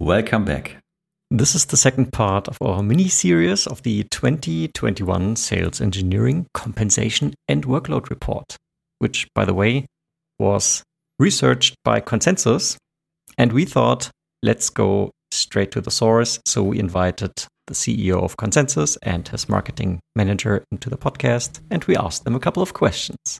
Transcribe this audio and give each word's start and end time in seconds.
welcome 0.00 0.44
back. 0.44 0.76
This 1.30 1.54
is 1.54 1.64
the 1.64 1.76
second 1.76 2.12
part 2.12 2.48
of 2.48 2.58
our 2.60 2.82
mini 2.82 3.08
series 3.08 3.66
of 3.66 3.82
the 3.82 4.04
2021 4.10 5.36
Sales 5.36 5.80
Engineering 5.80 6.46
Compensation 6.54 7.34
and 7.48 7.64
Workload 7.64 8.10
Report, 8.10 8.56
which, 8.98 9.26
by 9.34 9.44
the 9.44 9.54
way, 9.54 9.86
was 10.38 10.82
researched 11.18 11.74
by 11.82 12.00
Consensus. 12.00 12.76
And 13.38 13.52
we 13.52 13.64
thought, 13.64 14.10
let's 14.42 14.70
go 14.70 15.10
straight 15.32 15.72
to 15.72 15.80
the 15.80 15.90
source. 15.90 16.38
So 16.46 16.62
we 16.62 16.78
invited 16.78 17.32
the 17.66 17.74
CEO 17.74 18.22
of 18.22 18.36
Consensus 18.36 18.96
and 19.02 19.26
his 19.26 19.48
marketing 19.48 20.00
manager 20.14 20.62
into 20.70 20.90
the 20.90 20.98
podcast, 20.98 21.60
and 21.70 21.82
we 21.84 21.96
asked 21.96 22.24
them 22.24 22.36
a 22.36 22.40
couple 22.40 22.62
of 22.62 22.74
questions. 22.74 23.38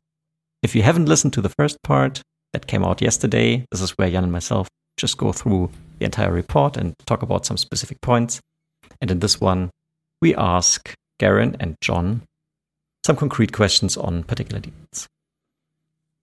If 0.62 0.74
you 0.74 0.82
haven't 0.82 1.06
listened 1.06 1.34
to 1.34 1.42
the 1.42 1.52
first 1.58 1.76
part 1.84 2.22
that 2.52 2.66
came 2.66 2.84
out 2.84 3.02
yesterday, 3.02 3.66
this 3.70 3.82
is 3.82 3.90
where 3.92 4.10
Jan 4.10 4.24
and 4.24 4.32
myself 4.32 4.68
just 4.96 5.18
go 5.18 5.30
through 5.30 5.70
the 5.98 6.04
entire 6.04 6.32
report 6.32 6.76
and 6.76 6.94
talk 7.06 7.22
about 7.22 7.46
some 7.46 7.56
specific 7.56 8.00
points. 8.00 8.40
And 9.00 9.10
in 9.10 9.20
this 9.20 9.40
one, 9.40 9.70
we 10.20 10.34
ask 10.34 10.94
Garin 11.18 11.56
and 11.60 11.76
John 11.80 12.22
some 13.04 13.16
concrete 13.16 13.52
questions 13.52 13.96
on 13.96 14.24
particular 14.24 14.60
details. 14.60 15.08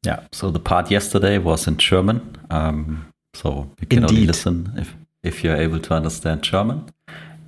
Yeah, 0.06 0.28
so 0.32 0.52
the 0.52 0.60
part 0.60 0.92
yesterday 0.92 1.38
was 1.38 1.68
in 1.68 1.78
German. 1.78 2.38
Um, 2.50 3.14
so 3.34 3.70
you 3.80 3.88
can 3.88 4.00
Indeed. 4.00 4.16
only 4.16 4.28
listen 4.28 4.74
if, 4.76 4.94
if 5.24 5.44
you're 5.44 5.56
able 5.56 5.80
to 5.80 5.94
understand 5.94 6.44
German. 6.44 6.90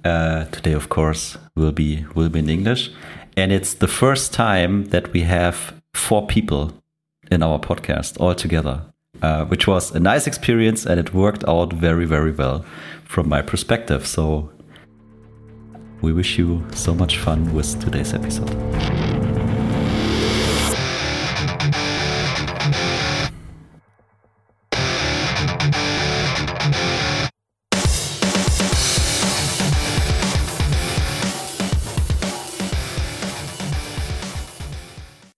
Uh, 0.05 0.45
today, 0.45 0.73
of 0.73 0.89
course, 0.89 1.37
will 1.55 1.71
be 1.71 2.05
will 2.13 2.29
be 2.29 2.39
in 2.39 2.49
English, 2.49 2.91
and 3.35 3.51
it's 3.51 3.73
the 3.73 3.87
first 3.87 4.33
time 4.33 4.85
that 4.89 5.11
we 5.13 5.21
have 5.21 5.73
four 5.95 6.27
people 6.27 6.73
in 7.31 7.41
our 7.41 7.59
podcast 7.59 8.19
all 8.21 8.35
together, 8.35 8.83
uh, 9.21 9.45
which 9.45 9.67
was 9.67 9.91
a 9.91 9.99
nice 9.99 10.27
experience, 10.27 10.85
and 10.85 10.99
it 10.99 11.13
worked 11.13 11.43
out 11.47 11.73
very 11.73 12.05
very 12.05 12.31
well 12.31 12.65
from 13.03 13.29
my 13.29 13.41
perspective. 13.41 14.05
So 14.05 14.49
we 16.01 16.13
wish 16.13 16.37
you 16.37 16.65
so 16.73 16.93
much 16.93 17.17
fun 17.17 17.53
with 17.53 17.79
today's 17.79 18.13
episode. 18.13 19.24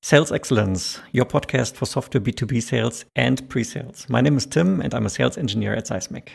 Sales 0.07 0.31
Excellence, 0.31 1.01
your 1.11 1.25
podcast 1.25 1.75
for 1.75 1.85
software 1.85 2.21
B2B 2.21 2.63
sales 2.63 3.03
and 3.17 3.49
pre 3.49 3.61
sales. 3.65 4.07
My 4.07 4.21
name 4.21 4.37
is 4.37 4.45
Tim, 4.45 4.79
and 4.79 4.93
I'm 4.93 5.05
a 5.05 5.09
sales 5.09 5.37
engineer 5.37 5.73
at 5.73 5.87
Seismic. 5.87 6.31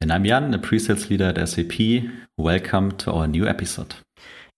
And 0.00 0.12
I'm 0.12 0.24
Jan, 0.24 0.52
a 0.52 0.58
pre 0.58 0.80
sales 0.80 1.08
leader 1.08 1.26
at 1.26 1.48
SAP. 1.48 1.78
Welcome 2.36 2.90
to 2.96 3.12
our 3.12 3.28
new 3.28 3.46
episode. 3.46 3.94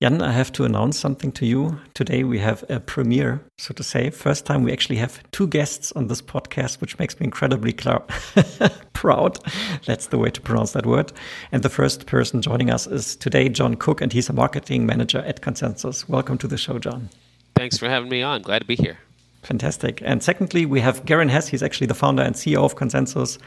Jan, 0.02 0.22
I 0.22 0.33
have 0.33 0.50
to 0.52 0.64
announce 0.64 0.98
something 0.98 1.33
to 1.33 1.45
you. 1.45 1.78
Today 1.92 2.25
we 2.25 2.39
have 2.39 2.64
a 2.70 2.80
premiere, 2.80 3.45
so 3.58 3.75
to 3.75 3.83
say. 3.83 4.08
First 4.08 4.47
time 4.47 4.62
we 4.62 4.72
actually 4.72 4.97
have 4.97 5.22
two 5.33 5.47
guests 5.47 5.92
on 5.92 6.06
this 6.06 6.22
podcast, 6.22 6.80
which 6.80 6.98
makes 6.98 7.20
me 7.20 7.25
incredibly 7.25 7.75
proud. 8.95 9.39
That's 9.84 10.06
the 10.06 10.17
way 10.17 10.30
to 10.30 10.41
pronounce 10.41 10.72
that 10.72 10.86
word. 10.86 11.12
And 11.52 11.62
the 11.62 11.69
first 11.69 12.06
person 12.06 12.41
joining 12.41 12.70
us 12.70 12.86
is 12.86 13.17
today 13.17 13.50
John 13.50 13.75
Cook, 13.75 14.00
and 14.00 14.14
he's 14.14 14.30
a 14.30 14.33
marketing 14.33 14.86
manager 14.86 15.19
at 15.19 15.42
Consensus. 15.42 16.08
Welcome 16.08 16.39
to 16.39 16.48
the 16.48 16.56
show, 16.56 16.78
John. 16.78 17.11
Thanks 17.55 17.78
for 17.78 17.88
having 17.88 18.08
me 18.08 18.22
on. 18.22 18.42
Glad 18.42 18.60
to 18.60 18.64
be 18.64 18.77
here. 18.77 18.98
Fantastic. 19.42 20.00
And 20.05 20.22
secondly, 20.22 20.66
we 20.66 20.80
have 20.80 21.05
Garin 21.05 21.28
Hess. 21.28 21.48
He's 21.48 21.62
actually 21.62 21.86
the 21.86 21.94
founder 21.94 22.22
and 22.22 22.34
CEO 22.34 22.64
of 22.64 22.77
Consensus. 22.77 23.38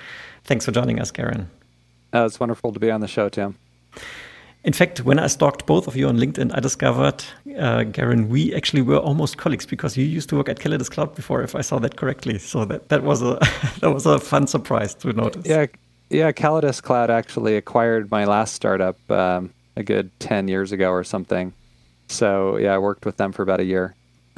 Thanks 0.43 0.65
for 0.65 0.71
joining 0.71 0.99
us, 0.99 1.11
Garin. 1.11 1.49
Uh, 2.13 2.25
it's 2.25 2.39
wonderful 2.39 2.71
to 2.71 2.79
be 2.79 2.91
on 2.91 3.01
the 3.01 3.07
show, 3.07 3.29
Tim. 3.29 3.57
In 4.63 4.73
fact, 4.73 5.01
when 5.01 5.17
I 5.17 5.27
stalked 5.27 5.65
both 5.65 5.87
of 5.87 5.95
you 5.95 6.07
on 6.07 6.17
LinkedIn, 6.17 6.51
I 6.53 6.59
discovered, 6.59 7.23
uh, 7.57 7.83
Garin, 7.83 8.27
we 8.27 8.53
actually 8.53 8.81
were 8.81 8.97
almost 8.97 9.37
colleagues 9.37 9.65
because 9.65 9.95
you 9.95 10.05
used 10.05 10.29
to 10.29 10.35
work 10.35 10.49
at 10.49 10.59
Callidus 10.59 10.89
Cloud 10.89 11.15
before, 11.15 11.41
if 11.41 11.55
I 11.55 11.61
saw 11.61 11.79
that 11.79 11.95
correctly. 11.95 12.37
So 12.37 12.65
that, 12.65 12.89
that 12.89 13.03
was 13.03 13.21
a 13.21 13.39
that 13.79 13.91
was 13.93 14.05
a 14.05 14.19
fun 14.19 14.47
surprise 14.47 14.93
to 14.95 15.13
notice. 15.13 15.45
Yeah, 15.45 15.67
yeah. 16.09 16.31
Callidus 16.31 16.81
Cloud 16.81 17.09
actually 17.09 17.55
acquired 17.55 18.11
my 18.11 18.25
last 18.25 18.55
startup 18.55 18.97
um, 19.09 19.53
a 19.75 19.83
good 19.83 20.11
ten 20.19 20.47
years 20.47 20.71
ago 20.71 20.91
or 20.91 21.03
something. 21.03 21.53
So 22.09 22.57
yeah, 22.57 22.73
I 22.73 22.77
worked 22.77 23.05
with 23.05 23.17
them 23.17 23.31
for 23.31 23.43
about 23.43 23.59
a 23.59 23.65
year. 23.65 23.95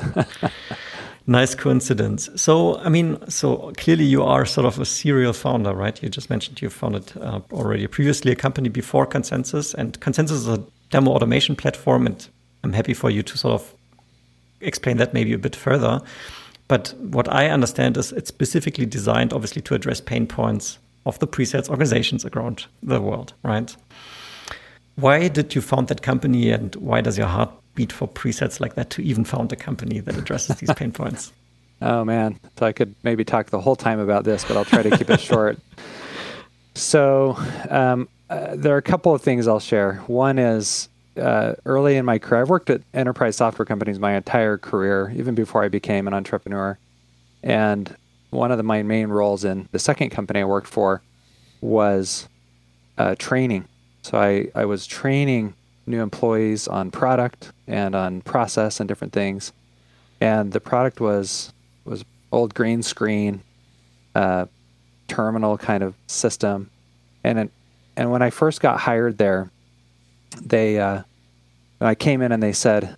nice 1.28 1.56
coincidence. 1.56 2.30
So, 2.36 2.78
I 2.80 2.90
mean, 2.90 3.18
so 3.30 3.72
clearly 3.78 4.06
you 4.06 4.24
are 4.24 4.46
sort 4.46 4.66
of 4.66 4.80
a 4.80 4.86
serial 4.86 5.34
founder, 5.34 5.74
right? 5.74 6.02
You 6.02 6.10
just 6.10 6.30
mentioned 6.30 6.62
you 6.62 6.70
founded 6.70 7.14
uh, 7.18 7.42
already 7.52 7.88
previously 7.88 8.32
a 8.32 8.36
company 8.36 8.70
before 8.70 9.06
Consensus, 9.06 9.74
and 9.74 10.00
Consensus 10.00 10.40
is 10.40 10.48
a 10.48 10.64
demo 10.90 11.12
automation 11.12 11.56
platform, 11.56 12.06
and 12.06 12.28
I'm 12.64 12.74
happy 12.74 12.94
for 12.94 13.10
you 13.10 13.24
to 13.24 13.38
sort 13.38 13.54
of 13.54 13.74
explain 14.62 14.98
that 14.98 15.14
maybe 15.14 15.34
a 15.34 15.38
bit 15.38 15.56
further. 15.56 16.02
But 16.68 16.94
what 17.00 17.28
I 17.32 17.50
understand 17.50 17.98
is 17.98 18.12
it's 18.12 18.30
specifically 18.30 18.86
designed, 18.86 19.34
obviously, 19.34 19.62
to 19.64 19.76
address 19.76 20.02
pain 20.02 20.28
points 20.28 20.78
of 21.06 21.18
the 21.20 21.28
pre-sales 21.28 21.70
organizations 21.70 22.26
around 22.26 22.66
the 22.84 23.02
world, 23.02 23.34
right? 23.44 23.76
Why 24.96 25.30
did 25.30 25.56
you 25.56 25.62
found 25.62 25.88
that 25.88 26.02
company, 26.02 26.52
and 26.52 26.76
why 26.76 27.02
does 27.02 27.18
your 27.18 27.28
heart 27.28 27.52
beat 27.76 27.92
for 27.92 28.08
presales 28.08 28.60
like 28.60 28.76
that 28.76 28.90
to 28.92 29.02
even 29.04 29.24
found 29.24 29.52
a 29.52 29.56
company 29.56 30.00
that 30.00 30.18
addresses 30.18 30.58
these 30.58 30.74
pain 30.74 30.92
points? 30.92 31.34
Oh 31.82 32.04
man, 32.04 32.38
so 32.58 32.66
I 32.66 32.74
could 32.74 32.94
maybe 33.04 33.24
talk 33.24 33.52
the 33.52 33.62
whole 33.62 33.78
time 33.78 34.02
about 34.02 34.26
this, 34.26 34.44
but 34.44 34.58
I'll 34.58 34.66
try 34.66 34.84
to 34.84 34.98
keep 34.98 35.10
it 35.10 35.22
short. 35.22 35.58
So 36.76 37.38
um, 37.70 38.10
uh, 38.30 38.58
there 38.58 38.74
are 38.76 38.78
a 38.78 38.82
couple 38.82 39.16
of 39.16 39.22
things 39.22 39.48
I'll 39.48 39.62
share. 39.62 39.96
One 40.08 40.38
is 40.38 40.90
uh, 41.20 41.56
early 41.66 41.98
in 41.98 42.06
my 42.06 42.20
career, 42.20 42.42
I've 42.42 42.50
worked 42.50 42.70
at 42.70 42.82
enterprise 42.94 43.36
software 43.36 43.66
companies 43.66 44.00
my 44.00 44.16
entire 44.16 44.58
career, 44.58 45.14
even 45.16 45.36
before 45.36 45.64
I 45.64 45.70
became 45.70 46.08
an 46.08 46.14
entrepreneur. 46.14 46.78
And 47.44 47.96
one 48.30 48.52
of 48.52 48.58
the, 48.58 48.64
my 48.64 48.84
main 48.84 49.08
roles 49.08 49.44
in 49.44 49.68
the 49.72 49.80
second 49.80 50.10
company 50.10 50.42
I 50.42 50.46
worked 50.46 50.68
for 50.68 51.02
was 51.62 52.28
uh, 52.98 53.16
training. 53.18 53.66
So 54.02 54.18
I, 54.18 54.48
I 54.56 54.66
was 54.66 54.86
training 54.88 55.54
new 55.90 56.02
employees 56.02 56.68
on 56.68 56.92
product 56.92 57.52
and 57.68 57.96
on 57.96 58.22
process 58.22 58.80
and 58.80 58.88
different 58.88 59.12
things. 59.12 59.52
And 60.22 60.52
the 60.52 60.60
product 60.60 61.02
was 61.02 61.52
was 61.84 62.06
old 62.32 62.54
green 62.54 62.84
screen, 62.84 63.42
uh, 64.16 64.46
terminal 65.08 65.58
kind 65.58 65.84
of 65.84 65.96
system. 66.08 66.70
And 67.24 67.40
it, 67.40 67.52
and 67.98 68.12
when 68.12 68.22
I 68.22 68.30
first 68.30 68.62
got 68.62 68.80
hired 68.80 69.18
there, 69.18 69.50
they 70.42 70.80
uh, 70.80 71.04
I 71.82 71.96
came 71.96 72.22
in 72.22 72.32
and 72.32 72.42
they 72.42 72.54
said, 72.54 72.96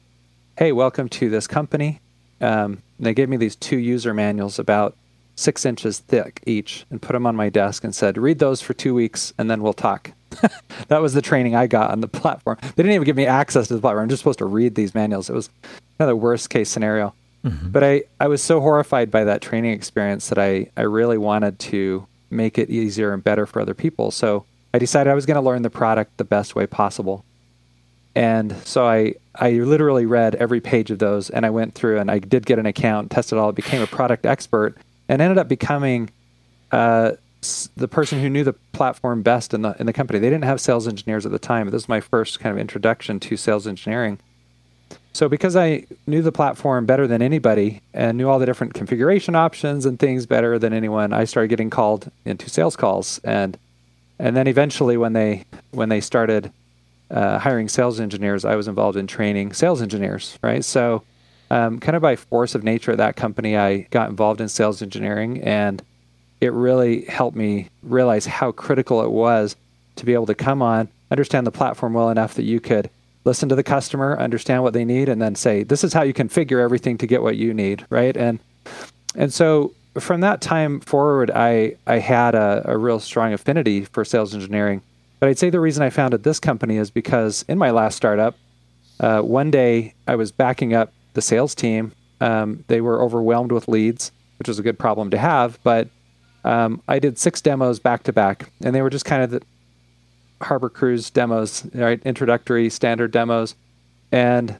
"Hey, 0.57 0.71
welcome 0.71 1.09
to 1.09 1.29
this 1.29 1.47
company." 1.47 2.01
Um, 2.41 2.81
they 2.99 3.13
gave 3.13 3.29
me 3.29 3.37
these 3.37 3.55
two 3.55 3.77
user 3.77 4.13
manuals 4.13 4.59
about 4.59 4.95
six 5.35 5.65
inches 5.65 5.99
thick 5.99 6.41
each, 6.45 6.85
and 6.91 7.01
put 7.01 7.13
them 7.13 7.25
on 7.25 7.35
my 7.35 7.49
desk 7.49 7.83
and 7.83 7.95
said, 7.95 8.17
"Read 8.17 8.39
those 8.39 8.61
for 8.61 8.73
two 8.73 8.93
weeks, 8.93 9.33
and 9.37 9.49
then 9.49 9.61
we'll 9.61 9.73
talk." 9.73 10.11
that 10.87 11.01
was 11.01 11.13
the 11.13 11.21
training 11.21 11.55
I 11.55 11.67
got 11.67 11.91
on 11.91 12.01
the 12.01 12.07
platform. 12.21 12.57
They 12.61 12.83
didn't 12.83 12.93
even 12.93 13.05
give 13.05 13.15
me 13.15 13.25
access 13.25 13.67
to 13.67 13.75
the 13.75 13.81
platform. 13.81 14.03
I'm 14.03 14.09
just 14.09 14.21
supposed 14.21 14.39
to 14.39 14.45
read 14.45 14.75
these 14.75 14.95
manuals. 14.95 15.29
It 15.29 15.33
was 15.33 15.47
kind 15.47 15.79
of 15.99 16.07
the 16.07 16.15
worst 16.15 16.49
case 16.49 16.69
scenario. 16.69 17.13
Mm-hmm. 17.45 17.69
But 17.69 17.83
I, 17.83 18.03
I 18.19 18.27
was 18.27 18.41
so 18.41 18.61
horrified 18.61 19.09
by 19.09 19.23
that 19.23 19.41
training 19.41 19.71
experience 19.71 20.29
that 20.29 20.37
I, 20.37 20.69
I 20.77 20.81
really 20.81 21.17
wanted 21.17 21.59
to 21.59 22.07
make 22.29 22.57
it 22.57 22.69
easier 22.69 23.13
and 23.13 23.23
better 23.23 23.45
for 23.45 23.61
other 23.61 23.73
people. 23.73 24.11
So 24.11 24.45
I 24.73 24.79
decided 24.79 25.09
I 25.09 25.15
was 25.15 25.25
going 25.25 25.35
to 25.35 25.41
learn 25.41 25.63
the 25.63 25.69
product 25.69 26.17
the 26.17 26.23
best 26.23 26.55
way 26.55 26.67
possible. 26.67 27.25
And 28.15 28.55
so 28.65 28.85
I, 28.85 29.15
I 29.35 29.51
literally 29.51 30.05
read 30.05 30.35
every 30.35 30.61
page 30.61 30.91
of 30.91 30.99
those 30.99 31.29
and 31.29 31.45
I 31.45 31.49
went 31.49 31.73
through 31.75 31.99
and 31.99 32.11
I 32.11 32.19
did 32.19 32.45
get 32.45 32.59
an 32.59 32.65
account, 32.65 33.09
tested 33.09 33.37
all, 33.37 33.51
became 33.51 33.81
a 33.81 33.87
product 33.87 34.25
expert, 34.25 34.77
and 35.07 35.21
ended 35.21 35.37
up 35.37 35.47
becoming 35.47 36.09
uh, 36.71 37.13
the 37.75 37.87
person 37.87 38.21
who 38.21 38.29
knew 38.29 38.43
the 38.43 38.53
platform 38.53 39.23
best 39.23 39.53
in 39.53 39.63
the 39.63 39.75
in 39.79 39.85
the 39.85 39.93
company. 39.93 40.19
They 40.19 40.29
didn't 40.29 40.45
have 40.45 40.61
sales 40.61 40.87
engineers 40.87 41.25
at 41.25 41.31
the 41.31 41.39
time. 41.39 41.67
This 41.67 41.73
was 41.73 41.89
my 41.89 41.99
first 41.99 42.39
kind 42.39 42.53
of 42.53 42.59
introduction 42.59 43.19
to 43.21 43.37
sales 43.37 43.65
engineering. 43.65 44.19
So 45.13 45.27
because 45.27 45.55
I 45.55 45.85
knew 46.07 46.21
the 46.21 46.31
platform 46.31 46.85
better 46.85 47.05
than 47.05 47.21
anybody 47.21 47.81
and 47.93 48.17
knew 48.17 48.29
all 48.29 48.39
the 48.39 48.45
different 48.45 48.73
configuration 48.73 49.35
options 49.35 49.85
and 49.85 49.99
things 49.99 50.25
better 50.25 50.57
than 50.57 50.71
anyone, 50.71 51.11
I 51.11 51.25
started 51.25 51.49
getting 51.49 51.69
called 51.69 52.09
into 52.25 52.49
sales 52.49 52.75
calls 52.75 53.19
and 53.23 53.57
and 54.19 54.37
then 54.37 54.47
eventually 54.47 54.97
when 54.97 55.13
they 55.13 55.45
when 55.71 55.89
they 55.89 55.99
started 55.99 56.51
uh, 57.09 57.39
hiring 57.39 57.67
sales 57.67 57.99
engineers, 57.99 58.45
I 58.45 58.55
was 58.55 58.67
involved 58.67 58.97
in 58.97 59.07
training 59.07 59.53
sales 59.53 59.81
engineers, 59.81 60.37
right? 60.41 60.63
So 60.63 61.03
um, 61.49 61.79
kind 61.79 61.95
of 61.95 62.01
by 62.01 62.15
force 62.15 62.55
of 62.55 62.63
nature 62.63 62.91
at 62.91 62.97
that 62.99 63.17
company, 63.17 63.57
I 63.57 63.81
got 63.89 64.09
involved 64.09 64.39
in 64.39 64.47
sales 64.47 64.81
engineering 64.81 65.41
and 65.41 65.83
it 66.41 66.51
really 66.51 67.05
helped 67.05 67.37
me 67.37 67.69
realize 67.83 68.25
how 68.25 68.51
critical 68.51 69.03
it 69.03 69.11
was 69.11 69.55
to 69.95 70.05
be 70.05 70.13
able 70.13 70.25
to 70.25 70.35
come 70.35 70.61
on, 70.61 70.89
understand 71.11 71.45
the 71.45 71.51
platform 71.51 71.93
well 71.93 72.09
enough 72.09 72.33
that 72.33 72.43
you 72.43 72.59
could 72.59 72.89
listen 73.23 73.47
to 73.49 73.55
the 73.55 73.63
customer, 73.63 74.17
understand 74.17 74.63
what 74.63 74.73
they 74.73 74.83
need, 74.83 75.07
and 75.07 75.21
then 75.21 75.35
say, 75.35 75.61
this 75.63 75.83
is 75.83 75.93
how 75.93 76.01
you 76.01 76.13
configure 76.13 76.59
everything 76.59 76.97
to 76.97 77.05
get 77.07 77.21
what 77.21 77.37
you 77.37 77.53
need, 77.53 77.85
right? 77.89 78.17
And 78.17 78.39
and 79.15 79.31
so 79.31 79.73
from 79.99 80.21
that 80.21 80.41
time 80.41 80.79
forward, 80.79 81.29
I 81.31 81.75
I 81.85 81.99
had 81.99 82.33
a, 82.33 82.63
a 82.65 82.77
real 82.77 82.99
strong 82.99 83.33
affinity 83.33 83.85
for 83.85 84.03
sales 84.03 84.33
engineering. 84.33 84.81
But 85.19 85.29
I'd 85.29 85.37
say 85.37 85.51
the 85.51 85.59
reason 85.59 85.83
I 85.83 85.91
founded 85.91 86.23
this 86.23 86.39
company 86.39 86.77
is 86.77 86.89
because 86.89 87.45
in 87.47 87.59
my 87.59 87.69
last 87.69 87.95
startup, 87.95 88.35
uh, 88.99 89.21
one 89.21 89.51
day 89.51 89.93
I 90.07 90.15
was 90.15 90.31
backing 90.31 90.73
up 90.73 90.91
the 91.13 91.21
sales 91.21 91.53
team. 91.53 91.91
Um, 92.19 92.63
they 92.67 92.81
were 92.81 93.03
overwhelmed 93.03 93.51
with 93.51 93.67
leads, 93.67 94.11
which 94.39 94.47
was 94.47 94.57
a 94.57 94.63
good 94.63 94.79
problem 94.79 95.11
to 95.11 95.19
have. 95.19 95.59
But 95.61 95.89
um, 96.43 96.81
I 96.87 96.99
did 96.99 97.17
six 97.17 97.41
demos 97.41 97.79
back 97.79 98.03
to 98.03 98.13
back, 98.13 98.51
and 98.63 98.75
they 98.75 98.81
were 98.81 98.89
just 98.89 99.05
kind 99.05 99.23
of 99.23 99.31
the 99.31 99.41
Harbor 100.41 100.69
Cruise 100.69 101.09
demos, 101.09 101.67
right? 101.73 102.01
Introductory, 102.03 102.69
standard 102.69 103.11
demos, 103.11 103.55
and 104.11 104.57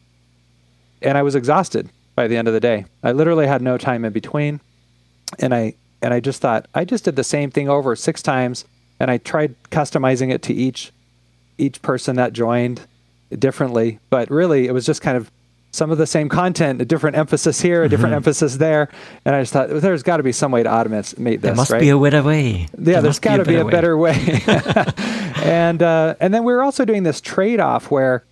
and 1.01 1.17
I 1.17 1.23
was 1.23 1.35
exhausted 1.35 1.89
by 2.15 2.27
the 2.27 2.37
end 2.37 2.47
of 2.47 2.53
the 2.53 2.59
day. 2.59 2.85
I 3.03 3.11
literally 3.11 3.47
had 3.47 3.61
no 3.61 3.77
time 3.77 4.05
in 4.05 4.13
between, 4.13 4.61
and 5.39 5.53
I 5.53 5.73
and 6.01 6.13
I 6.13 6.19
just 6.19 6.41
thought 6.41 6.67
I 6.73 6.85
just 6.85 7.05
did 7.05 7.15
the 7.15 7.23
same 7.23 7.51
thing 7.51 7.69
over 7.69 7.95
six 7.95 8.21
times, 8.21 8.65
and 8.99 9.09
I 9.09 9.17
tried 9.17 9.55
customizing 9.71 10.31
it 10.31 10.41
to 10.43 10.53
each 10.53 10.91
each 11.57 11.81
person 11.81 12.15
that 12.15 12.33
joined 12.33 12.81
differently, 13.37 13.99
but 14.09 14.29
really 14.29 14.67
it 14.67 14.73
was 14.73 14.85
just 14.85 15.01
kind 15.01 15.17
of 15.17 15.31
some 15.71 15.89
of 15.89 15.97
the 15.97 16.06
same 16.06 16.27
content, 16.27 16.81
a 16.81 16.85
different 16.85 17.18
emphasis 17.18 17.62
here, 17.62 17.83
a 17.83 17.89
different 17.89 18.12
mm-hmm. 18.12 18.18
emphasis 18.18 18.57
there. 18.57 18.89
And 19.25 19.33
I 19.33 19.41
just 19.41 19.53
thought 19.53 19.69
there's 19.69 20.03
got 20.03 20.18
to 20.18 20.23
be 20.23 20.33
some 20.33 20.51
way 20.51 20.63
to 20.63 20.69
automate 20.69 21.15
this. 21.15 21.41
There 21.41 21.56
must 21.56 21.71
right? 21.71 21.79
be 21.79 21.89
a 21.89 21.97
better 21.97 22.21
way. 22.21 22.68
Yeah, 22.77 23.00
there 23.00 23.01
has 23.03 23.19
got 23.19 23.38
to 23.38 23.45
be 23.45 23.56
a 23.56 23.65
better 23.65 23.97
way. 23.97 24.44
and 25.38 25.81
uh, 25.81 26.15
and 26.19 26.33
then 26.33 26.44
we 26.44 26.53
were 26.53 26.63
also 26.63 26.85
doing 26.85 27.03
this 27.03 27.21
trade 27.21 27.59
off 27.59 27.89
where 27.89 28.23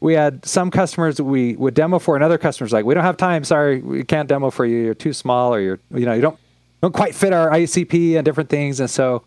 we 0.00 0.14
had 0.14 0.44
some 0.44 0.70
customers 0.70 1.20
we 1.20 1.56
would 1.56 1.74
demo 1.74 1.98
for, 1.98 2.14
and 2.14 2.24
other 2.24 2.38
customers 2.38 2.72
like 2.72 2.84
we 2.84 2.94
don't 2.94 3.04
have 3.04 3.16
time. 3.16 3.44
Sorry, 3.44 3.80
we 3.80 4.04
can't 4.04 4.28
demo 4.28 4.50
for 4.50 4.66
you. 4.66 4.78
You're 4.78 4.94
too 4.94 5.12
small, 5.12 5.54
or 5.54 5.60
you're 5.60 5.78
you 5.92 6.04
know 6.04 6.14
you 6.14 6.20
don't 6.20 6.38
don't 6.82 6.94
quite 6.94 7.14
fit 7.14 7.32
our 7.32 7.50
ICP 7.50 8.16
and 8.16 8.24
different 8.24 8.50
things. 8.50 8.80
And 8.80 8.90
so 8.90 9.22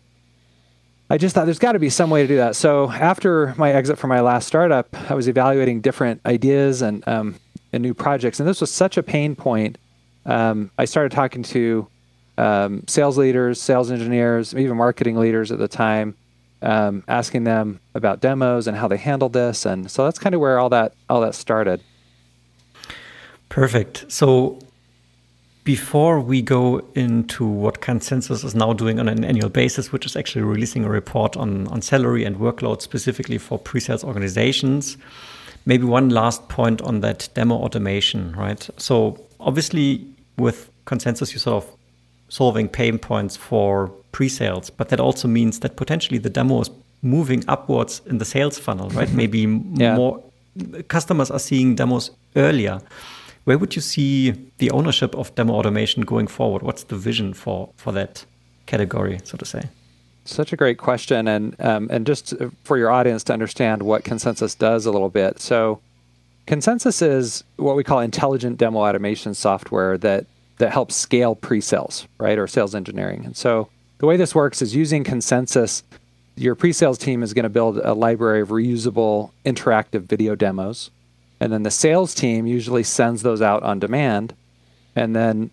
I 1.10 1.18
just 1.18 1.34
thought 1.34 1.44
there's 1.44 1.58
got 1.58 1.72
to 1.72 1.78
be 1.78 1.90
some 1.90 2.10
way 2.10 2.22
to 2.22 2.28
do 2.28 2.36
that. 2.36 2.56
So 2.56 2.90
after 2.90 3.54
my 3.58 3.72
exit 3.72 3.98
from 3.98 4.08
my 4.08 4.20
last 4.20 4.46
startup, 4.46 4.88
I 5.10 5.14
was 5.14 5.28
evaluating 5.28 5.80
different 5.80 6.20
ideas 6.24 6.80
and 6.82 7.06
um, 7.06 7.36
and 7.72 7.82
new 7.82 7.94
projects. 7.94 8.40
And 8.40 8.48
this 8.48 8.60
was 8.60 8.70
such 8.70 8.96
a 8.96 9.02
pain 9.02 9.34
point. 9.34 9.78
Um, 10.26 10.70
I 10.78 10.84
started 10.84 11.12
talking 11.12 11.42
to 11.44 11.86
um, 12.38 12.84
sales 12.86 13.18
leaders, 13.18 13.60
sales 13.60 13.90
engineers, 13.90 14.54
even 14.54 14.76
marketing 14.76 15.16
leaders 15.16 15.50
at 15.50 15.58
the 15.58 15.68
time, 15.68 16.14
um, 16.62 17.02
asking 17.08 17.44
them 17.44 17.80
about 17.94 18.20
demos 18.20 18.66
and 18.66 18.76
how 18.76 18.88
they 18.88 18.96
handled 18.96 19.32
this. 19.32 19.66
And 19.66 19.90
so 19.90 20.04
that's 20.04 20.18
kind 20.18 20.34
of 20.34 20.40
where 20.40 20.58
all 20.58 20.70
that 20.70 20.94
all 21.08 21.20
that 21.22 21.34
started. 21.34 21.80
Perfect. 23.48 24.10
So 24.10 24.58
before 25.64 26.20
we 26.20 26.42
go 26.42 26.82
into 26.94 27.46
what 27.46 27.80
Consensus 27.80 28.42
is 28.42 28.54
now 28.54 28.72
doing 28.72 28.98
on 28.98 29.08
an 29.08 29.24
annual 29.24 29.48
basis, 29.48 29.92
which 29.92 30.04
is 30.04 30.16
actually 30.16 30.42
releasing 30.42 30.84
a 30.84 30.88
report 30.88 31.36
on, 31.36 31.68
on 31.68 31.80
salary 31.82 32.24
and 32.24 32.36
workload 32.36 32.82
specifically 32.82 33.38
for 33.38 33.58
pre-sales 33.58 34.02
organizations, 34.02 34.96
maybe 35.64 35.84
one 35.84 36.08
last 36.08 36.48
point 36.48 36.82
on 36.82 37.00
that 37.00 37.28
demo 37.34 37.56
automation, 37.56 38.34
right? 38.36 38.68
So 38.76 39.18
obviously 39.40 40.06
with 40.38 40.70
consensus, 40.84 41.32
you're 41.32 41.40
sort 41.40 41.64
of 41.64 41.70
solving 42.28 42.68
pain 42.68 42.98
points 42.98 43.36
for 43.36 43.88
pre-sales, 44.12 44.70
but 44.70 44.88
that 44.88 45.00
also 45.00 45.28
means 45.28 45.60
that 45.60 45.76
potentially 45.76 46.18
the 46.18 46.30
demo 46.30 46.60
is 46.60 46.70
moving 47.02 47.44
upwards 47.48 48.00
in 48.06 48.18
the 48.18 48.24
sales 48.24 48.58
funnel, 48.58 48.88
right? 48.90 49.12
maybe 49.22 49.40
yeah. 49.74 49.96
more 49.96 50.22
customers 50.88 51.30
are 51.30 51.38
seeing 51.38 51.74
demos 51.74 52.10
earlier. 52.36 52.80
Where 53.44 53.58
would 53.58 53.74
you 53.74 53.82
see 53.82 54.32
the 54.58 54.70
ownership 54.70 55.14
of 55.16 55.34
demo 55.34 55.54
automation 55.54 56.02
going 56.02 56.28
forward? 56.28 56.62
What's 56.62 56.84
the 56.84 56.96
vision 56.96 57.34
for 57.34 57.70
for 57.76 57.92
that 57.92 58.24
category, 58.66 59.20
so 59.24 59.36
to 59.36 59.44
say? 59.44 59.62
Such 60.24 60.52
a 60.52 60.56
great 60.56 60.78
question, 60.78 61.26
and 61.26 61.56
um, 61.60 61.88
and 61.90 62.06
just 62.06 62.34
for 62.62 62.78
your 62.78 62.90
audience 62.90 63.24
to 63.24 63.32
understand 63.32 63.82
what 63.82 64.04
Consensus 64.04 64.54
does 64.54 64.86
a 64.86 64.92
little 64.92 65.08
bit. 65.08 65.40
So, 65.40 65.80
Consensus 66.46 67.02
is 67.02 67.42
what 67.56 67.74
we 67.74 67.82
call 67.82 67.98
intelligent 67.98 68.56
demo 68.56 68.80
automation 68.80 69.34
software 69.34 69.98
that 69.98 70.26
that 70.58 70.70
helps 70.70 70.94
scale 70.94 71.34
pre-sales, 71.34 72.06
right, 72.18 72.38
or 72.38 72.46
sales 72.46 72.72
engineering. 72.72 73.24
And 73.24 73.36
so, 73.36 73.68
the 73.98 74.06
way 74.06 74.16
this 74.16 74.32
works 74.32 74.62
is 74.62 74.76
using 74.76 75.02
Consensus. 75.02 75.82
Your 76.36 76.54
pre-sales 76.54 76.98
team 76.98 77.22
is 77.22 77.34
going 77.34 77.42
to 77.42 77.50
build 77.50 77.78
a 77.78 77.92
library 77.92 78.40
of 78.40 78.48
reusable 78.48 79.32
interactive 79.44 80.02
video 80.02 80.36
demos, 80.36 80.90
and 81.40 81.52
then 81.52 81.64
the 81.64 81.70
sales 81.70 82.14
team 82.14 82.46
usually 82.46 82.84
sends 82.84 83.22
those 83.22 83.42
out 83.42 83.64
on 83.64 83.80
demand, 83.80 84.34
and 84.94 85.16
then 85.16 85.50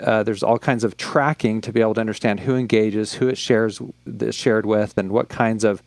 uh, 0.00 0.22
there's 0.22 0.42
all 0.42 0.58
kinds 0.58 0.84
of 0.84 0.96
tracking 0.96 1.60
to 1.62 1.72
be 1.72 1.80
able 1.80 1.94
to 1.94 2.00
understand 2.00 2.40
who 2.40 2.56
engages, 2.56 3.14
who 3.14 3.28
it 3.28 3.38
shares 3.38 3.80
is 4.06 4.34
shared 4.34 4.66
with, 4.66 4.96
and 4.98 5.10
what 5.10 5.28
kinds 5.28 5.64
of 5.64 5.82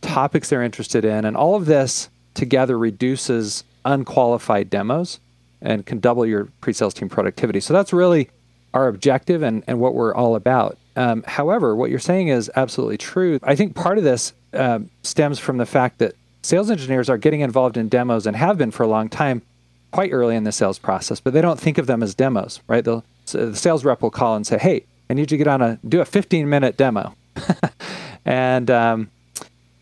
topics 0.00 0.48
they're 0.48 0.62
interested 0.62 1.04
in. 1.04 1.24
And 1.24 1.36
all 1.36 1.54
of 1.54 1.66
this 1.66 2.08
together 2.34 2.78
reduces 2.78 3.64
unqualified 3.84 4.70
demos 4.70 5.20
and 5.60 5.86
can 5.86 6.00
double 6.00 6.26
your 6.26 6.48
pre-sales 6.60 6.94
team 6.94 7.08
productivity. 7.08 7.60
So 7.60 7.72
that's 7.72 7.92
really 7.92 8.30
our 8.74 8.88
objective 8.88 9.42
and, 9.42 9.64
and 9.66 9.80
what 9.80 9.94
we're 9.94 10.14
all 10.14 10.36
about. 10.36 10.76
Um, 10.96 11.22
however, 11.26 11.74
what 11.74 11.90
you're 11.90 11.98
saying 11.98 12.28
is 12.28 12.50
absolutely 12.56 12.98
true. 12.98 13.38
I 13.42 13.54
think 13.54 13.74
part 13.74 13.98
of 13.98 14.04
this 14.04 14.32
uh, 14.52 14.80
stems 15.02 15.38
from 15.38 15.58
the 15.58 15.66
fact 15.66 15.98
that 15.98 16.14
sales 16.42 16.70
engineers 16.70 17.08
are 17.08 17.18
getting 17.18 17.40
involved 17.40 17.76
in 17.76 17.88
demos 17.88 18.26
and 18.26 18.36
have 18.36 18.58
been 18.58 18.70
for 18.70 18.82
a 18.82 18.88
long 18.88 19.08
time 19.08 19.42
quite 19.90 20.12
early 20.12 20.36
in 20.36 20.44
the 20.44 20.52
sales 20.52 20.78
process, 20.78 21.20
but 21.20 21.32
they 21.32 21.40
don't 21.40 21.60
think 21.60 21.78
of 21.78 21.86
them 21.86 22.02
as 22.02 22.14
demos, 22.14 22.60
right? 22.66 22.84
They'll, 22.84 23.04
so 23.24 23.50
the 23.50 23.56
sales 23.56 23.84
rep 23.84 24.02
will 24.02 24.10
call 24.10 24.36
and 24.36 24.46
say, 24.46 24.58
"Hey, 24.58 24.84
I 25.10 25.14
need 25.14 25.22
you 25.22 25.26
to 25.26 25.36
get 25.38 25.48
on 25.48 25.62
a 25.62 25.78
do 25.88 26.00
a 26.00 26.04
15 26.04 26.48
minute 26.48 26.76
demo," 26.76 27.14
and 28.24 28.70
um, 28.70 29.10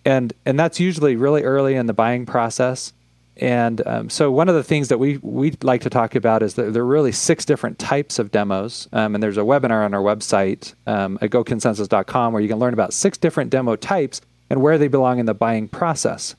and 0.04 0.32
and 0.46 0.58
that's 0.58 0.80
usually 0.80 1.16
really 1.16 1.42
early 1.42 1.74
in 1.74 1.86
the 1.86 1.92
buying 1.92 2.26
process. 2.26 2.92
And 3.36 3.84
um, 3.86 4.10
so 4.10 4.30
one 4.30 4.48
of 4.48 4.54
the 4.54 4.62
things 4.62 4.88
that 4.88 4.98
we 4.98 5.18
we 5.18 5.54
like 5.62 5.80
to 5.82 5.90
talk 5.90 6.14
about 6.14 6.42
is 6.42 6.54
that 6.54 6.72
there 6.72 6.82
are 6.82 6.86
really 6.86 7.12
six 7.12 7.44
different 7.44 7.78
types 7.78 8.18
of 8.18 8.30
demos, 8.30 8.88
um, 8.92 9.14
and 9.14 9.22
there's 9.22 9.38
a 9.38 9.42
webinar 9.42 9.84
on 9.84 9.92
our 9.92 10.02
website 10.02 10.74
um, 10.86 11.18
at 11.20 11.30
goconsensus.com 11.30 12.32
where 12.32 12.42
you 12.42 12.48
can 12.48 12.58
learn 12.58 12.72
about 12.72 12.92
six 12.92 13.18
different 13.18 13.50
demo 13.50 13.74
types 13.74 14.20
and 14.50 14.62
where 14.62 14.78
they 14.78 14.88
belong 14.88 15.18
in 15.18 15.26
the 15.26 15.34
buying 15.34 15.66
process. 15.66 16.36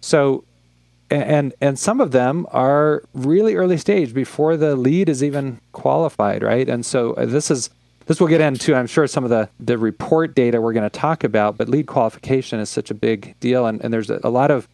So 0.00 0.44
and 1.10 1.54
and 1.60 1.78
some 1.78 2.00
of 2.00 2.12
them 2.12 2.46
are 2.50 3.02
really 3.12 3.54
early 3.54 3.76
stage 3.76 4.14
before 4.14 4.56
the 4.56 4.74
lead 4.76 5.08
is 5.08 5.22
even 5.22 5.60
qualified, 5.72 6.42
right? 6.42 6.68
And 6.68 6.84
so 6.84 7.12
uh, 7.14 7.26
this 7.26 7.50
is 7.50 7.70
this 8.06 8.20
will 8.20 8.28
get 8.28 8.40
into 8.40 8.74
I'm 8.74 8.86
sure 8.86 9.06
some 9.06 9.24
of 9.24 9.30
the 9.30 9.48
the 9.60 9.78
report 9.78 10.34
data 10.34 10.60
we're 10.60 10.72
going 10.72 10.88
to 10.88 10.98
talk 10.98 11.24
about, 11.24 11.56
but 11.56 11.68
lead 11.68 11.86
qualification 11.86 12.58
is 12.58 12.70
such 12.70 12.90
a 12.90 12.94
big 12.94 13.38
deal, 13.40 13.66
and, 13.66 13.82
and 13.82 13.92
there's 13.92 14.10
a, 14.10 14.20
a 14.24 14.30
lot 14.30 14.50
of 14.50 14.68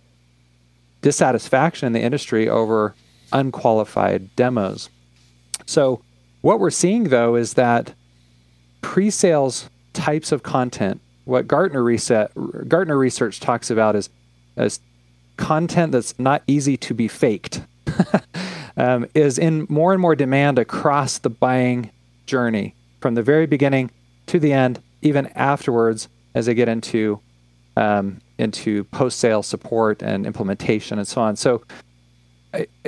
dissatisfaction 1.03 1.87
in 1.87 1.93
the 1.93 2.01
industry 2.01 2.49
over 2.49 2.95
unqualified 3.33 4.35
demos. 4.37 4.89
So 5.67 6.03
what 6.41 6.61
we're 6.61 6.71
seeing 6.71 7.05
though 7.05 7.37
is 7.37 7.55
that 7.55 7.95
pre-sales 8.83 9.69
types 9.93 10.33
of 10.33 10.43
content, 10.43 11.01
what 11.25 11.47
Gartner 11.47 11.83
reset 11.83 12.31
Gartner 12.69 12.97
research 12.97 13.41
talks 13.41 13.71
about 13.71 13.97
is 13.97 14.11
as 14.57 14.81
content 15.41 15.91
that's 15.93 16.17
not 16.19 16.43
easy 16.47 16.77
to 16.77 16.95
be 16.95 17.09
faked 17.09 17.63
um, 18.77 19.07
is 19.15 19.39
in 19.39 19.67
more 19.69 19.93
and 19.93 20.01
more 20.01 20.15
demand 20.15 20.59
across 20.59 21.19
the 21.19 21.31
buying 21.31 21.91
journey 22.27 22.75
from 23.01 23.15
the 23.15 23.23
very 23.23 23.47
beginning 23.47 23.91
to 24.27 24.39
the 24.39 24.53
end, 24.53 24.81
even 25.03 25.27
afterwards 25.29 26.09
as 26.35 26.47
they 26.47 26.55
get 26.55 26.69
into 26.69 27.19
um, 27.77 28.21
into 28.39 28.85
post 28.85 29.19
sale 29.19 29.43
support 29.43 30.03
and 30.03 30.27
implementation 30.27 30.99
and 30.99 31.09
so 31.09 31.21
on. 31.21 31.37
So, 31.37 31.63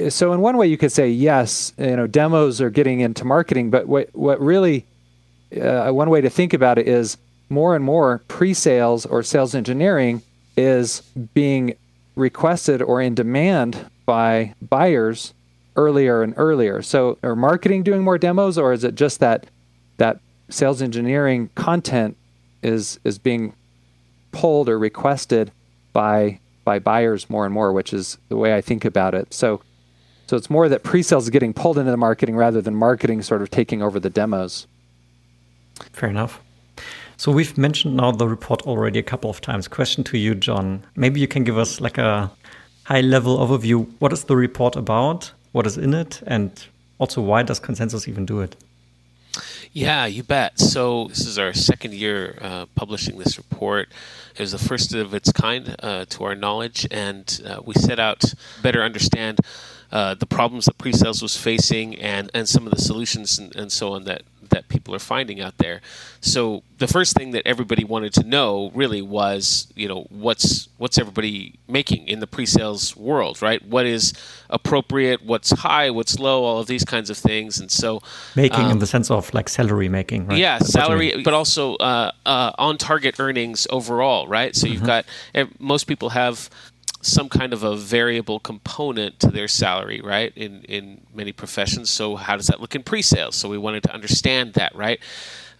so 0.09 0.33
in 0.33 0.41
one 0.41 0.57
way, 0.57 0.67
you 0.67 0.77
could 0.77 0.93
say 0.93 1.09
yes, 1.09 1.73
you 1.79 1.97
know, 1.97 2.07
demos 2.07 2.61
are 2.61 2.71
getting 2.71 3.01
into 3.01 3.25
marketing, 3.25 3.71
but 3.71 3.89
what 3.89 4.11
what 4.13 4.41
really 4.41 4.85
uh, 5.61 5.91
one 5.91 6.11
way 6.11 6.21
to 6.21 6.31
think 6.31 6.53
about 6.53 6.79
it 6.79 6.87
is 6.87 7.17
more 7.49 7.75
and 7.75 7.85
more 7.85 8.23
pre-sales 8.29 9.05
or 9.07 9.23
sales 9.23 9.55
engineering 9.55 10.23
is 10.57 11.03
being 11.35 11.75
requested 12.15 12.83
or 12.83 13.01
in 13.01 13.15
demand 13.15 13.87
by 14.07 14.55
buyers 14.61 15.35
earlier 15.77 16.23
and 16.23 16.35
earlier. 16.37 16.83
So, 16.83 17.19
are 17.23 17.37
marketing 17.37 17.83
doing 17.83 18.03
more 18.03 18.19
demos, 18.19 18.59
or 18.59 18.73
is 18.73 18.85
it 18.85 18.95
just 18.95 19.21
that 19.21 19.47
that 19.97 20.21
sales 20.49 20.83
engineering 20.83 21.51
content 21.55 22.17
is 22.63 22.99
is 23.05 23.19
being 23.19 23.55
pulled 24.33 24.69
or 24.69 24.79
requested 24.79 25.53
by 25.93 26.39
by 26.65 26.79
buyers 26.79 27.29
more 27.29 27.45
and 27.45 27.53
more, 27.55 27.73
which 27.73 27.93
is 27.93 28.19
the 28.29 28.37
way 28.37 28.55
I 28.55 28.61
think 28.61 28.85
about 28.85 29.15
it. 29.15 29.33
So, 29.35 29.63
so 30.27 30.37
it's 30.37 30.49
more 30.49 30.69
that 30.69 30.83
pre-sales 30.83 31.25
is 31.25 31.31
getting 31.31 31.53
pulled 31.53 31.79
into 31.79 31.91
the 31.91 31.97
marketing 31.97 32.37
rather 32.37 32.61
than 32.61 32.75
marketing 32.75 33.23
sort 33.23 33.43
of 33.43 33.51
taking 33.51 33.83
over 33.83 33.99
the 33.99 34.11
demos. 34.11 34.67
Fair 35.93 36.09
enough. 36.09 36.41
So 37.23 37.31
we've 37.31 37.57
mentioned 37.57 37.95
now 37.99 38.11
the 38.11 38.27
report 38.27 38.63
already 38.63 38.99
a 38.99 39.03
couple 39.05 39.31
of 39.31 39.41
times. 39.41 39.69
Question 39.69 40.03
to 40.03 40.19
you, 40.19 40.35
John. 40.35 40.83
Maybe 40.97 41.21
you 41.21 41.29
can 41.29 41.45
give 41.45 41.57
us 41.57 41.81
like 41.81 41.97
a 41.97 42.33
high 42.83 43.01
level 43.01 43.39
overview. 43.39 43.89
What 44.01 44.13
is 44.13 44.25
the 44.25 44.35
report 44.35 44.75
about? 44.75 45.31
What 45.53 45.65
is 45.65 45.79
in 45.79 45.95
it? 45.95 46.21
And 46.27 46.51
also, 46.99 47.23
why 47.23 47.45
does 47.45 47.61
Consensus 47.61 48.09
even 48.09 48.27
do 48.27 48.41
it? 48.41 48.57
Yeah, 49.73 50.05
you 50.07 50.25
bet. 50.25 50.59
So 50.59 51.07
this 51.11 51.25
is 51.25 51.39
our 51.39 51.53
second 51.53 51.95
year 51.95 52.39
uh, 52.41 52.67
publishing 52.75 53.19
this 53.19 53.39
report. 53.39 53.91
It 54.35 54.41
was 54.41 54.51
the 54.51 54.59
first 54.59 54.93
of 54.93 55.15
its 55.15 55.31
kind 55.31 55.77
uh, 55.81 56.07
to 56.07 56.25
our 56.25 56.35
knowledge, 56.35 56.89
and 56.91 57.41
uh, 57.47 57.61
we 57.65 57.75
set 57.75 58.01
out 58.01 58.35
better 58.63 58.83
understand 58.83 59.39
uh, 59.93 60.15
the 60.15 60.27
problems 60.27 60.65
that 60.65 60.77
pre-sales 60.77 61.23
was 61.23 61.37
facing 61.37 61.95
and, 62.01 62.33
and 62.35 62.49
some 62.49 62.67
of 62.67 62.73
the 62.73 62.81
solutions 62.81 63.39
and, 63.39 63.55
and 63.55 63.71
so 63.71 63.93
on 63.93 64.05
that 64.05 64.23
that 64.53 64.69
people 64.69 64.95
are 64.95 65.01
finding 65.01 65.41
out 65.41 65.59
there. 65.59 65.81
So 66.21 66.63
the 66.79 66.87
first 66.87 67.17
thing 67.17 67.33
that 67.33 67.47
everybody 67.47 67.85
wanted 67.85 68.13
to 68.15 68.25
know 68.25 68.71
really 68.75 69.03
was, 69.03 69.73
you 69.75 69.89
know, 69.89 70.07
what's 70.11 70.69
what's 70.79 70.99
everybody 70.99 71.59
making 71.69 72.09
in 72.09 72.21
the 72.21 72.27
pre-sales 72.27 72.97
world, 72.97 73.43
right? 73.43 73.65
What 73.67 73.87
is 73.87 74.13
appropriate? 74.51 75.25
What's 75.25 75.51
high? 75.51 75.91
What's 75.91 76.19
low? 76.19 76.45
All 76.45 76.59
of 76.61 76.67
these 76.67 76.85
kinds 76.85 77.11
of 77.11 77.17
things, 77.17 77.61
and 77.61 77.71
so 77.71 78.01
making 78.37 78.67
um, 78.67 78.73
in 78.73 78.79
the 78.79 78.87
sense 78.87 79.11
of 79.11 79.33
like 79.35 79.49
salary 79.49 79.89
making, 79.89 80.27
right? 80.27 80.39
Yeah, 80.39 80.59
salary, 80.59 81.23
but 81.23 81.35
also 81.35 81.77
uh, 81.77 82.13
uh, 82.27 82.53
on 82.59 82.79
target 82.79 83.19
earnings 83.19 83.67
overall, 83.71 84.27
right? 84.29 84.55
So 84.55 84.67
mm-hmm. 84.67 84.75
you've 84.75 84.85
got 84.85 85.05
eh, 85.35 85.47
most 85.59 85.85
people 85.85 86.11
have 86.11 86.51
some 87.03 87.29
kind 87.29 87.53
of 87.53 87.65
a 87.65 87.77
variable 87.77 88.39
component 88.39 89.19
to 89.21 89.27
their 89.31 89.49
salary, 89.49 90.01
right? 90.01 90.33
In 90.37 90.63
in 90.63 91.03
many 91.13 91.33
professions. 91.33 91.91
So 91.91 92.17
how 92.17 92.37
does 92.37 92.47
that 92.47 92.61
look 92.61 92.75
in 92.75 92.83
pre-sales? 92.83 93.37
So 93.37 93.49
we 93.49 93.59
wanted 93.59 93.83
to 93.85 93.93
understand 93.93 94.55
that, 94.55 94.75
right? 94.75 95.01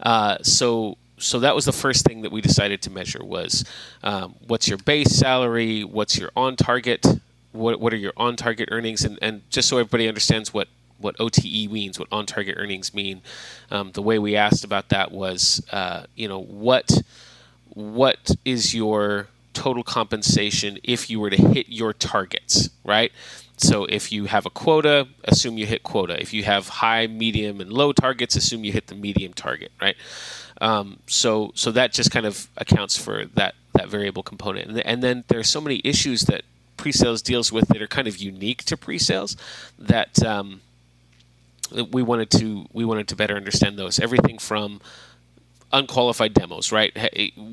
Uh, 0.01 0.39
so 0.43 0.97
so 1.19 1.41
that 1.41 1.55
was 1.55 1.65
the 1.65 1.73
first 1.73 2.05
thing 2.05 2.23
that 2.23 2.33
we 2.33 2.41
decided 2.41 2.81
to 2.83 2.91
measure 2.91 3.25
was 3.25 3.65
um, 4.03 4.37
what's 4.47 4.69
your 4.69 4.79
base 4.79 5.11
salary, 5.11 5.85
what's 5.85 6.17
your 6.19 6.31
on 6.37 6.57
target, 6.57 7.05
what 7.51 7.81
what 7.81 7.93
are 7.93 7.97
your 7.97 8.13
on 8.17 8.37
target 8.37 8.69
earnings, 8.73 9.05
and 9.05 9.19
and 9.21 9.43
just 9.51 9.69
so 9.69 9.79
everybody 9.79 10.09
understands 10.09 10.55
what 10.55 10.69
what 10.99 11.17
OTE 11.19 11.69
means, 11.71 11.99
what 11.99 12.09
on 12.13 12.25
target 12.27 12.55
earnings 12.57 12.95
mean. 12.95 13.21
Um, 13.71 13.91
the 13.93 14.03
way 14.03 14.21
we 14.21 14.37
asked 14.37 14.65
about 14.65 14.91
that 14.91 15.11
was, 15.11 15.61
uh, 15.73 16.05
you 16.15 16.29
know, 16.29 16.41
what 16.41 17.03
what 17.75 18.31
is 18.45 18.75
your 18.75 19.29
total 19.53 19.83
compensation 19.83 20.79
if 20.83 21.11
you 21.11 21.21
were 21.21 21.31
to 21.31 21.37
hit 21.37 21.69
your 21.69 21.93
targets, 21.93 22.71
right? 22.85 23.13
So 23.57 23.85
if 23.85 24.11
you 24.11 24.25
have 24.25 24.47
a 24.47 24.51
quota, 24.51 25.09
assume 25.25 25.57
you 25.59 25.67
hit 25.67 25.83
quota. 25.83 26.21
If 26.21 26.33
you 26.33 26.43
have 26.45 26.69
high, 26.69 27.07
medium, 27.07 27.61
and 27.61 27.73
low 27.73 27.93
targets, 27.93 28.35
assume 28.35 28.65
you 28.65 28.73
hit 28.73 28.89
the 28.89 28.95
medium 28.95 29.33
target, 29.33 29.73
right? 29.81 29.97
Um, 30.61 30.99
so 31.07 31.53
so 31.55 31.71
that 31.73 31.93
just 31.93 32.11
kind 32.11 32.27
of 32.27 32.49
accounts 32.57 32.97
for 32.97 33.27
that 33.35 33.55
that 33.75 33.89
variable 33.89 34.23
component. 34.23 34.69
And, 34.69 34.87
and 34.87 35.03
then 35.03 35.25
there's 35.29 35.49
so 35.49 35.61
many 35.61 35.81
issues 35.85 36.23
that 36.23 36.43
pre-sales 36.77 37.23
deals 37.23 37.53
with 37.53 37.69
that 37.69 37.81
are 37.81 37.87
kind 37.87 38.09
of 38.09 38.19
unique 38.19 38.65
to 38.65 38.77
pre-sales 38.77 39.37
that 39.79 40.23
um, 40.25 40.61
we 41.91 42.03
wanted 42.03 42.31
to 42.31 42.67
we 42.73 42.85
wanted 42.85 43.09
to 43.09 43.17
better 43.17 43.37
understand 43.37 43.79
those. 43.79 44.01
Everything 44.01 44.39
from 44.39 44.81
unqualified 45.73 46.35
demos, 46.35 46.71
right? 46.71 46.93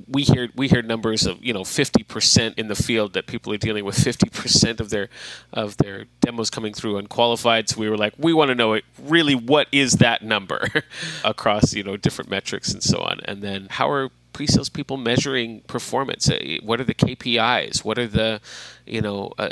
We 0.08 0.24
hear 0.24 0.50
we 0.56 0.68
hear 0.68 0.82
numbers 0.82 1.26
of 1.26 1.44
you 1.44 1.54
know 1.54 1.62
50% 1.62 2.58
in 2.58 2.68
the 2.68 2.76
field 2.76 3.14
that 3.14 3.28
people 3.28 3.54
are 3.54 3.58
dealing 3.58 3.86
with 3.86 3.96
50% 3.96 4.80
of 4.80 4.90
their 4.90 5.10
of 5.54 5.78
their 5.78 6.06
demos 6.22 6.50
coming 6.50 6.74
through 6.74 6.98
unqualified. 6.98 7.70
So 7.70 7.80
we 7.80 7.90
were 7.90 7.98
like, 7.98 8.14
we 8.18 8.34
want 8.34 8.50
to 8.50 8.56
know 8.56 8.80
really 9.02 9.36
what 9.36 9.68
is 9.72 9.94
that 9.94 10.22
number 10.22 10.68
across 11.24 11.74
you 11.74 11.84
know 11.84 11.98
different 11.98 12.30
metrics 12.30 12.74
and 12.74 12.84
so 12.84 13.00
on, 13.00 13.22
and 13.26 13.42
then 13.42 13.68
how 13.70 13.90
are 13.90 14.10
pre-sales 14.34 14.70
people 14.70 14.96
measuring 14.96 15.60
performance? 15.62 16.30
Uh, 16.30 16.58
what 16.64 16.80
are 16.80 16.86
the 16.86 16.94
KPIs? 16.94 17.84
What 17.84 18.00
are 18.00 18.08
the, 18.08 18.40
you 18.86 19.02
know, 19.02 19.34
uh, 19.38 19.50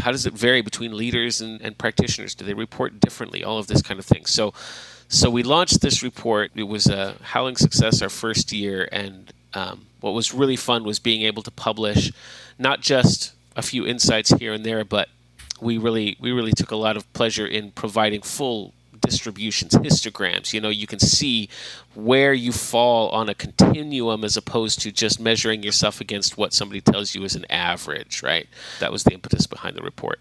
how 0.00 0.12
does 0.12 0.26
it 0.26 0.34
vary 0.34 0.60
between 0.60 0.96
leaders 0.96 1.40
and, 1.40 1.60
and 1.60 1.76
practitioners? 1.76 2.36
Do 2.36 2.44
they 2.44 2.54
report 2.54 3.00
differently? 3.00 3.42
All 3.42 3.58
of 3.58 3.66
this 3.66 3.82
kind 3.82 3.98
of 3.98 4.06
thing. 4.06 4.26
So, 4.26 4.54
so 5.08 5.30
we 5.30 5.42
launched 5.42 5.80
this 5.80 6.02
report. 6.02 6.50
It 6.54 6.64
was 6.64 6.86
a 6.86 7.14
howling 7.22 7.56
success 7.56 8.02
our 8.02 8.10
first 8.10 8.52
year, 8.52 8.88
and 8.92 9.32
um, 9.54 9.86
what 10.00 10.12
was 10.12 10.34
really 10.34 10.56
fun 10.56 10.84
was 10.84 10.98
being 10.98 11.22
able 11.22 11.42
to 11.42 11.50
publish 11.50 12.12
not 12.58 12.80
just 12.80 13.32
a 13.56 13.62
few 13.62 13.86
insights 13.86 14.30
here 14.30 14.52
and 14.52 14.64
there, 14.64 14.84
but 14.84 15.08
we 15.60 15.78
really 15.78 16.16
we 16.20 16.30
really 16.30 16.52
took 16.52 16.70
a 16.70 16.76
lot 16.76 16.96
of 16.96 17.10
pleasure 17.12 17.46
in 17.46 17.70
providing 17.72 18.22
full 18.22 18.74
distributions, 19.00 19.74
histograms. 19.74 20.52
You 20.52 20.60
know, 20.60 20.68
you 20.68 20.86
can 20.86 20.98
see 20.98 21.48
where 21.94 22.34
you 22.34 22.52
fall 22.52 23.08
on 23.10 23.28
a 23.28 23.34
continuum 23.34 24.24
as 24.24 24.36
opposed 24.36 24.80
to 24.82 24.92
just 24.92 25.18
measuring 25.20 25.62
yourself 25.62 26.00
against 26.00 26.36
what 26.36 26.52
somebody 26.52 26.80
tells 26.80 27.14
you 27.14 27.24
is 27.24 27.34
an 27.34 27.46
average, 27.50 28.22
right? 28.22 28.46
That 28.80 28.92
was 28.92 29.04
the 29.04 29.12
impetus 29.12 29.46
behind 29.46 29.76
the 29.76 29.82
report. 29.82 30.20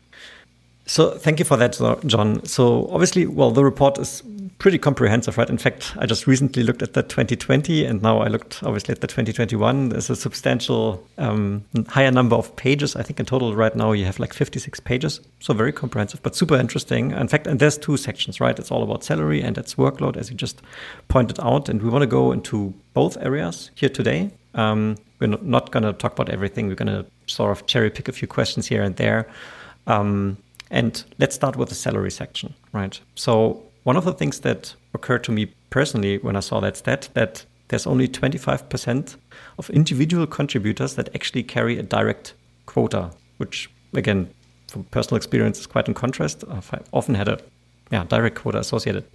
So 0.85 1.11
thank 1.17 1.39
you 1.39 1.45
for 1.45 1.57
that, 1.57 1.77
John. 2.05 2.45
So 2.45 2.87
obviously, 2.89 3.25
well, 3.25 3.51
the 3.51 3.63
report 3.63 3.97
is 3.97 4.23
pretty 4.59 4.77
comprehensive, 4.77 5.37
right? 5.37 5.49
In 5.49 5.57
fact, 5.57 5.93
I 5.99 6.05
just 6.05 6.25
recently 6.25 6.63
looked 6.63 6.81
at 6.81 6.93
the 6.93 7.03
2020, 7.03 7.85
and 7.85 8.01
now 8.01 8.19
I 8.19 8.27
looked 8.27 8.63
obviously 8.63 8.93
at 8.93 9.01
the 9.01 9.07
2021. 9.07 9.89
There's 9.89 10.09
a 10.09 10.15
substantial 10.15 11.03
um, 11.17 11.63
higher 11.87 12.11
number 12.11 12.35
of 12.35 12.55
pages. 12.55 12.95
I 12.95 13.03
think 13.03 13.19
in 13.19 13.25
total 13.25 13.55
right 13.55 13.75
now 13.75 13.91
you 13.91 14.05
have 14.05 14.19
like 14.19 14.33
56 14.33 14.79
pages. 14.79 15.19
So 15.39 15.53
very 15.53 15.71
comprehensive, 15.71 16.23
but 16.23 16.35
super 16.35 16.55
interesting. 16.55 17.11
In 17.11 17.27
fact, 17.27 17.45
and 17.45 17.59
there's 17.59 17.77
two 17.77 17.97
sections, 17.97 18.39
right? 18.39 18.57
It's 18.57 18.71
all 18.71 18.83
about 18.83 19.03
salary 19.03 19.41
and 19.41 19.57
it's 19.57 19.75
workload, 19.75 20.17
as 20.17 20.29
you 20.29 20.35
just 20.35 20.61
pointed 21.07 21.39
out. 21.39 21.69
And 21.69 21.81
we 21.81 21.89
want 21.89 22.01
to 22.01 22.07
go 22.07 22.31
into 22.31 22.73
both 22.93 23.17
areas 23.17 23.71
here 23.75 23.89
today. 23.89 24.31
Um, 24.55 24.97
we're 25.19 25.27
not 25.27 25.71
going 25.71 25.83
to 25.83 25.93
talk 25.93 26.13
about 26.13 26.29
everything. 26.29 26.67
We're 26.67 26.75
going 26.75 26.87
to 26.87 27.05
sort 27.27 27.51
of 27.51 27.67
cherry 27.67 27.91
pick 27.91 28.07
a 28.07 28.11
few 28.11 28.27
questions 28.27 28.67
here 28.67 28.81
and 28.81 28.95
there. 28.95 29.27
Um, 29.85 30.37
and 30.69 31.03
let's 31.17 31.35
start 31.35 31.55
with 31.55 31.69
the 31.69 31.75
salary 31.75 32.11
section, 32.11 32.53
right? 32.73 32.99
So 33.15 33.63
one 33.87 33.95
of 33.95 34.03
the 34.03 34.11
things 34.11 34.41
that 34.41 34.75
occurred 34.93 35.23
to 35.23 35.31
me 35.31 35.45
personally 35.69 36.17
when 36.17 36.35
I 36.35 36.41
saw 36.41 36.59
that 36.59 36.75
stat 36.75 37.07
that 37.13 37.45
there's 37.69 37.87
only 37.87 38.09
25% 38.09 39.15
of 39.57 39.69
individual 39.69 40.27
contributors 40.27 40.95
that 40.95 41.07
actually 41.15 41.43
carry 41.43 41.77
a 41.77 41.83
direct 41.83 42.33
quota, 42.65 43.11
which 43.37 43.69
again, 43.93 44.29
from 44.67 44.83
personal 44.91 45.15
experience, 45.15 45.57
is 45.61 45.67
quite 45.67 45.87
in 45.87 45.93
contrast. 45.93 46.43
I've 46.51 46.69
often 46.91 47.15
had 47.15 47.29
a 47.29 47.39
yeah, 47.89 48.03
direct 48.03 48.35
quota 48.35 48.59
associated. 48.59 49.05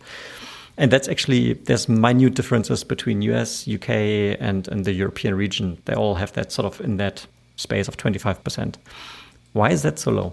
And 0.79 0.91
that's 0.91 1.07
actually, 1.07 1.53
there's 1.53 1.87
minute 1.87 2.33
differences 2.33 2.83
between 2.83 3.21
US, 3.21 3.69
UK, 3.69 3.91
and, 4.41 4.69
and 4.69 4.87
the 4.87 4.95
European 4.95 5.35
region. 5.35 5.83
They 5.85 5.93
all 5.93 6.15
have 6.15 6.33
that 6.33 6.51
sort 6.51 6.65
of 6.65 6.81
in 6.81 6.97
that 6.97 7.27
space 7.57 7.89
of 7.89 7.99
25%. 7.99 8.77
Why 9.53 9.69
is 9.69 9.83
that 9.83 9.99
so 9.99 10.13
low? 10.13 10.33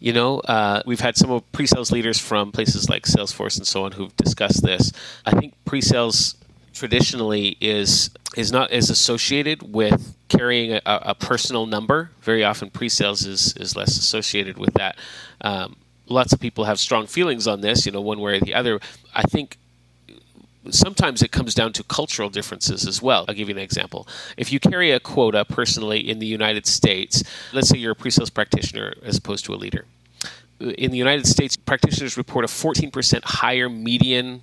You 0.00 0.14
know, 0.14 0.38
uh, 0.40 0.82
we've 0.86 1.00
had 1.00 1.16
some 1.16 1.30
of 1.30 1.50
pre-sales 1.52 1.92
leaders 1.92 2.18
from 2.18 2.52
places 2.52 2.88
like 2.88 3.04
Salesforce 3.04 3.58
and 3.58 3.66
so 3.66 3.84
on 3.84 3.92
who've 3.92 4.16
discussed 4.16 4.62
this. 4.62 4.92
I 5.26 5.32
think 5.32 5.54
pre-sales 5.66 6.36
traditionally 6.72 7.58
is 7.60 8.10
is 8.36 8.50
not 8.50 8.70
as 8.70 8.88
associated 8.90 9.74
with 9.74 10.14
carrying 10.28 10.72
a, 10.72 10.80
a 10.86 11.14
personal 11.14 11.66
number. 11.66 12.10
Very 12.22 12.42
often, 12.42 12.70
pre-sales 12.70 13.26
is 13.26 13.54
is 13.58 13.76
less 13.76 13.98
associated 13.98 14.56
with 14.56 14.72
that. 14.74 14.96
Um, 15.42 15.76
lots 16.06 16.32
of 16.32 16.40
people 16.40 16.64
have 16.64 16.80
strong 16.80 17.06
feelings 17.06 17.46
on 17.46 17.60
this, 17.60 17.84
you 17.86 17.92
know, 17.92 18.00
one 18.00 18.20
way 18.20 18.36
or 18.36 18.40
the 18.40 18.54
other. 18.54 18.80
I 19.14 19.22
think 19.22 19.58
sometimes 20.68 21.22
it 21.22 21.32
comes 21.32 21.54
down 21.54 21.72
to 21.72 21.84
cultural 21.84 22.28
differences 22.28 22.86
as 22.86 23.00
well. 23.00 23.24
I'll 23.28 23.34
give 23.34 23.48
you 23.48 23.54
an 23.54 23.60
example. 23.60 24.06
If 24.36 24.52
you 24.52 24.60
carry 24.60 24.90
a 24.90 25.00
quota 25.00 25.44
personally 25.44 26.08
in 26.08 26.18
the 26.18 26.26
United 26.26 26.66
States, 26.66 27.24
let's 27.52 27.68
say 27.68 27.78
you're 27.78 27.92
a 27.92 27.96
pre 27.96 28.10
sales 28.10 28.30
practitioner 28.30 28.94
as 29.02 29.16
opposed 29.16 29.44
to 29.46 29.54
a 29.54 29.56
leader. 29.56 29.86
In 30.60 30.90
the 30.90 30.98
United 30.98 31.26
States, 31.26 31.56
practitioners 31.56 32.18
report 32.18 32.44
a 32.44 32.48
14% 32.48 33.24
higher 33.24 33.70
median 33.70 34.42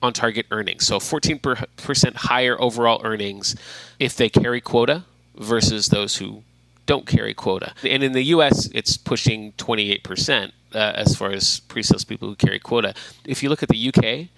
on 0.00 0.12
target 0.12 0.46
earnings. 0.50 0.86
So 0.86 0.98
14% 0.98 2.14
higher 2.14 2.60
overall 2.60 3.00
earnings 3.04 3.54
if 3.98 4.16
they 4.16 4.28
carry 4.28 4.60
quota 4.60 5.04
versus 5.36 5.88
those 5.88 6.16
who 6.16 6.42
don't 6.86 7.06
carry 7.06 7.34
quota. 7.34 7.74
And 7.82 8.02
in 8.02 8.12
the 8.12 8.22
US, 8.24 8.68
it's 8.74 8.96
pushing 8.96 9.52
28% 9.52 10.52
uh, 10.74 10.78
as 10.78 11.16
far 11.16 11.30
as 11.30 11.60
pre 11.60 11.82
sales 11.82 12.04
people 12.04 12.28
who 12.28 12.36
carry 12.36 12.58
quota. 12.58 12.94
If 13.24 13.42
you 13.42 13.48
look 13.48 13.62
at 13.62 13.68
the 13.68 13.88
UK, 13.88 14.28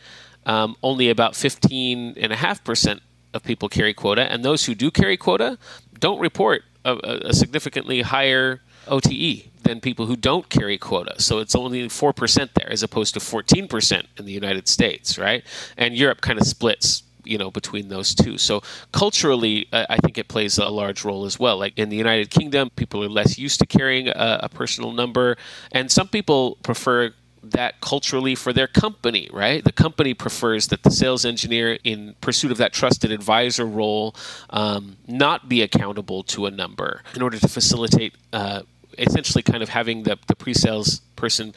um, 0.46 0.76
only 0.82 1.10
about 1.10 1.34
15.5% 1.34 3.00
of 3.34 3.42
people 3.42 3.68
carry 3.68 3.92
quota, 3.92 4.22
and 4.32 4.44
those 4.44 4.64
who 4.64 4.74
do 4.74 4.90
carry 4.90 5.16
quota 5.16 5.58
don't 5.98 6.20
report 6.20 6.62
a, 6.84 6.96
a 7.26 7.34
significantly 7.34 8.02
higher 8.02 8.62
OTE 8.88 9.50
than 9.62 9.80
people 9.80 10.06
who 10.06 10.16
don't 10.16 10.48
carry 10.48 10.78
quota. 10.78 11.20
So 11.20 11.40
it's 11.40 11.54
only 11.54 11.88
4% 11.88 12.54
there 12.54 12.70
as 12.70 12.82
opposed 12.82 13.14
to 13.14 13.20
14% 13.20 14.06
in 14.16 14.24
the 14.24 14.32
United 14.32 14.68
States, 14.68 15.18
right? 15.18 15.44
And 15.76 15.96
Europe 15.96 16.20
kind 16.20 16.40
of 16.40 16.46
splits 16.46 17.02
you 17.24 17.36
know 17.36 17.50
between 17.50 17.88
those 17.88 18.14
two 18.14 18.38
so 18.38 18.62
culturally 18.92 19.66
i 19.72 19.96
think 19.96 20.16
it 20.16 20.28
plays 20.28 20.58
a 20.58 20.68
large 20.68 21.04
role 21.04 21.24
as 21.24 21.40
well 21.40 21.58
like 21.58 21.76
in 21.76 21.88
the 21.88 21.96
united 21.96 22.30
kingdom 22.30 22.70
people 22.76 23.02
are 23.02 23.08
less 23.08 23.36
used 23.36 23.58
to 23.58 23.66
carrying 23.66 24.06
a, 24.06 24.40
a 24.44 24.48
personal 24.48 24.92
number 24.92 25.36
and 25.72 25.90
some 25.90 26.06
people 26.06 26.56
prefer 26.62 27.12
that 27.50 27.80
culturally 27.80 28.34
for 28.34 28.52
their 28.52 28.66
company, 28.66 29.28
right? 29.32 29.62
The 29.62 29.72
company 29.72 30.14
prefers 30.14 30.68
that 30.68 30.82
the 30.82 30.90
sales 30.90 31.24
engineer, 31.24 31.78
in 31.84 32.14
pursuit 32.20 32.50
of 32.50 32.58
that 32.58 32.72
trusted 32.72 33.10
advisor 33.10 33.66
role, 33.66 34.14
um, 34.50 34.96
not 35.06 35.48
be 35.48 35.62
accountable 35.62 36.22
to 36.24 36.46
a 36.46 36.50
number 36.50 37.02
in 37.14 37.22
order 37.22 37.38
to 37.38 37.48
facilitate 37.48 38.14
uh, 38.32 38.62
essentially 38.98 39.42
kind 39.42 39.62
of 39.62 39.68
having 39.68 40.02
the, 40.04 40.18
the 40.26 40.36
pre 40.36 40.54
sales 40.54 41.00
person 41.16 41.54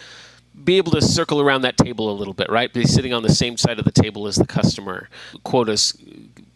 be 0.64 0.78
able 0.78 0.92
to 0.92 1.02
circle 1.02 1.42
around 1.42 1.62
that 1.62 1.78
table 1.78 2.12
a 2.12 2.16
little 2.16 2.34
bit, 2.34 2.50
right? 2.50 2.72
Be 2.74 2.86
sitting 2.86 3.14
on 3.14 3.24
the 3.24 3.34
same 3.34 3.58
side 3.58 3.80
of 3.80 3.86
the 3.86 3.92
table 3.92 4.28
as 4.28 4.36
the 4.36 4.46
customer. 4.46 5.10
Quotas 5.44 5.98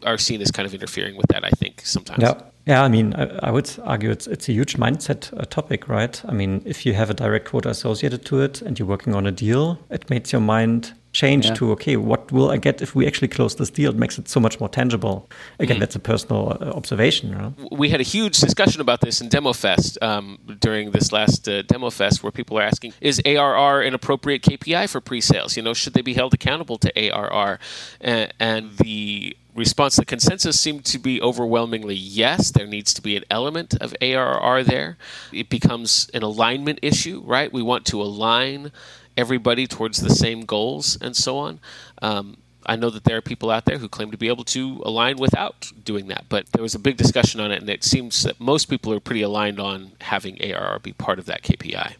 are 0.05 0.17
seen 0.17 0.41
as 0.41 0.51
kind 0.51 0.65
of 0.65 0.73
interfering 0.73 1.15
with 1.15 1.27
that, 1.27 1.43
I 1.45 1.49
think, 1.51 1.81
sometimes. 1.85 2.23
Yeah. 2.23 2.41
Yeah, 2.65 2.81
I 2.81 2.87
mean, 2.87 3.13
I, 3.15 3.49
I 3.49 3.51
would 3.51 3.69
argue 3.83 4.09
it's 4.09 4.25
it's 4.25 4.47
a 4.47 4.53
huge 4.53 4.77
mindset 4.77 5.37
uh, 5.37 5.43
topic, 5.43 5.89
right? 5.89 6.23
I 6.25 6.31
mean, 6.31 6.61
if 6.65 6.85
you 6.85 6.93
have 6.93 7.09
a 7.09 7.13
direct 7.13 7.49
quota 7.49 7.69
associated 7.69 8.23
to 8.27 8.39
it 8.39 8.61
and 8.61 8.79
you're 8.79 8.87
working 8.87 9.13
on 9.13 9.27
a 9.27 9.33
deal, 9.33 9.79
it 9.89 10.09
makes 10.09 10.31
your 10.31 10.39
mind 10.39 10.93
change 11.13 11.45
yeah. 11.45 11.53
to 11.53 11.71
okay, 11.71 11.95
what 11.95 12.31
will 12.31 12.49
I 12.49 12.57
get 12.57 12.81
if 12.81 12.95
we 12.95 13.07
actually 13.07 13.29
close 13.29 13.55
this 13.55 13.69
deal? 13.69 13.91
It 13.91 13.97
makes 13.97 14.17
it 14.17 14.27
so 14.27 14.39
much 14.39 14.59
more 14.59 14.67
tangible. 14.67 15.29
Again, 15.59 15.77
mm. 15.77 15.79
that's 15.79 15.95
a 15.95 15.99
personal 15.99 16.57
uh, 16.59 16.71
observation. 16.71 17.37
Right? 17.37 17.71
We 17.71 17.89
had 17.89 18.01
a 18.01 18.03
huge 18.03 18.39
discussion 18.39 18.81
about 18.81 19.01
this 19.01 19.21
in 19.21 19.29
DemoFest 19.29 20.01
um, 20.01 20.39
during 20.59 20.91
this 20.91 21.11
last 21.11 21.47
uh, 21.47 21.63
DemoFest, 21.63 22.23
where 22.23 22.31
people 22.31 22.57
are 22.57 22.63
asking, 22.63 22.93
is 22.99 23.21
ARR 23.25 23.81
an 23.81 23.93
appropriate 23.93 24.41
KPI 24.41 24.89
for 24.89 24.99
pre-sales? 24.99 25.55
You 25.55 25.63
know, 25.63 25.73
should 25.73 25.93
they 25.93 26.01
be 26.01 26.15
held 26.15 26.33
accountable 26.33 26.77
to 26.79 26.91
ARR? 26.97 27.59
And, 28.01 28.33
and 28.39 28.77
the 28.77 29.37
response, 29.55 29.95
the 29.95 30.05
consensus 30.05 30.59
seemed 30.59 30.85
to 30.85 30.97
be 30.97 31.21
overwhelmingly 31.21 31.95
yes, 31.95 32.51
there 32.51 32.67
needs 32.67 32.93
to 32.95 33.01
be 33.01 33.15
an 33.15 33.23
element 33.29 33.75
of 33.75 33.95
ARR 34.01 34.63
there. 34.63 34.97
It 35.31 35.49
becomes 35.49 36.09
an 36.13 36.23
alignment 36.23 36.79
issue, 36.81 37.21
right? 37.23 37.51
We 37.53 37.61
want 37.61 37.85
to 37.87 38.01
align 38.01 38.71
everybody 39.17 39.67
towards 39.67 40.01
the 40.01 40.09
same 40.09 40.45
goals 40.45 40.97
and 41.01 41.15
so 41.15 41.37
on. 41.37 41.59
Um, 42.01 42.37
I 42.65 42.75
know 42.75 42.89
that 42.89 43.03
there 43.03 43.17
are 43.17 43.21
people 43.21 43.51
out 43.51 43.65
there 43.65 43.77
who 43.77 43.89
claim 43.89 44.11
to 44.11 44.17
be 44.17 44.29
able 44.29 44.45
to 44.45 44.81
align 44.85 45.17
without 45.17 45.71
doing 45.83 46.07
that, 46.07 46.25
but 46.29 46.45
there 46.53 46.63
was 46.63 46.75
a 46.75 46.79
big 46.79 46.97
discussion 46.97 47.41
on 47.41 47.51
it, 47.51 47.59
and 47.59 47.69
it 47.69 47.83
seems 47.83 48.23
that 48.23 48.39
most 48.39 48.65
people 48.65 48.93
are 48.93 48.99
pretty 48.99 49.21
aligned 49.21 49.59
on 49.59 49.91
having 50.01 50.41
ARR 50.41 50.79
be 50.79 50.93
part 50.93 51.19
of 51.19 51.25
that 51.25 51.43
KPI. 51.43 51.95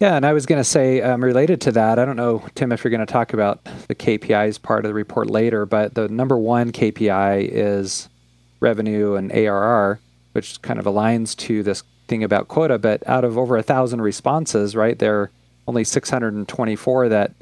Yeah, 0.00 0.16
and 0.16 0.26
I 0.26 0.32
was 0.32 0.44
going 0.44 0.60
to 0.60 0.64
say, 0.64 1.00
um, 1.00 1.24
related 1.24 1.60
to 1.62 1.72
that, 1.72 1.98
I 1.98 2.04
don't 2.04 2.16
know, 2.16 2.44
Tim, 2.54 2.72
if 2.72 2.84
you're 2.84 2.90
going 2.90 3.06
to 3.06 3.10
talk 3.10 3.32
about 3.32 3.64
the 3.88 3.94
KPIs 3.94 4.60
part 4.60 4.84
of 4.84 4.90
the 4.90 4.94
report 4.94 5.30
later, 5.30 5.64
but 5.64 5.94
the 5.94 6.08
number 6.08 6.36
one 6.36 6.72
KPI 6.72 7.48
is 7.50 8.08
revenue 8.60 9.14
and 9.14 9.32
ARR, 9.32 10.00
which 10.32 10.60
kind 10.62 10.78
of 10.78 10.84
aligns 10.84 11.36
to 11.36 11.62
this 11.62 11.82
thing 12.08 12.22
about 12.22 12.48
quota. 12.48 12.76
But 12.76 13.06
out 13.06 13.24
of 13.24 13.38
over 13.38 13.56
a 13.56 13.62
thousand 13.62 14.02
responses, 14.02 14.74
right, 14.76 14.98
there 14.98 15.20
are 15.20 15.30
only 15.66 15.84
624 15.84 17.08
that 17.08 17.32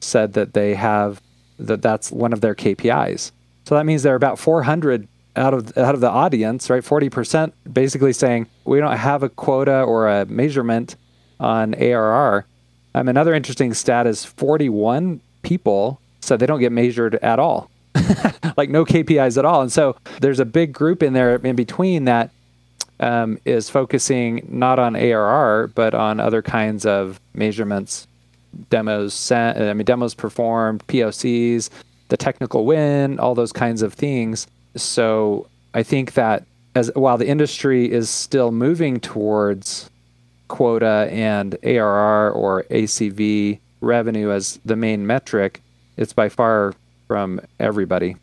said 0.00 0.32
that 0.34 0.54
they 0.54 0.74
have 0.74 1.20
that 1.58 1.82
that's 1.82 2.12
one 2.12 2.32
of 2.32 2.40
their 2.40 2.54
KPIs. 2.54 3.32
So 3.64 3.74
that 3.74 3.86
means 3.86 4.02
there 4.02 4.12
are 4.12 4.16
about 4.16 4.38
400 4.38 5.08
out 5.36 5.54
of 5.54 5.76
out 5.76 5.94
of 5.94 6.00
the 6.00 6.10
audience, 6.10 6.70
right? 6.70 6.82
40% 6.82 7.52
basically 7.70 8.12
saying 8.12 8.46
we 8.64 8.78
don't 8.78 8.96
have 8.96 9.22
a 9.22 9.28
quota 9.28 9.82
or 9.82 10.08
a 10.08 10.24
measurement 10.26 10.96
on 11.38 11.74
ARR. 11.74 12.46
Um, 12.94 13.08
another 13.08 13.34
interesting 13.34 13.74
stat 13.74 14.06
is 14.06 14.24
41 14.24 15.20
people 15.42 16.00
said 16.20 16.40
they 16.40 16.46
don't 16.46 16.60
get 16.60 16.72
measured 16.72 17.16
at 17.16 17.38
all, 17.38 17.70
like 18.56 18.70
no 18.70 18.84
KPIs 18.84 19.36
at 19.36 19.44
all. 19.44 19.60
And 19.60 19.70
so 19.70 19.96
there's 20.20 20.40
a 20.40 20.44
big 20.44 20.72
group 20.72 21.02
in 21.02 21.12
there 21.12 21.36
in 21.36 21.56
between 21.56 22.04
that 22.06 22.30
um, 23.00 23.38
is 23.44 23.68
focusing 23.68 24.46
not 24.48 24.78
on 24.78 24.96
ARR 24.96 25.68
but 25.68 25.94
on 25.94 26.20
other 26.20 26.42
kinds 26.42 26.86
of 26.86 27.20
measurements, 27.34 28.06
demos 28.70 29.14
sent, 29.14 29.58
I 29.58 29.72
mean 29.74 29.84
demos 29.84 30.14
performed, 30.14 30.86
POCs, 30.86 31.70
the 32.08 32.16
technical 32.16 32.64
win, 32.64 33.18
all 33.18 33.34
those 33.34 33.52
kinds 33.52 33.82
of 33.82 33.92
things. 33.94 34.46
So 34.76 35.48
I 35.74 35.82
think 35.82 36.14
that 36.14 36.44
as 36.74 36.90
while 36.94 37.18
the 37.18 37.26
industry 37.26 37.90
is 37.90 38.10
still 38.10 38.52
moving 38.52 39.00
towards 39.00 39.90
quota 40.48 41.08
and 41.10 41.56
ARR 41.62 42.30
or 42.30 42.64
ACV 42.70 43.58
revenue 43.80 44.30
as 44.30 44.60
the 44.64 44.76
main 44.76 45.06
metric, 45.06 45.62
it's 45.96 46.12
by 46.12 46.28
far 46.28 46.74
from 47.06 47.40
everybody. 47.58 48.16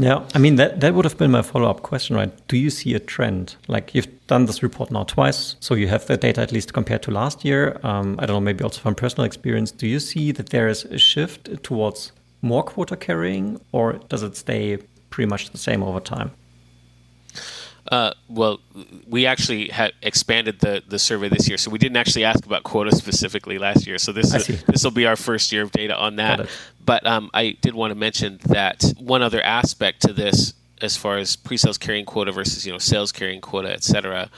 Yeah, 0.00 0.24
I 0.34 0.38
mean 0.38 0.56
that 0.56 0.80
that 0.80 0.94
would 0.94 1.04
have 1.04 1.18
been 1.18 1.30
my 1.32 1.42
follow 1.42 1.68
up 1.68 1.82
question, 1.82 2.14
right? 2.14 2.30
Do 2.48 2.56
you 2.56 2.70
see 2.70 2.94
a 2.94 3.00
trend? 3.00 3.56
Like 3.66 3.94
you've 3.94 4.08
done 4.26 4.46
this 4.46 4.62
report 4.62 4.90
now 4.90 5.04
twice, 5.04 5.56
so 5.60 5.74
you 5.74 5.88
have 5.88 6.06
the 6.06 6.16
data 6.16 6.40
at 6.40 6.52
least 6.52 6.72
compared 6.72 7.02
to 7.04 7.10
last 7.10 7.44
year. 7.44 7.80
Um, 7.82 8.16
I 8.18 8.26
don't 8.26 8.36
know, 8.36 8.40
maybe 8.40 8.62
also 8.62 8.80
from 8.80 8.94
personal 8.94 9.24
experience. 9.24 9.70
Do 9.72 9.86
you 9.86 9.98
see 9.98 10.30
that 10.32 10.50
there 10.50 10.68
is 10.68 10.84
a 10.84 10.98
shift 10.98 11.62
towards 11.64 12.12
more 12.42 12.62
quota 12.62 12.96
carrying, 12.96 13.60
or 13.72 13.94
does 14.08 14.22
it 14.22 14.36
stay 14.36 14.78
pretty 15.10 15.28
much 15.28 15.50
the 15.50 15.58
same 15.58 15.82
over 15.82 16.00
time? 16.00 16.30
Uh, 17.90 18.12
well, 18.28 18.60
we 19.06 19.24
actually 19.26 19.68
had 19.68 19.92
expanded 20.02 20.60
the, 20.60 20.82
the 20.86 20.98
survey 20.98 21.28
this 21.28 21.48
year, 21.48 21.56
so 21.56 21.70
we 21.70 21.78
didn't 21.78 21.96
actually 21.96 22.24
ask 22.24 22.44
about 22.44 22.62
quota 22.62 22.94
specifically 22.94 23.58
last 23.58 23.86
year. 23.86 23.98
So 23.98 24.12
this 24.12 24.32
this 24.66 24.84
will 24.84 24.90
be 24.90 25.06
our 25.06 25.16
first 25.16 25.52
year 25.52 25.62
of 25.62 25.72
data 25.72 25.96
on 25.96 26.16
that. 26.16 26.48
But 26.84 27.06
um, 27.06 27.30
I 27.32 27.56
did 27.60 27.74
want 27.74 27.90
to 27.90 27.94
mention 27.94 28.38
that 28.46 28.84
one 28.98 29.22
other 29.22 29.42
aspect 29.42 30.02
to 30.02 30.12
this, 30.12 30.54
as 30.82 30.96
far 30.96 31.18
as 31.18 31.36
pre-sales 31.36 31.78
carrying 31.78 32.04
quota 32.04 32.32
versus 32.32 32.66
you 32.66 32.72
know 32.72 32.78
sales 32.78 33.10
carrying 33.12 33.40
quota, 33.40 33.72
et 33.72 33.82
cetera, 33.84 34.30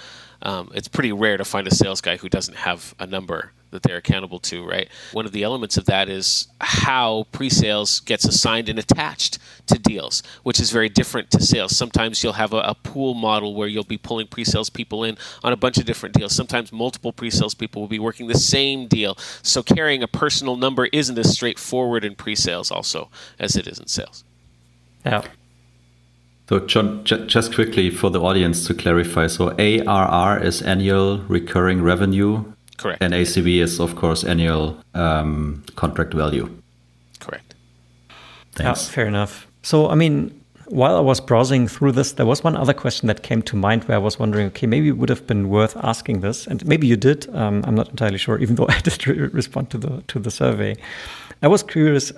um, 0.43 0.71
it's 0.75 0.89
pretty 0.89 1.13
rare 1.13 1.37
to 1.37 1.45
find 1.45 1.67
a 1.67 1.75
sales 1.75 2.01
guy 2.01 2.17
who 2.17 2.29
doesn't 2.29 2.57
have 2.57 2.95
a 2.99 3.07
number 3.07 3.53
that 3.71 3.83
they're 3.83 3.97
accountable 3.97 4.39
to, 4.41 4.67
right? 4.67 4.89
One 5.13 5.27
of 5.27 5.33
the 5.33 5.43
elements 5.43 5.77
of 5.77 5.87
that 5.87 6.09
is 6.09 6.49
how 6.61 7.27
pre-sales 7.33 8.01
gets 8.01 8.25
assigned 8.25 8.69
and 8.69 8.79
attached 8.79 9.39
to 9.67 9.79
deals, 9.79 10.23
which 10.43 10.61
is 10.61 10.71
very 10.71 10.89
different 10.89 11.31
to 11.33 11.43
sales. 11.43 11.77
Sometimes 11.77 12.23
you'll 12.23 12.35
have 12.35 12.53
a, 12.53 12.59
a, 12.59 12.75
pool 12.75 13.15
model 13.15 13.55
where 13.55 13.69
you'll 13.69 13.85
be 13.85 13.99
pulling 13.99 14.27
pre-sales 14.27 14.71
people 14.71 15.05
in 15.05 15.17
on 15.45 15.53
a 15.53 15.57
bunch 15.57 15.79
of 15.79 15.85
different 15.85 16.15
deals. 16.15 16.35
Sometimes 16.35 16.73
multiple 16.73 17.13
pre-sales 17.13 17.55
people 17.55 17.83
will 17.83 17.89
be 17.89 17.99
working 17.99 18.27
the 18.27 18.39
same 18.39 18.89
deal. 18.89 19.17
So 19.43 19.63
carrying 19.63 20.03
a 20.03 20.09
personal 20.09 20.57
number 20.57 20.87
isn't 20.93 21.17
as 21.19 21.33
straightforward 21.33 22.05
in 22.05 22.17
pre-sales 22.17 22.71
also 22.71 23.11
as 23.39 23.55
it 23.57 23.67
is 23.67 23.79
in 23.79 23.87
sales. 23.87 24.25
Yeah. 25.05 25.23
So, 26.51 26.59
John, 26.59 27.05
just 27.05 27.55
quickly 27.55 27.91
for 27.91 28.11
the 28.11 28.21
audience 28.21 28.67
to 28.67 28.75
clarify. 28.75 29.29
So, 29.29 29.55
ARR 29.57 30.43
is 30.43 30.61
annual 30.63 31.19
recurring 31.29 31.81
revenue 31.81 32.43
Correct. 32.81 33.03
And 33.03 33.13
ACV 33.13 33.61
is, 33.61 33.79
of 33.79 33.95
course, 33.95 34.25
annual 34.25 34.75
um, 34.95 35.63
contract 35.77 36.15
value. 36.15 36.49
Correct. 37.19 37.55
Thanks. 38.53 38.87
Yeah, 38.87 38.95
fair 38.95 39.07
enough. 39.07 39.47
So, 39.63 39.91
I 39.91 39.95
mean, 39.95 40.41
while 40.65 40.97
I 40.97 41.01
was 41.01 41.21
browsing 41.21 41.69
through 41.69 41.93
this, 41.93 42.13
there 42.13 42.25
was 42.25 42.43
one 42.43 42.57
other 42.57 42.73
question 42.73 43.07
that 43.09 43.23
came 43.23 43.43
to 43.43 43.57
mind 43.57 43.85
where 43.85 43.97
I 43.97 44.01
was 44.01 44.19
wondering, 44.19 44.47
okay, 44.47 44.67
maybe 44.67 44.89
it 44.89 44.97
would 44.97 45.11
have 45.11 45.27
been 45.27 45.51
worth 45.51 45.77
asking 45.77 46.21
this, 46.21 46.47
and 46.47 46.65
maybe 46.67 46.87
you 46.87 46.97
did. 46.97 47.29
Um, 47.35 47.63
I'm 47.67 47.75
not 47.75 47.91
entirely 47.91 48.17
sure, 48.17 48.39
even 48.39 48.55
though 48.55 48.67
I 48.71 48.81
did 48.81 49.07
re 49.07 49.29
respond 49.29 49.69
to 49.71 49.79
the 49.79 50.03
to 50.09 50.19
the 50.19 50.31
survey. 50.31 50.77
I 51.43 51.49
was 51.49 51.63
curious. 51.63 52.13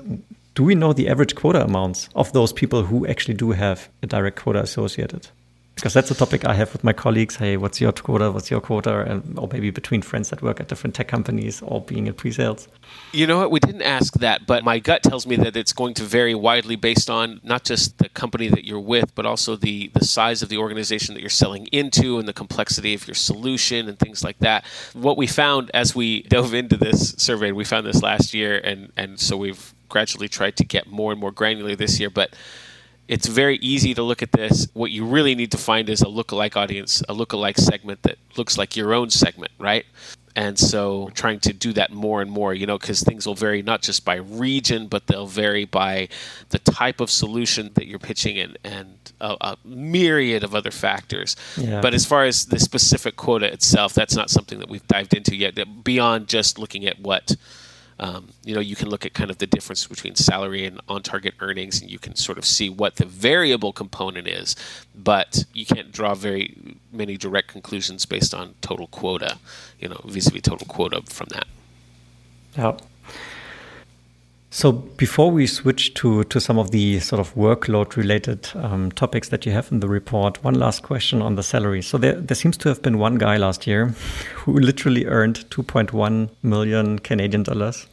Do 0.54 0.62
we 0.62 0.74
know 0.76 0.92
the 0.92 1.08
average 1.08 1.34
quota 1.34 1.64
amounts 1.64 2.08
of 2.14 2.32
those 2.34 2.52
people 2.52 2.84
who 2.84 3.04
actually 3.06 3.34
do 3.34 3.50
have 3.52 3.88
a 4.02 4.06
direct 4.06 4.38
quota 4.38 4.60
associated? 4.60 5.28
Because 5.74 5.94
that's 5.94 6.10
a 6.10 6.14
topic 6.14 6.44
I 6.44 6.54
have 6.54 6.72
with 6.72 6.84
my 6.84 6.92
colleagues. 6.92 7.36
Hey, 7.36 7.56
what's 7.56 7.80
your 7.80 7.92
quota? 7.92 8.30
What's 8.30 8.50
your 8.50 8.60
quota? 8.60 9.00
And 9.00 9.38
or 9.38 9.48
maybe 9.50 9.70
between 9.70 10.02
friends 10.02 10.30
that 10.30 10.42
work 10.42 10.60
at 10.60 10.68
different 10.68 10.94
tech 10.94 11.08
companies 11.08 11.62
or 11.62 11.80
being 11.80 12.06
in 12.06 12.14
pre-sales. 12.14 12.68
You 13.12 13.26
know 13.26 13.38
what? 13.38 13.50
We 13.50 13.58
didn't 13.58 13.82
ask 13.82 14.14
that, 14.14 14.46
but 14.46 14.64
my 14.64 14.78
gut 14.78 15.02
tells 15.02 15.26
me 15.26 15.36
that 15.36 15.56
it's 15.56 15.72
going 15.72 15.94
to 15.94 16.04
vary 16.04 16.34
widely 16.34 16.76
based 16.76 17.08
on 17.08 17.40
not 17.42 17.64
just 17.64 17.98
the 17.98 18.08
company 18.10 18.48
that 18.48 18.64
you're 18.64 18.80
with, 18.80 19.14
but 19.14 19.24
also 19.26 19.56
the 19.56 19.90
the 19.94 20.04
size 20.04 20.42
of 20.42 20.50
the 20.50 20.58
organization 20.58 21.14
that 21.14 21.20
you're 21.20 21.30
selling 21.30 21.66
into 21.72 22.18
and 22.18 22.28
the 22.28 22.32
complexity 22.32 22.94
of 22.94 23.06
your 23.06 23.14
solution 23.14 23.88
and 23.88 23.98
things 23.98 24.22
like 24.22 24.38
that. 24.38 24.64
What 24.92 25.16
we 25.16 25.26
found 25.26 25.70
as 25.72 25.94
we 25.94 26.22
dove 26.22 26.54
into 26.54 26.76
this 26.76 27.14
survey, 27.16 27.50
we 27.50 27.64
found 27.64 27.86
this 27.86 28.02
last 28.02 28.34
year, 28.34 28.58
and 28.58 28.92
and 28.96 29.18
so 29.18 29.36
we've 29.36 29.74
gradually 29.88 30.28
tried 30.28 30.56
to 30.56 30.64
get 30.64 30.86
more 30.86 31.12
and 31.12 31.20
more 31.20 31.32
granular 31.32 31.76
this 31.76 31.98
year, 31.98 32.10
but 32.10 32.34
it's 33.08 33.26
very 33.26 33.56
easy 33.56 33.94
to 33.94 34.02
look 34.02 34.22
at 34.22 34.32
this. 34.32 34.68
What 34.72 34.90
you 34.90 35.04
really 35.04 35.34
need 35.34 35.50
to 35.52 35.58
find 35.58 35.88
is 35.88 36.02
a 36.02 36.06
lookalike 36.06 36.56
audience, 36.56 37.02
a 37.08 37.14
lookalike 37.14 37.58
segment 37.58 38.02
that 38.02 38.18
looks 38.36 38.56
like 38.56 38.76
your 38.76 38.94
own 38.94 39.10
segment, 39.10 39.52
right? 39.58 39.84
And 40.34 40.58
so 40.58 41.10
trying 41.12 41.40
to 41.40 41.52
do 41.52 41.74
that 41.74 41.92
more 41.92 42.22
and 42.22 42.30
more, 42.30 42.54
you 42.54 42.66
know, 42.66 42.78
because 42.78 43.02
things 43.02 43.26
will 43.26 43.34
vary 43.34 43.60
not 43.60 43.82
just 43.82 44.04
by 44.04 44.14
region, 44.16 44.86
but 44.86 45.06
they'll 45.06 45.26
vary 45.26 45.66
by 45.66 46.08
the 46.48 46.58
type 46.58 47.00
of 47.00 47.10
solution 47.10 47.70
that 47.74 47.86
you're 47.86 47.98
pitching 47.98 48.36
in 48.36 48.56
and 48.64 48.96
a, 49.20 49.36
a 49.40 49.56
myriad 49.64 50.42
of 50.42 50.54
other 50.54 50.70
factors. 50.70 51.36
Yeah. 51.58 51.82
But 51.82 51.92
as 51.92 52.06
far 52.06 52.24
as 52.24 52.46
the 52.46 52.58
specific 52.58 53.16
quota 53.16 53.52
itself, 53.52 53.92
that's 53.92 54.16
not 54.16 54.30
something 54.30 54.58
that 54.60 54.70
we've 54.70 54.86
dived 54.86 55.14
into 55.14 55.36
yet, 55.36 55.84
beyond 55.84 56.28
just 56.28 56.58
looking 56.58 56.86
at 56.86 56.98
what 56.98 57.36
um, 57.98 58.28
you 58.44 58.54
know, 58.54 58.60
you 58.60 58.76
can 58.76 58.88
look 58.88 59.06
at 59.06 59.14
kind 59.14 59.30
of 59.30 59.38
the 59.38 59.46
difference 59.46 59.86
between 59.86 60.14
salary 60.14 60.64
and 60.64 60.80
on-target 60.88 61.34
earnings, 61.40 61.80
and 61.80 61.90
you 61.90 61.98
can 61.98 62.14
sort 62.16 62.38
of 62.38 62.44
see 62.44 62.68
what 62.68 62.96
the 62.96 63.04
variable 63.04 63.72
component 63.72 64.26
is, 64.26 64.56
but 64.94 65.44
you 65.52 65.66
can't 65.66 65.92
draw 65.92 66.14
very 66.14 66.76
many 66.92 67.16
direct 67.16 67.48
conclusions 67.48 68.06
based 68.06 68.34
on 68.34 68.54
total 68.60 68.86
quota, 68.88 69.38
you 69.78 69.88
know, 69.88 70.00
vis-a-vis 70.04 70.42
total 70.42 70.66
quota 70.66 71.02
from 71.08 71.28
that. 71.30 71.46
Yeah. 72.56 72.76
So 74.54 74.70
before 74.70 75.30
we 75.30 75.46
switch 75.46 75.94
to, 75.94 76.24
to 76.24 76.38
some 76.38 76.58
of 76.58 76.72
the 76.72 77.00
sort 77.00 77.20
of 77.20 77.34
workload 77.34 77.96
related 77.96 78.50
um, 78.54 78.92
topics 78.92 79.30
that 79.30 79.46
you 79.46 79.52
have 79.52 79.72
in 79.72 79.80
the 79.80 79.88
report, 79.88 80.44
one 80.44 80.56
last 80.56 80.82
question 80.82 81.22
on 81.22 81.36
the 81.36 81.42
salary. 81.42 81.80
So 81.80 81.96
there, 81.96 82.20
there 82.20 82.34
seems 82.34 82.58
to 82.58 82.68
have 82.68 82.82
been 82.82 82.98
one 82.98 83.14
guy 83.14 83.38
last 83.38 83.66
year 83.66 83.86
who 84.34 84.58
literally 84.58 85.06
earned 85.06 85.36
2.1 85.48 86.28
million 86.42 86.98
Canadian 86.98 87.44
dollars. 87.44 87.86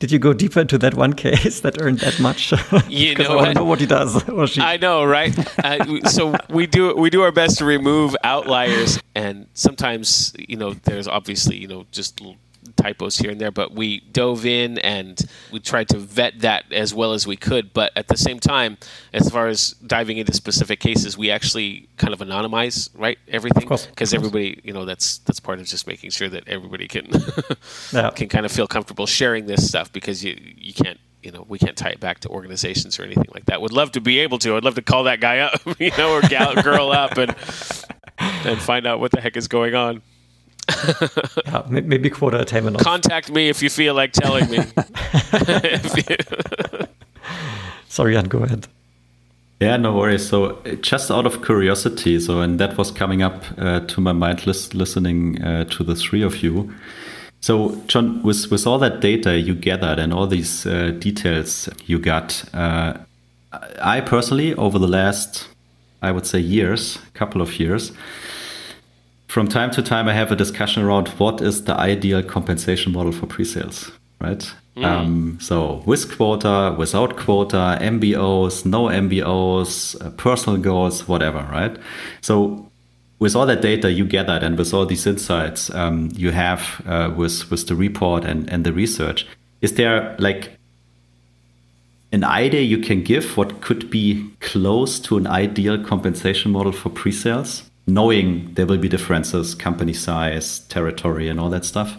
Did 0.00 0.10
you 0.10 0.18
go 0.18 0.32
deeper 0.32 0.60
into 0.60 0.78
that 0.78 0.94
one 0.94 1.12
case 1.26 1.60
that 1.60 1.80
earned 1.80 2.00
that 2.00 2.18
much? 2.18 2.52
You 2.88 3.14
know, 3.14 3.38
I 3.38 3.52
know 3.52 3.64
what 3.64 3.78
he 3.78 3.86
does. 3.86 4.28
Or 4.28 4.48
she. 4.48 4.60
I 4.62 4.78
know, 4.78 5.04
right? 5.04 5.32
uh, 5.64 6.08
so 6.08 6.34
we 6.50 6.66
do 6.66 6.96
we 6.96 7.08
do 7.08 7.22
our 7.22 7.30
best 7.30 7.58
to 7.58 7.64
remove 7.64 8.16
outliers, 8.24 8.98
and 9.14 9.46
sometimes 9.54 10.34
you 10.36 10.56
know 10.56 10.74
there's 10.74 11.06
obviously 11.06 11.56
you 11.56 11.68
know 11.68 11.86
just 11.92 12.20
typos 12.76 13.18
here 13.18 13.30
and 13.30 13.40
there, 13.40 13.50
but 13.50 13.72
we 13.72 14.00
dove 14.00 14.46
in 14.46 14.78
and 14.78 15.20
we 15.52 15.60
tried 15.60 15.88
to 15.88 15.98
vet 15.98 16.40
that 16.40 16.64
as 16.72 16.94
well 16.94 17.12
as 17.12 17.26
we 17.26 17.36
could. 17.36 17.72
But 17.72 17.92
at 17.96 18.08
the 18.08 18.16
same 18.16 18.38
time, 18.40 18.78
as 19.12 19.30
far 19.30 19.48
as 19.48 19.70
diving 19.86 20.18
into 20.18 20.32
specific 20.32 20.80
cases, 20.80 21.16
we 21.16 21.30
actually 21.30 21.88
kind 21.96 22.12
of 22.12 22.20
anonymize 22.20 22.88
right 22.94 23.18
everything 23.28 23.68
because 23.68 24.14
everybody, 24.14 24.60
you 24.64 24.72
know, 24.72 24.84
that's 24.84 25.18
that's 25.18 25.40
part 25.40 25.60
of 25.60 25.66
just 25.66 25.86
making 25.86 26.10
sure 26.10 26.28
that 26.28 26.48
everybody 26.48 26.88
can 26.88 27.08
yeah. 27.92 28.10
can 28.10 28.28
kind 28.28 28.46
of 28.46 28.52
feel 28.52 28.66
comfortable 28.66 29.06
sharing 29.06 29.46
this 29.46 29.68
stuff 29.68 29.92
because 29.92 30.24
you 30.24 30.38
you 30.56 30.74
can't 30.74 30.98
you 31.24 31.32
know, 31.32 31.46
we 31.48 31.58
can't 31.58 31.76
tie 31.76 31.88
it 31.88 32.00
back 32.00 32.20
to 32.20 32.28
organizations 32.28 32.98
or 32.98 33.02
anything 33.02 33.28
like 33.32 33.46
that. 33.46 33.62
Would 33.62 33.72
love 33.72 33.92
to 33.92 34.00
be 34.00 34.18
able 34.18 34.38
to. 34.40 34.56
I'd 34.56 34.64
love 34.64 34.74
to 34.74 34.82
call 34.82 35.04
that 35.04 35.20
guy 35.20 35.38
up, 35.38 35.58
you 35.80 35.90
know, 35.96 36.12
or 36.12 36.20
gal, 36.20 36.54
girl 36.62 36.92
up 36.92 37.16
and 37.16 37.34
and 38.18 38.60
find 38.60 38.86
out 38.86 39.00
what 39.00 39.10
the 39.10 39.20
heck 39.20 39.36
is 39.36 39.48
going 39.48 39.74
on. 39.74 40.02
yeah, 41.46 41.62
maybe 41.68 42.10
quota 42.10 42.40
attainment. 42.40 42.78
Contact 42.78 43.30
me 43.30 43.48
if 43.48 43.62
you 43.62 43.70
feel 43.70 43.94
like 43.94 44.12
telling 44.12 44.50
me. 44.50 44.58
Sorry, 47.88 48.14
Jan, 48.14 48.24
go 48.24 48.38
ahead. 48.38 48.66
Yeah, 49.60 49.76
no 49.76 49.94
worries. 49.94 50.26
So, 50.28 50.60
just 50.80 51.10
out 51.10 51.26
of 51.26 51.44
curiosity, 51.44 52.18
so 52.20 52.40
and 52.40 52.58
that 52.58 52.76
was 52.76 52.90
coming 52.90 53.22
up 53.22 53.44
uh, 53.56 53.80
to 53.80 54.00
my 54.00 54.12
mind 54.12 54.46
list, 54.46 54.74
listening 54.74 55.42
uh, 55.42 55.64
to 55.64 55.84
the 55.84 55.94
three 55.94 56.22
of 56.22 56.42
you. 56.42 56.74
So, 57.40 57.80
John, 57.86 58.22
with 58.22 58.50
with 58.50 58.66
all 58.66 58.78
that 58.80 59.00
data 59.00 59.38
you 59.38 59.54
gathered 59.54 59.98
and 59.98 60.12
all 60.12 60.26
these 60.26 60.66
uh, 60.66 60.90
details 60.98 61.68
you 61.86 61.98
got, 61.98 62.44
uh, 62.52 62.94
I 63.80 64.00
personally, 64.00 64.54
over 64.54 64.78
the 64.78 64.88
last, 64.88 65.48
I 66.02 66.10
would 66.10 66.26
say, 66.26 66.40
years, 66.40 66.98
couple 67.14 67.40
of 67.40 67.60
years, 67.60 67.92
from 69.34 69.48
time 69.48 69.72
to 69.72 69.82
time, 69.82 70.06
I 70.06 70.12
have 70.12 70.30
a 70.30 70.36
discussion 70.36 70.84
around 70.84 71.08
what 71.18 71.40
is 71.40 71.64
the 71.64 71.74
ideal 71.74 72.22
compensation 72.22 72.92
model 72.92 73.10
for 73.10 73.26
pre-sales, 73.26 73.90
right? 74.20 74.48
Mm. 74.76 74.84
Um, 74.84 75.38
so 75.40 75.82
with 75.86 76.16
quota, 76.16 76.72
without 76.78 77.16
quota, 77.16 77.76
MBOs, 77.80 78.64
no 78.64 78.84
MBOs, 78.84 80.00
uh, 80.00 80.10
personal 80.10 80.60
goals, 80.60 81.08
whatever, 81.08 81.40
right? 81.50 81.76
So 82.20 82.70
with 83.18 83.34
all 83.34 83.44
that 83.46 83.60
data 83.60 83.90
you 83.90 84.04
gathered 84.04 84.44
and 84.44 84.56
with 84.56 84.72
all 84.72 84.86
these 84.86 85.04
insights 85.04 85.68
um, 85.70 86.10
you 86.14 86.30
have 86.30 86.80
uh, 86.86 87.12
with 87.16 87.50
with 87.50 87.66
the 87.66 87.74
report 87.74 88.24
and 88.24 88.48
and 88.48 88.64
the 88.64 88.72
research, 88.72 89.26
is 89.60 89.74
there 89.74 90.14
like 90.20 90.56
an 92.12 92.22
idea 92.22 92.60
you 92.60 92.78
can 92.78 93.02
give 93.02 93.36
what 93.36 93.60
could 93.60 93.90
be 93.90 94.30
close 94.38 95.00
to 95.00 95.16
an 95.16 95.26
ideal 95.26 95.76
compensation 95.82 96.52
model 96.52 96.70
for 96.70 96.88
pre-sales? 96.88 97.68
Knowing 97.86 98.54
there 98.54 98.66
will 98.66 98.78
be 98.78 98.88
differences, 98.88 99.54
company 99.54 99.92
size, 99.92 100.60
territory, 100.60 101.28
and 101.28 101.38
all 101.38 101.50
that 101.50 101.64
stuff? 101.64 101.96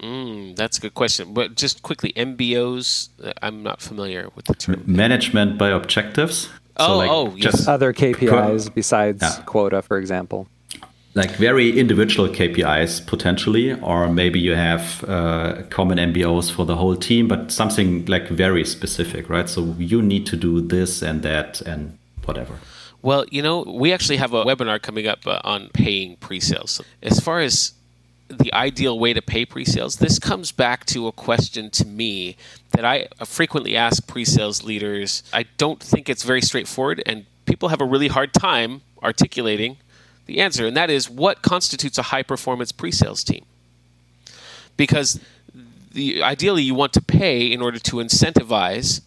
Mm, 0.00 0.56
that's 0.56 0.78
a 0.78 0.80
good 0.80 0.94
question. 0.94 1.32
But 1.32 1.54
just 1.54 1.82
quickly, 1.82 2.12
MBOs, 2.14 3.08
uh, 3.22 3.32
I'm 3.42 3.62
not 3.62 3.80
familiar 3.80 4.28
with 4.34 4.46
the 4.46 4.54
term. 4.54 4.82
Management 4.86 5.58
by 5.58 5.70
objectives. 5.70 6.48
Oh, 6.76 6.86
so 6.86 6.96
like 6.96 7.10
oh, 7.10 7.34
yes. 7.36 7.66
Other 7.66 7.92
KPIs 7.92 8.74
besides 8.74 9.22
yeah. 9.22 9.42
quota, 9.46 9.80
for 9.82 9.98
example. 9.98 10.48
Like 11.14 11.30
very 11.36 11.78
individual 11.78 12.28
KPIs 12.28 13.06
potentially, 13.06 13.72
or 13.80 14.06
maybe 14.08 14.38
you 14.38 14.54
have 14.54 15.02
uh, 15.08 15.62
common 15.70 15.96
MBOs 15.96 16.52
for 16.52 16.66
the 16.66 16.76
whole 16.76 16.94
team, 16.94 17.26
but 17.26 17.50
something 17.50 18.04
like 18.04 18.28
very 18.28 18.66
specific, 18.66 19.30
right? 19.30 19.48
So 19.48 19.74
you 19.78 20.02
need 20.02 20.26
to 20.26 20.36
do 20.36 20.60
this 20.60 21.00
and 21.00 21.22
that 21.22 21.62
and 21.62 21.96
whatever. 22.26 22.58
Well, 23.06 23.24
you 23.30 23.40
know, 23.40 23.62
we 23.62 23.92
actually 23.92 24.16
have 24.16 24.32
a 24.32 24.44
webinar 24.44 24.82
coming 24.82 25.06
up 25.06 25.28
uh, 25.28 25.40
on 25.44 25.68
paying 25.68 26.16
pre-sales. 26.16 26.82
As 27.04 27.20
far 27.20 27.38
as 27.38 27.72
the 28.26 28.52
ideal 28.52 28.98
way 28.98 29.12
to 29.12 29.22
pay 29.22 29.46
pre-sales, 29.46 29.98
this 29.98 30.18
comes 30.18 30.50
back 30.50 30.84
to 30.86 31.06
a 31.06 31.12
question 31.12 31.70
to 31.70 31.86
me 31.86 32.36
that 32.72 32.84
I 32.84 33.06
frequently 33.24 33.76
ask 33.76 34.04
pre-sales 34.08 34.64
leaders. 34.64 35.22
I 35.32 35.44
don't 35.56 35.78
think 35.78 36.08
it's 36.08 36.24
very 36.24 36.42
straightforward, 36.42 37.00
and 37.06 37.26
people 37.44 37.68
have 37.68 37.80
a 37.80 37.84
really 37.84 38.08
hard 38.08 38.34
time 38.34 38.80
articulating 39.00 39.76
the 40.26 40.40
answer, 40.40 40.66
and 40.66 40.76
that 40.76 40.90
is 40.90 41.08
what 41.08 41.42
constitutes 41.42 41.98
a 41.98 42.02
high-performance 42.02 42.72
pre-sales 42.72 43.22
team. 43.22 43.44
Because 44.76 45.20
the, 45.92 46.24
ideally, 46.24 46.64
you 46.64 46.74
want 46.74 46.92
to 46.94 47.00
pay 47.00 47.52
in 47.52 47.62
order 47.62 47.78
to 47.78 47.96
incentivize 47.98 49.00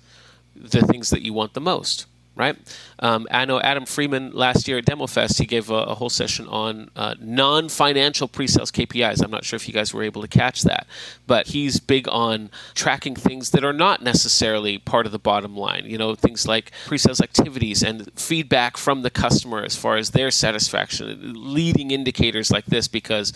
the 0.56 0.84
things 0.84 1.10
that 1.10 1.22
you 1.22 1.34
want 1.34 1.54
the 1.54 1.60
most 1.60 2.06
right? 2.40 2.58
Um, 3.00 3.28
I 3.30 3.44
know 3.44 3.60
Adam 3.60 3.86
Freeman 3.86 4.32
last 4.32 4.68
year 4.68 4.78
at 4.78 4.86
DemoFest, 4.86 5.38
he 5.38 5.46
gave 5.46 5.70
a, 5.70 5.76
a 5.76 5.96
whole 5.96 6.10
session 6.10 6.48
on 6.48 6.90
uh, 6.96 7.16
non 7.20 7.68
financial 7.68 8.30
pre 8.30 8.48
sales 8.48 8.72
KPIs. 8.72 9.22
I'm 9.22 9.30
not 9.30 9.44
sure 9.44 9.58
if 9.58 9.68
you 9.68 9.74
guys 9.74 9.94
were 9.94 10.04
able 10.04 10.22
to 10.22 10.28
catch 10.28 10.64
that, 10.64 10.88
but 11.28 11.48
he's 11.48 11.80
big 11.82 12.08
on 12.10 12.50
tracking 12.74 13.16
things 13.16 13.52
that 13.52 13.66
are 13.66 13.74
not 13.74 14.02
necessarily 14.02 14.78
part 14.78 15.06
of 15.06 15.12
the 15.12 15.20
bottom 15.20 15.56
line. 15.56 15.84
You 15.86 15.98
know, 15.98 16.16
things 16.16 16.48
like 16.48 16.72
pre 16.88 16.98
sales 16.98 17.22
activities 17.22 17.84
and 17.84 18.10
feedback 18.18 18.78
from 18.78 19.02
the 19.02 19.12
customer 19.12 19.64
as 19.64 19.76
far 19.76 19.98
as 19.98 20.12
their 20.12 20.32
satisfaction, 20.32 21.34
leading 21.36 21.92
indicators 21.92 22.50
like 22.50 22.66
this 22.66 22.88
because 22.88 23.34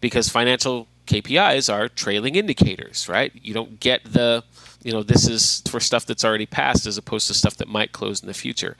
because 0.00 0.28
financial 0.28 0.88
KPIs 1.06 1.72
are 1.72 1.88
trailing 1.88 2.34
indicators, 2.34 3.08
right? 3.08 3.32
You 3.34 3.54
don't 3.54 3.78
get 3.78 4.04
the 4.04 4.42
you 4.82 4.92
know 4.92 5.02
this 5.02 5.28
is 5.28 5.62
for 5.68 5.80
stuff 5.80 6.06
that's 6.06 6.24
already 6.24 6.46
passed 6.46 6.86
as 6.86 6.98
opposed 6.98 7.28
to 7.28 7.34
stuff 7.34 7.56
that 7.56 7.68
might 7.68 7.92
close 7.92 8.20
in 8.20 8.26
the 8.26 8.34
future. 8.34 8.76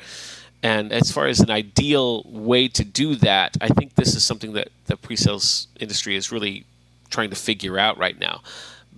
And 0.65 0.93
as 0.93 1.11
far 1.11 1.27
as 1.27 1.41
an 1.41 1.51
ideal 1.51 2.23
way 2.25 2.69
to 2.69 2.85
do 2.85 3.17
that 3.17 3.57
i 3.61 3.69
think 3.69 3.95
this 3.95 4.15
is 4.15 4.25
something 4.25 4.53
that 4.53 4.69
the 4.87 4.97
pre-sales 4.97 5.67
industry 5.81 6.15
is 6.15 6.31
really 6.31 6.65
trying 7.11 7.31
to 7.31 7.37
figure 7.37 7.79
out 7.79 7.99
right 7.99 8.19
now. 8.19 8.43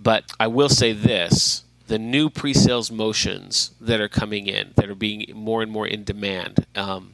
But 0.01 0.25
i 0.39 0.47
will 0.47 0.69
say 0.69 0.93
this 0.93 1.63
the 1.87 1.99
new 1.99 2.29
pre-sales 2.29 2.91
motions 2.91 3.71
that 3.79 4.01
are 4.01 4.07
coming 4.07 4.47
in 4.47 4.71
that 4.75 4.89
are 4.89 4.95
being 4.95 5.25
more 5.33 5.61
and 5.61 5.71
more 5.71 5.87
in 5.87 6.03
demand 6.03 6.65
um, 6.75 7.13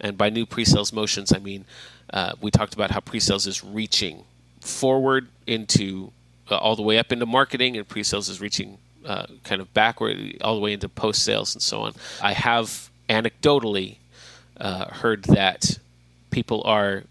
and 0.00 0.18
by 0.18 0.28
new 0.28 0.44
pre-sales 0.46 0.92
motions 0.92 1.32
i 1.32 1.38
mean 1.38 1.64
uh, 2.12 2.32
we 2.40 2.50
talked 2.50 2.74
about 2.74 2.90
how 2.90 3.00
pre-sales 3.00 3.46
is 3.46 3.64
reaching 3.64 4.24
forward 4.60 5.28
into 5.46 6.12
uh, 6.50 6.56
all 6.56 6.76
the 6.76 6.82
way 6.82 6.98
up 6.98 7.10
into 7.12 7.26
marketing 7.26 7.76
and 7.76 7.88
pre-sales 7.88 8.28
is 8.28 8.40
reaching 8.40 8.78
uh, 9.04 9.26
kind 9.44 9.60
of 9.60 9.72
backward 9.74 10.38
all 10.42 10.54
the 10.54 10.60
way 10.60 10.72
into 10.72 10.88
post 10.88 11.22
sales 11.24 11.54
and 11.54 11.62
so 11.62 11.82
on. 11.82 11.94
I 12.22 12.32
have 12.32 12.90
anecdotally 13.08 13.96
uh, 14.58 14.86
heard 14.86 15.24
that 15.24 15.78
people 16.30 16.62
are 16.64 17.04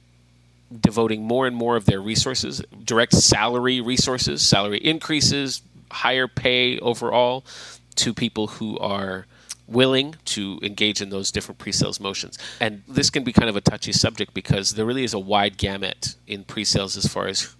devoting 0.79 1.23
more 1.23 1.47
and 1.47 1.55
more 1.55 1.75
of 1.75 1.85
their 1.85 2.01
resources, 2.01 2.61
direct 2.83 3.13
salary 3.13 3.81
resources, 3.81 4.41
salary 4.41 4.77
increases, 4.77 5.61
higher 5.91 6.27
pay 6.27 6.79
overall, 6.79 7.43
to 7.95 8.13
people 8.13 8.47
who 8.47 8.77
are 8.79 9.25
willing 9.67 10.15
to 10.25 10.59
engage 10.63 11.01
in 11.01 11.09
those 11.09 11.31
different 11.31 11.57
pre-sales 11.57 11.99
motions. 11.99 12.37
And 12.59 12.83
this 12.87 13.09
can 13.09 13.23
be 13.23 13.31
kind 13.31 13.49
of 13.49 13.55
a 13.55 13.61
touchy 13.61 13.93
subject 13.93 14.33
because 14.33 14.71
there 14.71 14.85
really 14.85 15.03
is 15.03 15.13
a 15.13 15.19
wide 15.19 15.57
gamut 15.57 16.15
in 16.27 16.43
pre-sales 16.43 16.97
as 16.97 17.07
far 17.07 17.27
as 17.27 17.55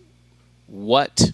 what 0.67 1.31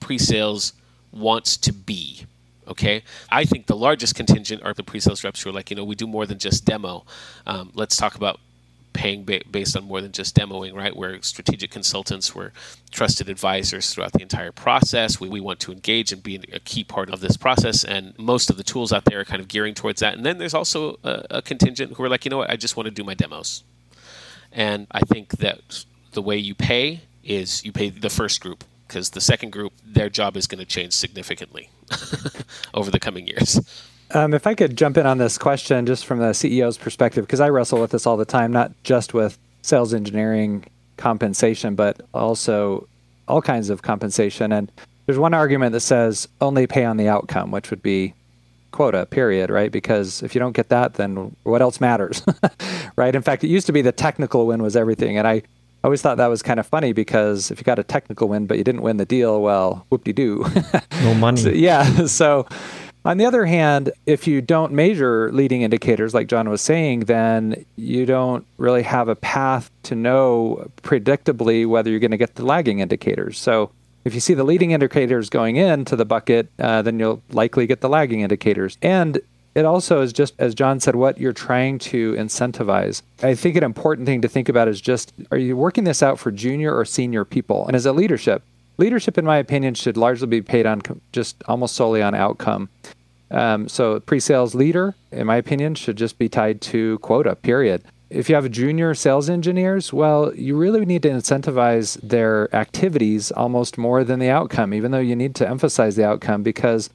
pre-sales 0.00 0.72
wants 1.16 1.56
to 1.58 1.72
be. 1.72 2.26
Okay, 2.68 3.04
I 3.30 3.44
think 3.44 3.66
the 3.66 3.76
largest 3.76 4.16
contingent 4.16 4.62
are 4.64 4.74
the 4.74 4.82
pre-sales 4.82 5.22
reps 5.22 5.42
who 5.42 5.50
are 5.50 5.52
like, 5.52 5.70
you 5.70 5.76
know, 5.76 5.84
we 5.84 5.94
do 5.94 6.06
more 6.06 6.26
than 6.26 6.38
just 6.38 6.64
demo. 6.64 7.04
Um, 7.46 7.70
let's 7.74 7.96
talk 7.96 8.16
about 8.16 8.40
paying 8.92 9.24
ba- 9.24 9.42
based 9.48 9.76
on 9.76 9.84
more 9.84 10.00
than 10.00 10.10
just 10.10 10.34
demoing, 10.34 10.74
right? 10.74 10.96
We're 10.96 11.20
strategic 11.22 11.70
consultants, 11.70 12.34
we're 12.34 12.50
trusted 12.90 13.28
advisors 13.28 13.92
throughout 13.92 14.12
the 14.12 14.22
entire 14.22 14.50
process. 14.50 15.20
We, 15.20 15.28
we 15.28 15.40
want 15.40 15.60
to 15.60 15.72
engage 15.72 16.10
and 16.12 16.22
be 16.22 16.40
a 16.52 16.58
key 16.58 16.82
part 16.82 17.10
of 17.10 17.20
this 17.20 17.36
process, 17.36 17.84
and 17.84 18.18
most 18.18 18.50
of 18.50 18.56
the 18.56 18.64
tools 18.64 18.92
out 18.92 19.04
there 19.04 19.20
are 19.20 19.24
kind 19.24 19.40
of 19.40 19.46
gearing 19.46 19.74
towards 19.74 20.00
that. 20.00 20.14
And 20.14 20.26
then 20.26 20.38
there's 20.38 20.54
also 20.54 20.98
a, 21.04 21.26
a 21.30 21.42
contingent 21.42 21.92
who 21.92 22.02
are 22.02 22.08
like, 22.08 22.24
you 22.24 22.30
know 22.30 22.38
what, 22.38 22.50
I 22.50 22.56
just 22.56 22.76
want 22.76 22.86
to 22.86 22.90
do 22.90 23.04
my 23.04 23.14
demos. 23.14 23.62
And 24.50 24.86
I 24.90 25.00
think 25.00 25.32
that 25.38 25.84
the 26.12 26.22
way 26.22 26.38
you 26.38 26.54
pay 26.54 27.02
is 27.22 27.64
you 27.64 27.72
pay 27.72 27.90
the 27.90 28.10
first 28.10 28.40
group 28.40 28.64
because 28.86 29.10
the 29.10 29.20
second 29.20 29.50
group, 29.50 29.72
their 29.84 30.08
job 30.08 30.36
is 30.36 30.46
going 30.46 30.58
to 30.58 30.64
change 30.64 30.92
significantly 30.92 31.70
over 32.74 32.90
the 32.90 33.00
coming 33.00 33.26
years. 33.26 33.60
Um, 34.12 34.34
if 34.34 34.46
I 34.46 34.54
could 34.54 34.76
jump 34.76 34.96
in 34.96 35.06
on 35.06 35.18
this 35.18 35.36
question 35.36 35.86
just 35.86 36.06
from 36.06 36.18
the 36.18 36.26
CEO's 36.26 36.78
perspective, 36.78 37.26
because 37.26 37.40
I 37.40 37.48
wrestle 37.48 37.80
with 37.80 37.90
this 37.90 38.06
all 38.06 38.16
the 38.16 38.24
time, 38.24 38.52
not 38.52 38.72
just 38.84 39.14
with 39.14 39.38
sales 39.62 39.92
engineering 39.92 40.64
compensation, 40.96 41.74
but 41.74 42.00
also 42.14 42.86
all 43.26 43.42
kinds 43.42 43.68
of 43.68 43.82
compensation. 43.82 44.52
And 44.52 44.70
there's 45.06 45.18
one 45.18 45.34
argument 45.34 45.72
that 45.72 45.80
says 45.80 46.28
only 46.40 46.66
pay 46.66 46.84
on 46.84 46.96
the 46.96 47.08
outcome, 47.08 47.50
which 47.50 47.70
would 47.70 47.82
be 47.82 48.14
quota, 48.70 49.06
period, 49.06 49.50
right? 49.50 49.72
Because 49.72 50.22
if 50.22 50.34
you 50.34 50.38
don't 50.38 50.52
get 50.52 50.68
that, 50.68 50.94
then 50.94 51.34
what 51.42 51.62
else 51.62 51.80
matters, 51.80 52.22
right? 52.96 53.14
In 53.14 53.22
fact, 53.22 53.42
it 53.42 53.48
used 53.48 53.66
to 53.66 53.72
be 53.72 53.82
the 53.82 53.92
technical 53.92 54.46
win 54.46 54.62
was 54.62 54.76
everything. 54.76 55.18
And 55.18 55.26
I 55.26 55.42
always 55.86 56.02
thought 56.02 56.16
that 56.16 56.26
was 56.26 56.42
kind 56.42 56.58
of 56.58 56.66
funny 56.66 56.92
because 56.92 57.50
if 57.50 57.58
you 57.58 57.64
got 57.64 57.78
a 57.78 57.84
technical 57.84 58.28
win, 58.28 58.46
but 58.46 58.58
you 58.58 58.64
didn't 58.64 58.82
win 58.82 58.96
the 58.96 59.06
deal, 59.06 59.40
well, 59.40 59.86
whoop 59.88 60.04
de 60.04 60.12
doo. 60.12 60.44
no 61.02 61.14
money. 61.14 61.40
So, 61.40 61.50
yeah. 61.50 62.06
So, 62.06 62.46
on 63.04 63.18
the 63.18 63.24
other 63.24 63.46
hand, 63.46 63.92
if 64.04 64.26
you 64.26 64.42
don't 64.42 64.72
measure 64.72 65.30
leading 65.32 65.62
indicators, 65.62 66.12
like 66.12 66.26
John 66.26 66.48
was 66.48 66.60
saying, 66.60 67.00
then 67.00 67.64
you 67.76 68.04
don't 68.04 68.44
really 68.58 68.82
have 68.82 69.06
a 69.06 69.14
path 69.14 69.70
to 69.84 69.94
know 69.94 70.68
predictably 70.82 71.66
whether 71.68 71.88
you're 71.88 72.00
going 72.00 72.10
to 72.10 72.16
get 72.16 72.34
the 72.34 72.44
lagging 72.44 72.80
indicators. 72.80 73.38
So, 73.38 73.70
if 74.04 74.14
you 74.14 74.20
see 74.20 74.34
the 74.34 74.44
leading 74.44 74.72
indicators 74.72 75.30
going 75.30 75.56
into 75.56 75.94
the 75.94 76.04
bucket, 76.04 76.48
uh, 76.58 76.82
then 76.82 76.98
you'll 76.98 77.22
likely 77.30 77.66
get 77.66 77.80
the 77.80 77.88
lagging 77.88 78.20
indicators. 78.20 78.76
And 78.82 79.20
it 79.56 79.64
also 79.64 80.02
is 80.02 80.12
just, 80.12 80.34
as 80.38 80.54
John 80.54 80.80
said, 80.80 80.96
what 80.96 81.16
you're 81.16 81.32
trying 81.32 81.78
to 81.78 82.12
incentivize. 82.12 83.00
I 83.22 83.34
think 83.34 83.56
an 83.56 83.64
important 83.64 84.06
thing 84.06 84.20
to 84.20 84.28
think 84.28 84.50
about 84.50 84.68
is 84.68 84.82
just 84.82 85.14
are 85.30 85.38
you 85.38 85.56
working 85.56 85.84
this 85.84 86.02
out 86.02 86.18
for 86.18 86.30
junior 86.30 86.76
or 86.76 86.84
senior 86.84 87.24
people? 87.24 87.66
And 87.66 87.74
as 87.74 87.86
a 87.86 87.92
leadership, 87.92 88.42
leadership, 88.76 89.16
in 89.16 89.24
my 89.24 89.38
opinion, 89.38 89.72
should 89.72 89.96
largely 89.96 90.26
be 90.26 90.42
paid 90.42 90.66
on 90.66 90.82
just 91.12 91.42
almost 91.48 91.74
solely 91.74 92.02
on 92.02 92.14
outcome. 92.14 92.68
Um, 93.30 93.66
so, 93.66 93.98
pre 94.00 94.20
sales 94.20 94.54
leader, 94.54 94.94
in 95.10 95.26
my 95.26 95.36
opinion, 95.36 95.74
should 95.74 95.96
just 95.96 96.18
be 96.18 96.28
tied 96.28 96.60
to 96.60 96.98
quota, 96.98 97.34
period 97.34 97.82
if 98.08 98.28
you 98.28 98.36
have 98.36 98.48
junior 98.52 98.94
sales 98.94 99.28
engineers, 99.28 99.92
well, 99.92 100.32
you 100.34 100.56
really 100.56 100.84
need 100.84 101.02
to 101.02 101.08
incentivize 101.08 102.00
their 102.02 102.54
activities 102.54 103.32
almost 103.32 103.76
more 103.76 104.04
than 104.04 104.20
the 104.20 104.30
outcome, 104.30 104.72
even 104.72 104.92
though 104.92 105.00
you 105.00 105.16
need 105.16 105.34
to 105.34 105.48
emphasize 105.48 105.96
the 105.96 106.06
outcome 106.06 106.44
because 106.44 106.88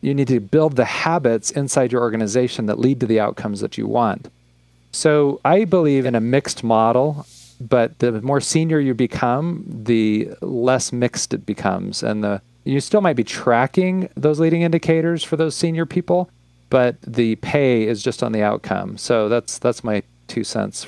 you 0.00 0.14
need 0.14 0.28
to 0.28 0.40
build 0.40 0.76
the 0.76 0.84
habits 0.84 1.50
inside 1.50 1.92
your 1.92 2.00
organization 2.00 2.66
that 2.66 2.78
lead 2.78 3.00
to 3.00 3.06
the 3.06 3.20
outcomes 3.20 3.60
that 3.60 3.76
you 3.76 3.86
want. 3.86 4.30
So 4.92 5.40
I 5.44 5.64
believe 5.64 6.06
in 6.06 6.14
a 6.14 6.20
mixed 6.20 6.64
model, 6.64 7.26
but 7.60 7.98
the 7.98 8.20
more 8.22 8.40
senior 8.40 8.80
you 8.80 8.94
become, 8.94 9.64
the 9.66 10.30
less 10.40 10.92
mixed 10.92 11.34
it 11.34 11.46
becomes. 11.46 12.02
And 12.02 12.24
the 12.24 12.42
you 12.64 12.80
still 12.80 13.00
might 13.00 13.16
be 13.16 13.24
tracking 13.24 14.08
those 14.16 14.38
leading 14.38 14.62
indicators 14.62 15.24
for 15.24 15.36
those 15.36 15.54
senior 15.54 15.86
people, 15.86 16.30
but 16.68 17.00
the 17.02 17.36
pay 17.36 17.86
is 17.86 18.02
just 18.02 18.22
on 18.22 18.32
the 18.32 18.42
outcome. 18.42 18.98
So 18.98 19.28
that's 19.28 19.58
that's 19.58 19.82
my 19.82 20.02
two 20.28 20.44
cents. 20.44 20.86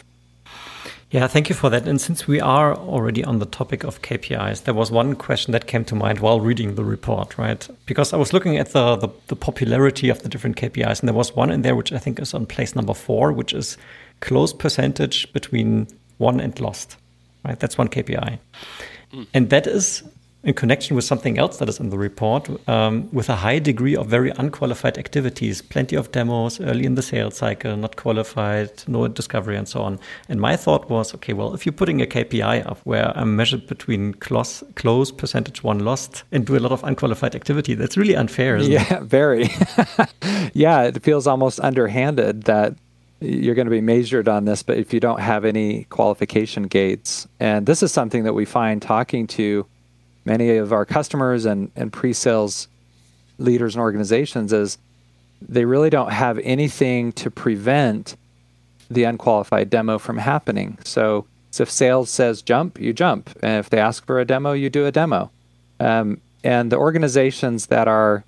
Yeah, 1.12 1.26
thank 1.26 1.50
you 1.50 1.54
for 1.54 1.68
that. 1.68 1.86
And 1.86 2.00
since 2.00 2.26
we 2.26 2.40
are 2.40 2.74
already 2.74 3.22
on 3.22 3.38
the 3.38 3.44
topic 3.44 3.84
of 3.84 4.00
KPIs, 4.00 4.64
there 4.64 4.72
was 4.72 4.90
one 4.90 5.14
question 5.14 5.52
that 5.52 5.66
came 5.66 5.84
to 5.84 5.94
mind 5.94 6.20
while 6.20 6.40
reading 6.40 6.74
the 6.74 6.84
report, 6.84 7.36
right? 7.36 7.68
Because 7.84 8.14
I 8.14 8.16
was 8.16 8.32
looking 8.32 8.56
at 8.56 8.70
the, 8.70 8.96
the, 8.96 9.08
the, 9.26 9.36
popularity 9.36 10.08
of 10.08 10.22
the 10.22 10.30
different 10.30 10.56
KPIs, 10.56 11.00
and 11.00 11.08
there 11.08 11.14
was 11.14 11.36
one 11.36 11.50
in 11.50 11.60
there 11.60 11.76
which 11.76 11.92
I 11.92 11.98
think 11.98 12.18
is 12.18 12.32
on 12.32 12.46
place 12.46 12.74
number 12.74 12.94
four, 12.94 13.30
which 13.30 13.52
is 13.52 13.76
close 14.20 14.54
percentage 14.54 15.30
between 15.34 15.86
won 16.18 16.40
and 16.40 16.58
lost, 16.58 16.96
right? 17.44 17.60
That's 17.60 17.76
one 17.76 17.88
KPI. 17.88 18.38
Mm. 19.12 19.26
And 19.34 19.50
that 19.50 19.66
is 19.66 20.02
in 20.44 20.54
connection 20.54 20.96
with 20.96 21.04
something 21.04 21.38
else 21.38 21.58
that 21.58 21.68
is 21.68 21.78
in 21.78 21.90
the 21.90 21.98
report, 21.98 22.48
um, 22.68 23.08
with 23.12 23.28
a 23.28 23.36
high 23.36 23.60
degree 23.60 23.94
of 23.94 24.06
very 24.08 24.30
unqualified 24.30 24.98
activities, 24.98 25.62
plenty 25.62 25.94
of 25.94 26.10
demos 26.10 26.60
early 26.60 26.84
in 26.84 26.96
the 26.96 27.02
sales 27.02 27.36
cycle, 27.36 27.76
not 27.76 27.94
qualified, 27.96 28.70
no 28.88 29.06
discovery, 29.06 29.56
and 29.56 29.68
so 29.68 29.82
on. 29.82 30.00
And 30.28 30.40
my 30.40 30.56
thought 30.56 30.90
was, 30.90 31.14
okay, 31.14 31.32
well, 31.32 31.54
if 31.54 31.64
you're 31.64 31.72
putting 31.72 32.02
a 32.02 32.06
KPI 32.06 32.66
up 32.66 32.78
where 32.84 33.16
I'm 33.16 33.36
measured 33.36 33.68
between 33.68 34.14
close, 34.14 34.64
close 34.74 35.12
percentage 35.12 35.62
won 35.62 35.78
lost 35.80 36.24
and 36.32 36.44
do 36.44 36.56
a 36.56 36.60
lot 36.60 36.72
of 36.72 36.82
unqualified 36.82 37.36
activity, 37.36 37.74
that's 37.74 37.96
really 37.96 38.16
unfair, 38.16 38.56
yeah, 38.58 38.94
it? 38.94 39.02
very. 39.18 39.48
yeah, 40.54 40.82
it 40.82 41.02
feels 41.04 41.28
almost 41.28 41.60
underhanded 41.60 42.44
that 42.44 42.74
you're 43.20 43.54
going 43.54 43.66
to 43.66 43.70
be 43.70 43.80
measured 43.80 44.28
on 44.28 44.44
this, 44.44 44.64
but 44.64 44.76
if 44.76 44.92
you 44.92 44.98
don't 44.98 45.20
have 45.20 45.44
any 45.44 45.84
qualification 45.84 46.64
gates, 46.64 47.28
and 47.38 47.66
this 47.66 47.80
is 47.80 47.92
something 47.92 48.24
that 48.24 48.32
we 48.32 48.44
find 48.44 48.82
talking 48.82 49.28
to 49.28 49.64
many 50.24 50.56
of 50.56 50.72
our 50.72 50.84
customers 50.84 51.44
and, 51.44 51.70
and 51.76 51.92
pre-sales 51.92 52.68
leaders 53.38 53.74
and 53.74 53.82
organizations 53.82 54.52
is 54.52 54.78
they 55.40 55.64
really 55.64 55.90
don't 55.90 56.12
have 56.12 56.38
anything 56.40 57.12
to 57.12 57.30
prevent 57.30 58.16
the 58.90 59.04
unqualified 59.04 59.70
demo 59.70 59.98
from 59.98 60.18
happening. 60.18 60.78
So, 60.84 61.26
so 61.50 61.62
if 61.62 61.70
sales 61.70 62.10
says 62.10 62.42
jump, 62.42 62.80
you 62.80 62.92
jump. 62.92 63.30
And 63.42 63.58
if 63.58 63.70
they 63.70 63.78
ask 63.78 64.04
for 64.06 64.20
a 64.20 64.24
demo, 64.24 64.52
you 64.52 64.70
do 64.70 64.86
a 64.86 64.92
demo. 64.92 65.30
Um, 65.80 66.20
and 66.44 66.70
the 66.70 66.76
organizations 66.76 67.66
that 67.66 67.88
are 67.88 68.24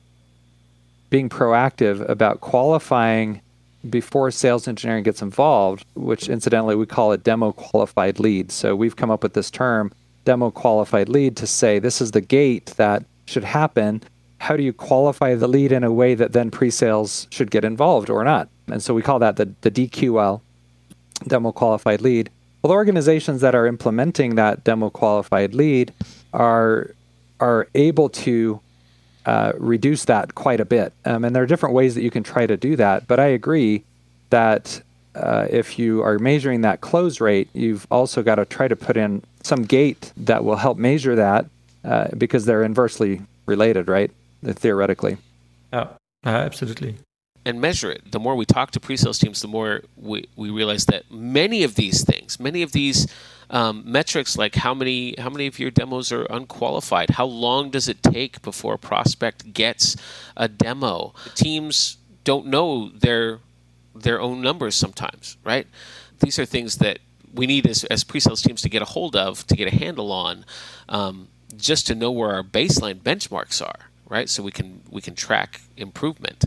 being 1.10 1.28
proactive 1.28 2.08
about 2.08 2.40
qualifying 2.40 3.40
before 3.88 4.30
sales 4.30 4.66
engineering 4.66 5.04
gets 5.04 5.22
involved, 5.22 5.84
which 5.94 6.28
incidentally 6.28 6.74
we 6.74 6.86
call 6.86 7.12
a 7.12 7.18
demo 7.18 7.52
qualified 7.52 8.18
lead. 8.18 8.50
So 8.50 8.74
we've 8.74 8.96
come 8.96 9.10
up 9.10 9.22
with 9.22 9.34
this 9.34 9.50
term 9.50 9.92
demo 10.24 10.50
qualified 10.50 11.08
lead 11.08 11.36
to 11.36 11.46
say 11.46 11.78
this 11.78 12.00
is 12.00 12.10
the 12.10 12.20
gate 12.20 12.66
that 12.76 13.04
should 13.26 13.44
happen. 13.44 14.02
How 14.38 14.56
do 14.56 14.62
you 14.62 14.72
qualify 14.72 15.34
the 15.34 15.48
lead 15.48 15.72
in 15.72 15.84
a 15.84 15.92
way 15.92 16.14
that 16.14 16.32
then 16.32 16.50
pre-sales 16.50 17.26
should 17.30 17.50
get 17.50 17.64
involved 17.64 18.10
or 18.10 18.24
not? 18.24 18.48
And 18.66 18.82
so 18.82 18.94
we 18.94 19.02
call 19.02 19.18
that 19.20 19.36
the, 19.36 19.52
the 19.60 19.70
DQL, 19.70 20.40
demo 21.26 21.52
qualified 21.52 22.00
lead. 22.00 22.30
Well, 22.62 22.70
the 22.70 22.74
organizations 22.74 23.40
that 23.42 23.54
are 23.54 23.66
implementing 23.66 24.36
that 24.36 24.64
demo 24.64 24.90
qualified 24.90 25.54
lead 25.54 25.92
are 26.32 26.94
are 27.40 27.68
able 27.74 28.08
to 28.08 28.60
uh, 29.26 29.52
reduce 29.58 30.04
that 30.06 30.34
quite 30.34 30.60
a 30.60 30.64
bit. 30.64 30.92
Um, 31.04 31.24
and 31.24 31.34
there 31.34 31.42
are 31.42 31.46
different 31.46 31.74
ways 31.74 31.94
that 31.94 32.02
you 32.02 32.10
can 32.10 32.22
try 32.22 32.46
to 32.46 32.56
do 32.56 32.76
that. 32.76 33.06
But 33.06 33.20
I 33.20 33.26
agree 33.26 33.84
that 34.30 34.82
uh, 35.14 35.46
if 35.50 35.78
you 35.78 36.02
are 36.02 36.18
measuring 36.18 36.62
that 36.62 36.80
close 36.80 37.20
rate, 37.20 37.48
you've 37.52 37.86
also 37.90 38.22
got 38.22 38.36
to 38.36 38.44
try 38.44 38.68
to 38.68 38.76
put 38.76 38.96
in 38.96 39.22
some 39.42 39.64
gate 39.64 40.12
that 40.16 40.44
will 40.44 40.56
help 40.56 40.78
measure 40.78 41.14
that 41.16 41.46
uh, 41.84 42.08
because 42.16 42.44
they're 42.46 42.62
inversely 42.62 43.20
related, 43.46 43.88
right? 43.88 44.10
Theoretically. 44.44 45.16
Yeah, 45.72 45.88
uh, 46.24 46.28
absolutely. 46.28 46.96
And 47.46 47.60
measure 47.60 47.90
it. 47.90 48.10
The 48.10 48.18
more 48.18 48.36
we 48.36 48.46
talk 48.46 48.70
to 48.72 48.80
pre-sales 48.80 49.18
teams, 49.18 49.42
the 49.42 49.48
more 49.48 49.82
we, 49.96 50.26
we 50.34 50.50
realize 50.50 50.86
that 50.86 51.10
many 51.10 51.62
of 51.62 51.74
these 51.74 52.02
things, 52.02 52.40
many 52.40 52.62
of 52.62 52.72
these 52.72 53.06
um, 53.50 53.82
metrics, 53.84 54.38
like 54.38 54.54
how 54.54 54.72
many 54.72 55.14
how 55.18 55.28
many 55.28 55.46
of 55.46 55.58
your 55.58 55.70
demos 55.70 56.10
are 56.10 56.24
unqualified, 56.30 57.10
how 57.10 57.26
long 57.26 57.70
does 57.70 57.88
it 57.88 58.02
take 58.02 58.40
before 58.40 58.74
a 58.74 58.78
prospect 58.78 59.52
gets 59.52 59.96
a 60.36 60.48
demo? 60.48 61.12
Teams 61.34 61.98
don't 62.24 62.46
know 62.46 62.88
their 62.88 63.40
their 63.94 64.20
own 64.20 64.40
numbers 64.40 64.74
sometimes, 64.74 65.36
right? 65.44 65.66
These 66.20 66.38
are 66.38 66.44
things 66.44 66.78
that 66.78 66.98
we 67.32 67.46
need 67.46 67.66
as, 67.66 67.84
as 67.84 68.04
pre-sales 68.04 68.42
teams 68.42 68.62
to 68.62 68.68
get 68.68 68.82
a 68.82 68.86
hold 68.86 69.16
of, 69.16 69.46
to 69.48 69.56
get 69.56 69.72
a 69.72 69.76
handle 69.76 70.12
on, 70.12 70.44
um, 70.88 71.28
just 71.56 71.86
to 71.88 71.94
know 71.94 72.10
where 72.10 72.32
our 72.32 72.42
baseline 72.42 73.00
benchmarks 73.00 73.62
are, 73.62 73.90
right? 74.08 74.28
So 74.28 74.42
we 74.42 74.50
can 74.50 74.82
we 74.90 75.00
can 75.00 75.14
track 75.14 75.60
improvement. 75.76 76.44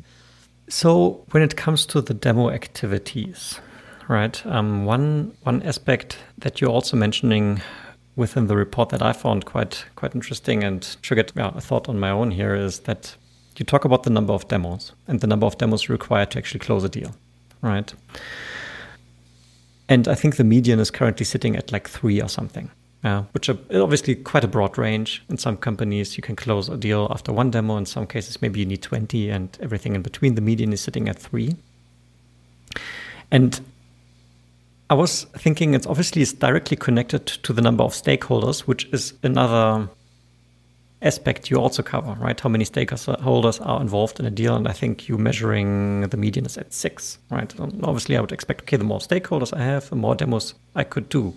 So 0.69 1.25
when 1.31 1.43
it 1.43 1.55
comes 1.55 1.85
to 1.87 2.01
the 2.01 2.13
demo 2.13 2.49
activities, 2.49 3.59
right? 4.07 4.45
Um, 4.45 4.85
one 4.85 5.33
one 5.43 5.61
aspect 5.63 6.17
that 6.37 6.59
you're 6.59 6.69
also 6.69 6.97
mentioning 6.97 7.61
within 8.15 8.47
the 8.47 8.55
report 8.55 8.89
that 8.89 9.01
I 9.01 9.13
found 9.13 9.45
quite 9.45 9.85
quite 9.95 10.15
interesting 10.15 10.63
and 10.63 10.97
triggered 11.01 11.31
yeah, 11.35 11.51
a 11.55 11.61
thought 11.61 11.87
on 11.87 11.99
my 11.99 12.09
own 12.09 12.31
here 12.31 12.55
is 12.55 12.79
that 12.79 13.15
you 13.57 13.65
talk 13.65 13.85
about 13.85 14.03
the 14.03 14.09
number 14.09 14.33
of 14.33 14.47
demos 14.47 14.91
and 15.07 15.19
the 15.21 15.27
number 15.27 15.45
of 15.45 15.57
demos 15.57 15.89
required 15.89 16.31
to 16.31 16.37
actually 16.37 16.59
close 16.59 16.83
a 16.83 16.89
deal 16.89 17.15
right? 17.61 17.93
And 19.89 20.07
I 20.07 20.15
think 20.15 20.35
the 20.35 20.43
median 20.43 20.79
is 20.79 20.91
currently 20.91 21.25
sitting 21.25 21.55
at 21.55 21.71
like 21.71 21.87
three 21.87 22.21
or 22.21 22.27
something, 22.27 22.69
uh, 23.03 23.23
which 23.31 23.49
are 23.49 23.57
obviously 23.73 24.15
quite 24.15 24.43
a 24.43 24.47
broad 24.47 24.77
range. 24.77 25.23
In 25.29 25.37
some 25.37 25.57
companies, 25.57 26.17
you 26.17 26.23
can 26.23 26.35
close 26.35 26.67
a 26.67 26.77
deal 26.77 27.07
after 27.09 27.31
one 27.31 27.51
demo. 27.51 27.77
In 27.77 27.85
some 27.85 28.05
cases, 28.05 28.41
maybe 28.41 28.59
you 28.59 28.65
need 28.65 28.81
20 28.81 29.29
and 29.29 29.57
everything 29.61 29.95
in 29.95 30.01
between. 30.01 30.35
The 30.35 30.41
median 30.41 30.73
is 30.73 30.81
sitting 30.81 31.07
at 31.07 31.17
three. 31.17 31.55
And 33.31 33.61
I 34.89 34.93
was 34.93 35.23
thinking 35.37 35.73
it's 35.73 35.87
obviously 35.87 36.21
it's 36.21 36.33
directly 36.33 36.77
connected 36.77 37.25
to 37.25 37.53
the 37.53 37.61
number 37.61 37.83
of 37.83 37.91
stakeholders, 37.91 38.61
which 38.61 38.85
is 38.91 39.13
another 39.23 39.89
aspect 41.01 41.49
you 41.51 41.57
also 41.57 41.83
cover, 41.83 42.13
right? 42.19 42.39
How 42.39 42.49
many 42.49 42.65
stakeholders 42.65 43.61
uh, 43.61 43.63
are 43.63 43.81
involved 43.81 44.19
in 44.19 44.25
a 44.25 44.31
deal? 44.31 44.55
And 44.55 44.67
I 44.67 44.73
think 44.73 45.07
you 45.07 45.17
measuring 45.17 46.01
the 46.09 46.17
median 46.17 46.45
is 46.45 46.57
at 46.57 46.73
six, 46.73 47.19
right? 47.29 47.53
And 47.59 47.83
obviously, 47.85 48.17
I 48.17 48.21
would 48.21 48.31
expect, 48.31 48.61
okay, 48.61 48.77
the 48.77 48.83
more 48.83 48.99
stakeholders 48.99 49.55
I 49.55 49.63
have, 49.63 49.89
the 49.89 49.95
more 49.95 50.15
demos 50.15 50.55
I 50.75 50.83
could 50.83 51.09
do. 51.09 51.33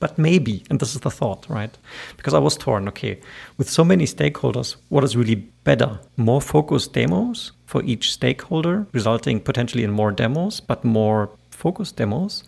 But 0.00 0.18
maybe, 0.18 0.64
and 0.68 0.80
this 0.80 0.96
is 0.96 1.02
the 1.02 1.12
thought, 1.12 1.48
right? 1.48 1.70
Because 2.16 2.34
I 2.34 2.40
was 2.40 2.56
torn, 2.56 2.88
okay, 2.88 3.20
with 3.56 3.70
so 3.70 3.84
many 3.84 4.04
stakeholders, 4.04 4.74
what 4.88 5.04
is 5.04 5.16
really 5.16 5.36
better? 5.62 6.00
More 6.16 6.40
focused 6.40 6.92
demos 6.92 7.52
for 7.66 7.84
each 7.84 8.12
stakeholder, 8.12 8.86
resulting 8.90 9.38
potentially 9.38 9.84
in 9.84 9.92
more 9.92 10.10
demos, 10.10 10.58
but 10.58 10.84
more 10.84 11.30
focused 11.50 11.96
demos? 11.96 12.42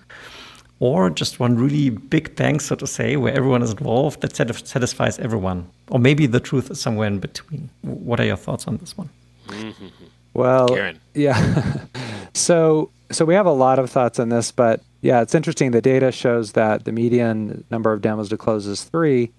Or 0.84 1.08
just 1.08 1.40
one 1.40 1.56
really 1.56 1.88
big 1.88 2.36
bang, 2.36 2.60
so 2.60 2.76
to 2.76 2.86
say, 2.86 3.16
where 3.16 3.32
everyone 3.32 3.62
is 3.62 3.70
involved 3.70 4.20
that 4.20 4.36
satisfies 4.36 5.18
everyone? 5.18 5.66
Or 5.88 5.98
maybe 5.98 6.26
the 6.26 6.40
truth 6.40 6.70
is 6.70 6.78
somewhere 6.78 7.08
in 7.08 7.20
between. 7.20 7.70
What 7.80 8.20
are 8.20 8.26
your 8.26 8.36
thoughts 8.36 8.68
on 8.68 8.76
this 8.76 8.94
one? 8.94 9.08
Mm-hmm. 9.46 9.86
Well, 10.34 10.68
Garin. 10.68 11.00
yeah. 11.14 11.86
so, 12.34 12.90
so 13.10 13.24
we 13.24 13.32
have 13.32 13.46
a 13.46 13.50
lot 13.50 13.78
of 13.78 13.88
thoughts 13.88 14.18
on 14.18 14.28
this, 14.28 14.52
but 14.52 14.82
yeah, 15.00 15.22
it's 15.22 15.34
interesting. 15.34 15.70
The 15.70 15.80
data 15.80 16.12
shows 16.12 16.52
that 16.52 16.84
the 16.84 16.92
median 16.92 17.64
number 17.70 17.90
of 17.94 18.02
demos 18.02 18.28
to 18.28 18.36
close 18.36 18.66
is 18.66 18.84
three, 18.84 19.32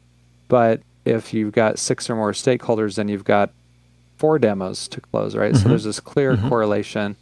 but 0.47 0.81
if 1.05 1.31
you've 1.31 1.53
got 1.53 1.77
six 1.77 2.09
or 2.09 2.15
more 2.15 2.31
stakeholders, 2.31 2.95
then 2.95 3.07
you've 3.07 3.23
got 3.23 3.51
four 4.17 4.39
demos 4.39 4.87
to 4.87 4.99
close, 4.99 5.35
right? 5.35 5.53
Mm-hmm. 5.53 5.61
So 5.61 5.69
there's 5.69 5.83
this 5.83 5.99
clear 5.99 6.37
mm-hmm. 6.37 6.49
correlation. 6.49 7.15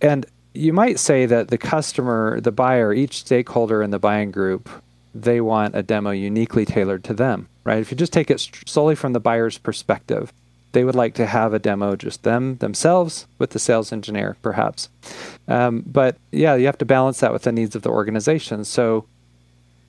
And 0.00 0.24
you 0.54 0.72
might 0.72 0.98
say 0.98 1.26
that 1.26 1.48
the 1.48 1.58
customer, 1.58 2.40
the 2.40 2.52
buyer, 2.52 2.92
each 2.92 3.20
stakeholder 3.20 3.82
in 3.82 3.90
the 3.90 3.98
buying 3.98 4.30
group, 4.30 4.68
they 5.14 5.40
want 5.40 5.74
a 5.74 5.82
demo 5.82 6.10
uniquely 6.10 6.64
tailored 6.64 7.04
to 7.04 7.14
them, 7.14 7.48
right? 7.64 7.78
If 7.78 7.90
you 7.90 7.96
just 7.96 8.12
take 8.12 8.30
it 8.30 8.48
solely 8.66 8.94
from 8.94 9.12
the 9.12 9.20
buyer's 9.20 9.58
perspective, 9.58 10.32
they 10.72 10.84
would 10.84 10.94
like 10.94 11.14
to 11.14 11.26
have 11.26 11.52
a 11.52 11.58
demo 11.58 11.96
just 11.96 12.22
them 12.22 12.56
themselves 12.58 13.26
with 13.38 13.50
the 13.50 13.58
sales 13.58 13.92
engineer, 13.92 14.36
perhaps. 14.40 14.88
Um, 15.46 15.84
but 15.86 16.16
yeah, 16.30 16.54
you 16.54 16.66
have 16.66 16.78
to 16.78 16.86
balance 16.86 17.20
that 17.20 17.32
with 17.32 17.42
the 17.42 17.52
needs 17.52 17.76
of 17.76 17.82
the 17.82 17.90
organization. 17.90 18.64
So 18.64 19.06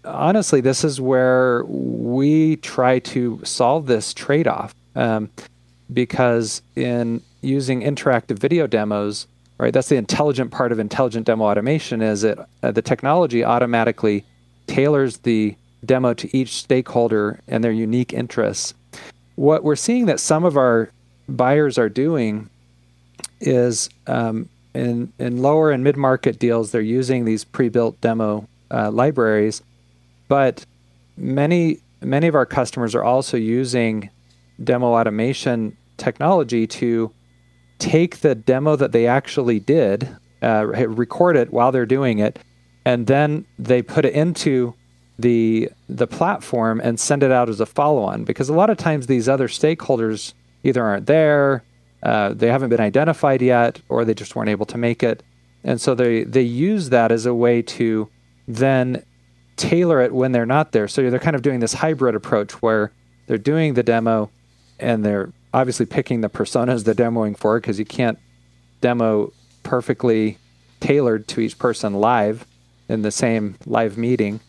honestly, 0.03 0.59
this 0.59 0.83
is 0.83 0.99
where 0.99 1.63
we 1.65 2.57
try 2.57 2.99
to 2.99 3.39
solve 3.43 3.85
this 3.85 4.13
trade 4.13 4.47
off. 4.47 4.75
Um, 4.95 5.29
because 5.91 6.61
in 6.75 7.21
using 7.41 7.81
interactive 7.81 8.39
video 8.39 8.67
demos, 8.67 9.27
right, 9.63 9.73
that's 9.73 9.89
the 9.89 9.95
intelligent 9.95 10.51
part 10.51 10.71
of 10.71 10.79
intelligent 10.79 11.25
demo 11.25 11.45
automation 11.45 12.01
is 12.01 12.23
it 12.23 12.37
uh, 12.61 12.71
the 12.71 12.81
technology 12.81 13.43
automatically 13.43 14.25
tailors 14.67 15.17
the 15.19 15.55
demo 15.85 16.13
to 16.13 16.37
each 16.37 16.53
stakeholder 16.53 17.39
and 17.47 17.63
their 17.63 17.71
unique 17.71 18.13
interests. 18.13 18.73
What 19.35 19.63
we're 19.63 19.75
seeing 19.75 20.05
that 20.05 20.19
some 20.19 20.43
of 20.43 20.57
our 20.57 20.89
buyers 21.27 21.77
are 21.77 21.89
doing 21.89 22.49
is 23.39 23.89
um, 24.07 24.49
in 24.73 25.11
in 25.17 25.41
lower 25.41 25.71
and 25.71 25.83
mid 25.83 25.97
market 25.97 26.39
deals, 26.39 26.71
they're 26.71 26.81
using 26.81 27.25
these 27.25 27.43
pre-built 27.43 27.99
demo 28.01 28.47
uh, 28.71 28.91
libraries, 28.91 29.61
but 30.27 30.65
many 31.17 31.79
many 32.01 32.27
of 32.27 32.35
our 32.35 32.45
customers 32.45 32.95
are 32.95 33.03
also 33.03 33.37
using 33.37 34.09
demo 34.63 34.93
automation 34.93 35.75
technology 35.97 36.67
to 36.67 37.11
take 37.79 38.19
the 38.19 38.35
demo 38.35 38.75
that 38.75 38.91
they 38.91 39.07
actually 39.07 39.59
did, 39.59 40.15
uh, 40.41 40.65
record 40.65 41.35
it 41.35 41.51
while 41.51 41.71
they're 41.71 41.85
doing 41.85 42.19
it, 42.19 42.39
and 42.85 43.07
then 43.07 43.45
they 43.57 43.81
put 43.81 44.05
it 44.05 44.13
into 44.13 44.73
the 45.19 45.69
the 45.87 46.07
platform 46.07 46.81
and 46.81 46.99
send 46.99 47.23
it 47.23 47.31
out 47.31 47.49
as 47.49 47.59
a 47.59 47.65
follow-on. 47.65 48.23
Because 48.23 48.49
a 48.49 48.53
lot 48.53 48.69
of 48.69 48.77
times 48.77 49.07
these 49.07 49.29
other 49.29 49.47
stakeholders 49.47 50.33
either 50.63 50.83
aren't 50.83 51.05
there, 51.05 51.63
uh, 52.01 52.33
they 52.33 52.47
haven't 52.47 52.69
been 52.69 52.81
identified 52.81 53.41
yet, 53.41 53.79
or 53.89 54.03
they 54.03 54.13
just 54.13 54.35
weren't 54.35 54.49
able 54.49 54.65
to 54.65 54.77
make 54.77 55.03
it, 55.03 55.23
and 55.63 55.79
so 55.79 55.95
they 55.95 56.23
they 56.23 56.41
use 56.41 56.89
that 56.89 57.11
as 57.11 57.25
a 57.25 57.33
way 57.33 57.61
to 57.61 58.09
then 58.47 59.03
tailor 59.55 60.01
it 60.01 60.13
when 60.13 60.31
they're 60.31 60.45
not 60.45 60.71
there. 60.71 60.87
So 60.87 61.09
they're 61.09 61.19
kind 61.19 61.35
of 61.35 61.41
doing 61.41 61.59
this 61.59 61.73
hybrid 61.73 62.15
approach 62.15 62.53
where 62.61 62.91
they're 63.27 63.37
doing 63.37 63.75
the 63.75 63.83
demo 63.83 64.29
and 64.79 65.05
they're 65.05 65.31
obviously 65.53 65.85
picking 65.85 66.21
the 66.21 66.29
personas 66.29 66.83
they're 66.83 66.93
demoing 66.93 67.37
for 67.37 67.59
because 67.59 67.79
you 67.79 67.85
can't 67.85 68.17
demo 68.81 69.31
perfectly 69.63 70.37
tailored 70.79 71.27
to 71.29 71.39
each 71.39 71.57
person 71.57 71.93
live 71.93 72.45
in 72.89 73.01
the 73.01 73.11
same 73.11 73.55
live 73.65 73.97
meeting. 73.97 74.39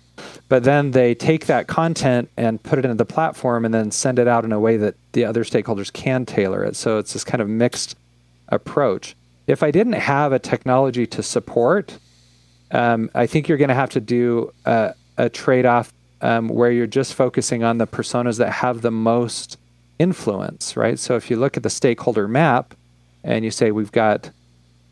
But 0.48 0.64
then 0.64 0.92
they 0.92 1.14
take 1.14 1.46
that 1.46 1.66
content 1.66 2.30
and 2.36 2.62
put 2.62 2.78
it 2.78 2.84
into 2.84 2.96
the 2.96 3.04
platform 3.04 3.64
and 3.64 3.72
then 3.72 3.90
send 3.90 4.18
it 4.18 4.28
out 4.28 4.44
in 4.44 4.52
a 4.52 4.60
way 4.60 4.76
that 4.76 4.94
the 5.12 5.24
other 5.24 5.44
stakeholders 5.44 5.92
can 5.92 6.26
tailor 6.26 6.64
it. 6.64 6.76
So 6.76 6.98
it's 6.98 7.12
this 7.12 7.24
kind 7.24 7.40
of 7.40 7.48
mixed 7.48 7.96
approach. 8.48 9.16
If 9.46 9.62
I 9.62 9.70
didn't 9.70 9.94
have 9.94 10.32
a 10.32 10.38
technology 10.38 11.06
to 11.08 11.22
support, 11.22 11.98
um, 12.70 13.10
I 13.14 13.26
think 13.26 13.48
you're 13.48 13.58
going 13.58 13.68
to 13.68 13.74
have 13.74 13.90
to 13.90 14.00
do 14.00 14.52
a, 14.64 14.94
a 15.16 15.28
trade 15.28 15.66
off 15.66 15.92
um, 16.20 16.48
where 16.48 16.70
you're 16.70 16.86
just 16.86 17.14
focusing 17.14 17.62
on 17.62 17.78
the 17.78 17.86
personas 17.86 18.38
that 18.38 18.50
have 18.50 18.80
the 18.80 18.90
most 18.90 19.58
influence, 19.98 20.76
right? 20.76 20.98
So 20.98 21.16
if 21.16 21.30
you 21.30 21.37
look 21.37 21.57
at 21.57 21.62
the 21.62 21.70
stakeholder 21.70 22.28
map 22.28 22.74
and 23.22 23.44
you 23.44 23.50
say 23.50 23.70
we've 23.70 23.92
got 23.92 24.30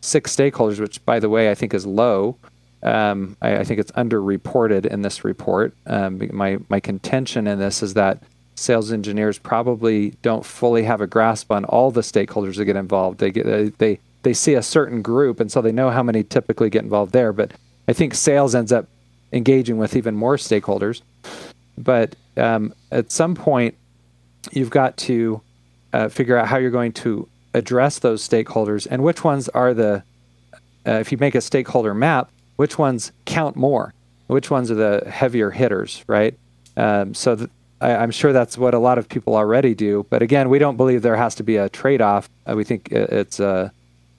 six 0.01 0.35
stakeholders, 0.35 0.81
which 0.81 1.05
by 1.05 1.19
the 1.19 1.29
way 1.29 1.51
I 1.51 1.55
think 1.55 1.73
is 1.73 1.87
low. 1.87 2.37
Um, 2.83 3.37
I, 3.41 3.59
I, 3.59 3.65
think 3.65 3.79
it's 3.79 3.93
underreported 3.93 4.87
in 4.87 5.03
this 5.03 5.23
report. 5.23 5.73
Um, 5.87 6.21
my 6.33 6.59
my 6.69 6.81
contention 6.81 7.47
in 7.47 7.61
this 7.61 7.81
is 7.81 7.95
that 7.95 8.25
sales 8.57 8.91
engineers 8.91 9.39
probably 9.39 10.11
don't 10.23 10.45
fully 10.45 10.83
have 10.83 11.01
a 11.01 11.07
grasp 11.07 11.53
on 11.53 11.65
all 11.65 11.93
the 11.93 12.01
stakeholders 12.01 12.57
that 12.57 12.65
get 12.65 12.75
involved. 12.75 13.21
They 13.21 13.31
get 13.31 13.79
they 13.79 14.01
they 14.25 14.35
see 14.35 14.55
a 14.55 14.63
certain 14.63 15.01
group, 15.01 15.39
and 15.39 15.51
so 15.51 15.63
they 15.63 15.71
know 15.71 15.91
how 15.91 16.03
many 16.03 16.25
typically 16.25 16.71
get 16.71 16.83
involved 16.83 17.13
there. 17.13 17.33
But 17.33 17.53
I 17.87 17.93
think 17.93 18.15
sales 18.15 18.53
ends 18.53 18.73
up 18.73 18.89
engaging 19.33 19.79
with 19.79 19.95
even 19.95 20.17
more 20.17 20.37
stakeholders. 20.37 21.03
But 21.79 22.17
um, 22.37 22.75
at 22.91 23.13
some 23.13 23.37
point, 23.37 23.77
you've 24.51 24.71
got 24.71 24.97
to 24.99 25.41
uh, 25.93 26.09
figure 26.09 26.37
out 26.37 26.49
how 26.49 26.57
you're 26.59 26.71
going 26.71 26.93
to 26.93 27.29
address 27.55 27.99
those 27.99 28.27
stakeholders 28.27 28.87
and 28.91 29.03
which 29.03 29.25
ones 29.25 29.49
are 29.51 29.75
the, 29.75 30.03
uh, 30.87 30.93
if 30.93 31.13
you 31.13 31.19
make 31.19 31.35
a 31.35 31.41
stakeholder 31.41 31.95
map, 31.95 32.31
which 32.57 32.79
ones 32.79 33.13
count 33.25 33.57
more, 33.57 33.93
which 34.27 34.51
ones 34.51 34.71
are 34.71 34.75
the 34.75 35.09
heavier 35.09 35.51
hitters, 35.51 36.05
right? 36.07 36.35
Um, 36.77 37.15
so 37.15 37.37
th- 37.37 37.51
I, 37.81 38.03
am 38.03 38.11
sure 38.11 38.33
that's 38.33 38.57
what 38.57 38.75
a 38.75 38.79
lot 38.79 38.99
of 38.99 39.09
people 39.09 39.35
already 39.35 39.75
do. 39.75 40.07
But 40.09 40.23
again, 40.23 40.49
we 40.49 40.59
don't 40.59 40.77
believe 40.77 41.03
there 41.03 41.17
has 41.17 41.35
to 41.37 41.43
be 41.43 41.57
a 41.57 41.69
trade 41.69 42.01
off. 42.01 42.31
Uh, 42.49 42.55
we 42.55 42.65
think 42.65 42.91
it's 42.91 43.41
a, 43.41 43.73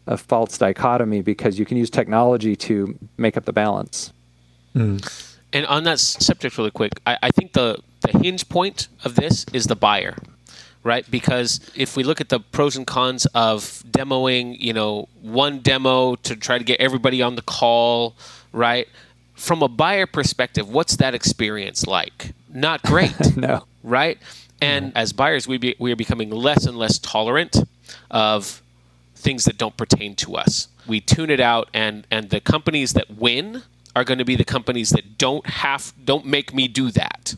a 0.06 0.18
false 0.18 0.58
dichotomy 0.58 1.22
because 1.22 1.58
you 1.58 1.66
can 1.66 1.78
use 1.78 1.90
technology 1.90 2.56
to 2.58 2.98
make 3.18 3.38
up 3.38 3.46
the 3.46 3.54
balance. 3.54 4.12
Mm. 4.76 5.34
And 5.54 5.66
on 5.68 5.84
that 5.84 6.00
subject, 6.00 6.58
really 6.58 6.72
quick, 6.72 7.00
I, 7.06 7.18
I 7.24 7.30
think 7.30 7.54
the 7.54 7.78
the 8.04 8.18
hinge 8.20 8.48
point 8.48 8.88
of 9.04 9.16
this 9.16 9.46
is 9.52 9.66
the 9.66 9.76
buyer 9.76 10.16
right? 10.84 11.10
Because 11.10 11.60
if 11.76 11.96
we 11.96 12.04
look 12.04 12.22
at 12.22 12.30
the 12.30 12.40
pros 12.40 12.76
and 12.76 12.86
cons 12.86 13.26
of 13.28 13.84
demoing, 13.90 14.60
you 14.60 14.74
know, 14.74 15.08
one 15.22 15.60
demo 15.60 16.16
to 16.16 16.36
try 16.36 16.58
to 16.58 16.64
get 16.64 16.80
everybody 16.80 17.22
on 17.22 17.36
the 17.36 17.42
call, 17.42 18.16
right? 18.52 18.88
From 19.34 19.64
a 19.64 19.68
buyer 19.68 20.06
perspective, 20.06 20.70
what's 20.70 20.98
that 20.98 21.16
experience 21.16 21.88
like? 21.88 22.34
Not 22.54 22.82
great. 22.84 23.38
no. 23.38 23.66
Right? 23.84 24.18
And 24.62 24.94
as 24.96 25.12
buyers, 25.12 25.48
we, 25.48 25.58
be, 25.58 25.76
we 25.80 25.92
are 25.92 25.96
becoming 25.96 26.30
less 26.30 26.66
and 26.66 26.78
less 26.78 26.98
tolerant 27.00 27.58
of 28.12 28.62
things 29.16 29.46
that 29.46 29.58
don't 29.58 29.76
pertain 29.76 30.16
to 30.16 30.36
us. 30.36 30.68
We 30.88 31.02
tune 31.02 31.30
it 31.30 31.40
out, 31.40 31.70
and, 31.74 32.06
and 32.12 32.30
the 32.30 32.40
companies 32.40 32.94
that 32.94 33.10
win 33.10 33.64
are 33.96 34.04
going 34.04 34.18
to 34.18 34.26
be 34.26 34.36
the 34.36 34.46
companies 34.46 34.90
that 34.92 35.18
don't 35.18 35.46
have 35.48 35.94
don't 36.04 36.26
make 36.26 36.54
me 36.54 36.68
do 36.68 36.92
that 36.92 37.36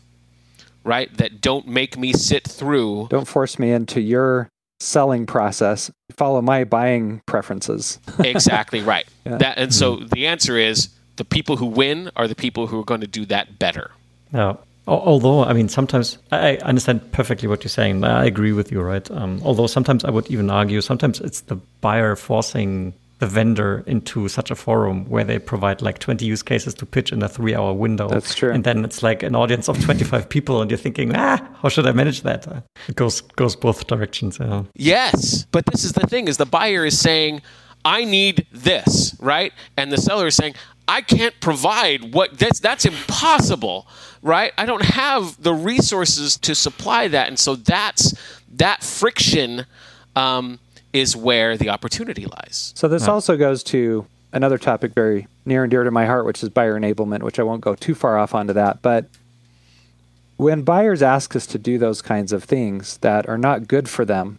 right? 0.86 1.14
That 1.16 1.40
don't 1.40 1.66
make 1.66 1.98
me 1.98 2.12
sit 2.12 2.44
through. 2.44 3.08
Don't 3.10 3.28
force 3.28 3.58
me 3.58 3.72
into 3.72 4.00
your 4.00 4.48
selling 4.80 5.26
process. 5.26 5.90
Follow 6.16 6.40
my 6.40 6.64
buying 6.64 7.22
preferences. 7.26 7.98
exactly 8.18 8.80
right. 8.80 9.06
Yeah. 9.24 9.38
That 9.38 9.58
and 9.58 9.74
so 9.74 9.96
mm-hmm. 9.96 10.06
the 10.06 10.26
answer 10.26 10.56
is 10.56 10.88
the 11.16 11.24
people 11.24 11.56
who 11.56 11.66
win 11.66 12.10
are 12.16 12.28
the 12.28 12.34
people 12.34 12.66
who 12.66 12.80
are 12.80 12.84
going 12.84 13.00
to 13.00 13.06
do 13.06 13.26
that 13.26 13.58
better. 13.58 13.90
Yeah. 14.32 14.56
Although, 14.88 15.42
I 15.42 15.52
mean, 15.52 15.68
sometimes 15.68 16.18
I 16.30 16.58
understand 16.58 17.10
perfectly 17.10 17.48
what 17.48 17.64
you're 17.64 17.70
saying. 17.70 18.04
I 18.04 18.24
agree 18.24 18.52
with 18.52 18.70
you, 18.70 18.80
right? 18.80 19.10
Um, 19.10 19.40
although 19.42 19.66
sometimes 19.66 20.04
I 20.04 20.10
would 20.10 20.30
even 20.30 20.48
argue 20.48 20.80
sometimes 20.80 21.20
it's 21.20 21.40
the 21.40 21.56
buyer 21.80 22.14
forcing 22.14 22.94
the 23.18 23.26
vendor 23.26 23.82
into 23.86 24.28
such 24.28 24.50
a 24.50 24.54
forum 24.54 25.06
where 25.06 25.24
they 25.24 25.38
provide 25.38 25.80
like 25.80 25.98
20 25.98 26.24
use 26.26 26.42
cases 26.42 26.74
to 26.74 26.84
pitch 26.84 27.12
in 27.12 27.22
a 27.22 27.28
three 27.28 27.54
hour 27.54 27.72
window. 27.72 28.08
That's 28.08 28.34
true. 28.34 28.52
And 28.52 28.62
then 28.62 28.84
it's 28.84 29.02
like 29.02 29.22
an 29.22 29.34
audience 29.34 29.68
of 29.68 29.82
25 29.82 30.28
people 30.28 30.60
and 30.60 30.70
you're 30.70 30.78
thinking, 30.78 31.14
ah, 31.16 31.38
how 31.62 31.68
should 31.68 31.86
I 31.86 31.92
manage 31.92 32.22
that? 32.22 32.46
It 32.88 32.96
goes, 32.96 33.22
goes 33.22 33.56
both 33.56 33.86
directions. 33.86 34.38
Yeah. 34.38 34.64
Yes. 34.74 35.46
But 35.50 35.64
this 35.66 35.84
is 35.84 35.92
the 35.92 36.06
thing 36.06 36.28
is 36.28 36.36
the 36.36 36.46
buyer 36.46 36.84
is 36.84 36.98
saying, 36.98 37.40
I 37.84 38.04
need 38.04 38.46
this, 38.52 39.16
right? 39.20 39.52
And 39.76 39.92
the 39.92 39.96
seller 39.96 40.26
is 40.26 40.34
saying, 40.34 40.54
I 40.88 41.00
can't 41.00 41.34
provide 41.40 42.14
what 42.14 42.38
that's 42.38 42.60
that's 42.60 42.84
impossible, 42.84 43.86
right? 44.22 44.52
I 44.58 44.66
don't 44.66 44.84
have 44.84 45.40
the 45.42 45.54
resources 45.54 46.36
to 46.38 46.54
supply 46.54 47.08
that. 47.08 47.28
And 47.28 47.38
so 47.38 47.56
that's 47.56 48.14
that 48.54 48.84
friction 48.84 49.66
um, 50.14 50.58
is 50.96 51.14
where 51.14 51.56
the 51.56 51.68
opportunity 51.68 52.24
lies. 52.24 52.72
So 52.74 52.88
this 52.88 53.06
also 53.06 53.36
goes 53.36 53.62
to 53.64 54.06
another 54.32 54.56
topic 54.56 54.94
very 54.94 55.28
near 55.44 55.62
and 55.62 55.70
dear 55.70 55.84
to 55.84 55.90
my 55.90 56.06
heart, 56.06 56.24
which 56.24 56.42
is 56.42 56.48
buyer 56.48 56.78
enablement, 56.78 57.22
which 57.22 57.38
I 57.38 57.42
won't 57.42 57.60
go 57.60 57.74
too 57.74 57.94
far 57.94 58.16
off 58.18 58.34
onto 58.34 58.54
that. 58.54 58.80
But 58.80 59.04
when 60.38 60.62
buyers 60.62 61.02
ask 61.02 61.36
us 61.36 61.46
to 61.48 61.58
do 61.58 61.76
those 61.78 62.00
kinds 62.00 62.32
of 62.32 62.44
things 62.44 62.96
that 62.98 63.28
are 63.28 63.38
not 63.38 63.68
good 63.68 63.88
for 63.88 64.04
them, 64.04 64.38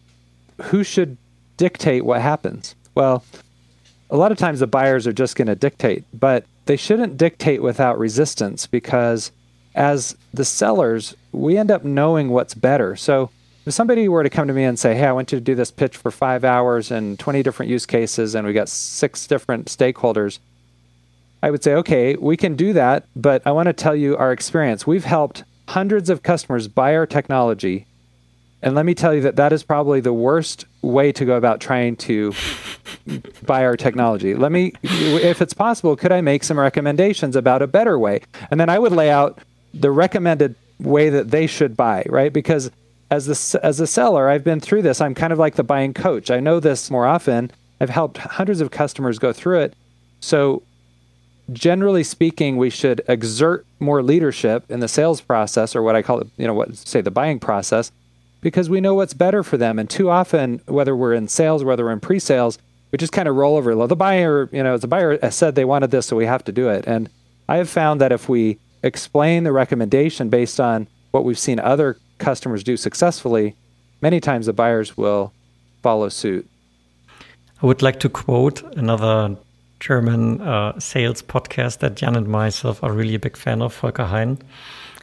who 0.64 0.84
should 0.84 1.18
dictate 1.58 2.04
what 2.04 2.22
happens? 2.22 2.76
Well, 2.96 3.24
a 4.10 4.18
lot 4.18 4.32
of 4.32 4.38
times 4.40 4.60
the 4.60 4.68
buyers 4.68 5.06
are 5.06 5.14
just 5.14 5.36
going 5.36 5.48
to 5.48 5.56
dictate, 5.56 6.06
but 6.14 6.46
they 6.66 6.78
shouldn't 6.78 7.18
dictate 7.18 7.62
without 7.62 8.00
resistance 8.00 8.66
because 8.66 9.32
as 9.76 10.18
the 10.34 10.46
sellers, 10.46 11.16
we 11.32 11.56
end 11.58 11.70
up 11.70 11.84
knowing 11.84 12.30
what's 12.30 12.56
better. 12.56 12.96
So 12.96 13.30
if 13.68 13.74
somebody 13.74 14.08
were 14.08 14.24
to 14.24 14.30
come 14.30 14.48
to 14.48 14.54
me 14.54 14.64
and 14.64 14.80
say, 14.80 14.96
Hey, 14.96 15.06
I 15.06 15.12
want 15.12 15.32
you 15.32 15.38
to 15.38 15.44
do 15.44 15.54
this 15.54 15.72
pitch 15.72 15.98
for 15.98 16.10
five 16.10 16.46
hours 16.46 16.90
and 16.90 17.20
20 17.20 17.44
different 17.44 17.70
use 17.70 17.86
cases, 17.86 18.34
and 18.34 18.48
we 18.48 18.54
got 18.54 18.70
six 18.70 19.28
different 19.28 19.66
stakeholders, 19.66 20.40
I 21.44 21.52
would 21.52 21.64
say, 21.64 21.74
Okay, 21.76 22.16
we 22.16 22.38
can 22.38 22.56
do 22.56 22.72
that, 22.74 23.06
but 23.16 23.42
I 23.46 23.52
want 23.52 23.68
to 23.68 23.74
tell 23.74 23.96
you 23.96 24.16
our 24.16 24.32
experience. 24.32 24.88
We've 24.88 25.04
helped 25.04 25.44
hundreds 25.68 26.10
of 26.10 26.24
customers 26.24 26.70
buy 26.70 26.96
our 26.96 27.06
technology. 27.06 27.88
And 28.62 28.74
let 28.74 28.86
me 28.86 28.96
tell 28.96 29.14
you 29.14 29.22
that 29.22 29.36
that 29.36 29.54
is 29.54 29.64
probably 29.64 30.00
the 30.00 30.14
worst 30.14 30.66
way 30.82 31.12
to 31.12 31.26
go 31.26 31.36
about 31.36 31.60
trying 31.60 31.96
to 31.98 32.34
buy 33.46 33.66
our 33.66 33.76
technology. 33.76 34.34
Let 34.34 34.52
me, 34.52 34.72
if 34.82 35.42
it's 35.42 35.54
possible, 35.54 35.96
could 35.96 36.12
I 36.12 36.22
make 36.22 36.44
some 36.44 36.58
recommendations 36.58 37.36
about 37.36 37.62
a 37.62 37.68
better 37.68 38.00
way? 38.00 38.22
And 38.50 38.60
then 38.60 38.70
I 38.70 38.80
would 38.80 38.94
lay 38.94 39.12
out 39.12 39.40
the 39.74 39.92
recommended 39.92 40.56
way 40.80 41.10
that 41.10 41.30
they 41.30 41.46
should 41.46 41.78
buy, 41.78 42.04
right? 42.10 42.34
Because 42.34 42.72
as 43.10 43.26
the 43.26 43.60
as 43.64 43.80
a 43.80 43.88
seller, 43.88 44.30
I've 44.30 44.44
been 44.44 44.60
through 44.60 44.82
this. 44.82 45.00
I'm 45.00 45.16
kind 45.16 45.32
of 45.32 45.40
like 45.40 45.56
the 45.56 45.64
buying 45.64 45.94
coach. 45.94 46.30
I 46.30 46.40
know 46.40 46.60
this 46.60 46.92
more 46.92 47.06
often. 47.06 47.52
I've 47.80 47.90
helped 47.90 48.18
hundreds 48.18 48.60
of 48.60 48.72
customers 48.72 49.20
go 49.20 49.32
through 49.32 49.60
it. 49.62 49.74
So 50.20 50.64
generally 51.54 52.04
speaking, 52.04 52.58
we 52.58 52.70
should 52.70 53.02
exert 53.08 53.66
more 53.80 54.04
leadership 54.04 54.70
in 54.70 54.80
the 54.80 54.88
sales 54.88 55.22
process 55.22 55.76
or 55.76 55.84
what 55.84 55.96
I 55.96 56.02
call 56.02 56.20
it, 56.20 56.28
you 56.38 56.48
know, 56.48 56.54
what 56.54 56.76
say 56.76 57.02
the 57.02 57.12
buying 57.12 57.40
process 57.40 57.92
because 58.42 58.70
we 58.70 58.82
know 58.82 58.96
what's 58.96 59.14
better 59.14 59.44
for 59.44 59.58
them. 59.58 59.80
And 59.80 59.90
too 59.90 60.10
often, 60.10 60.62
whether 60.66 60.96
we're 60.96 61.14
in 61.14 61.28
sales, 61.28 61.64
whether 61.64 61.86
we're 61.86 61.92
in 61.92 62.00
pre-sales, 62.00 62.58
we 62.92 62.98
just 62.98 63.14
kind 63.14 63.28
of 63.28 63.36
roll 63.36 63.58
over. 63.58 63.88
The 63.88 63.96
buyer, 63.96 64.50
you 64.52 64.64
know, 64.64 64.78
the 64.78 64.88
buyer 64.88 65.32
said 65.32 65.56
they 65.56 65.66
wanted 65.66 65.92
this, 65.92 66.06
so 66.06 66.16
we 66.16 66.26
have 66.26 66.44
to 66.46 66.52
do 66.52 66.70
it. 66.70 66.86
And 66.88 67.10
I 67.50 67.58
have 67.58 67.70
found 67.70 68.02
that 68.02 68.12
if 68.12 68.30
we 68.30 68.58
explain 68.84 69.44
the 69.44 69.52
recommendation 69.52 70.30
based 70.30 70.60
on 70.60 70.88
what 71.12 71.26
we've 71.26 71.40
seen 71.40 71.60
other 71.60 71.98
customers 72.18 72.64
do 72.64 72.78
successfully, 72.78 73.56
many 74.02 74.20
times 74.20 74.46
the 74.46 74.54
buyers 74.54 74.98
will 74.98 75.34
follow 75.82 76.10
suit. 76.10 76.48
I 77.62 77.66
would 77.66 77.82
like 77.82 78.00
to 78.02 78.10
quote 78.10 78.62
another 78.76 79.36
German 79.80 80.42
uh, 80.42 80.80
sales 80.80 81.22
podcast 81.22 81.80
that 81.80 81.96
Jan 81.96 82.16
and 82.16 82.28
myself 82.28 82.84
are 82.84 82.92
really 82.92 83.16
a 83.16 83.20
big 83.20 83.38
fan 83.38 83.62
of, 83.62 83.76
Volker 83.76 84.06
Hein. 84.06 84.40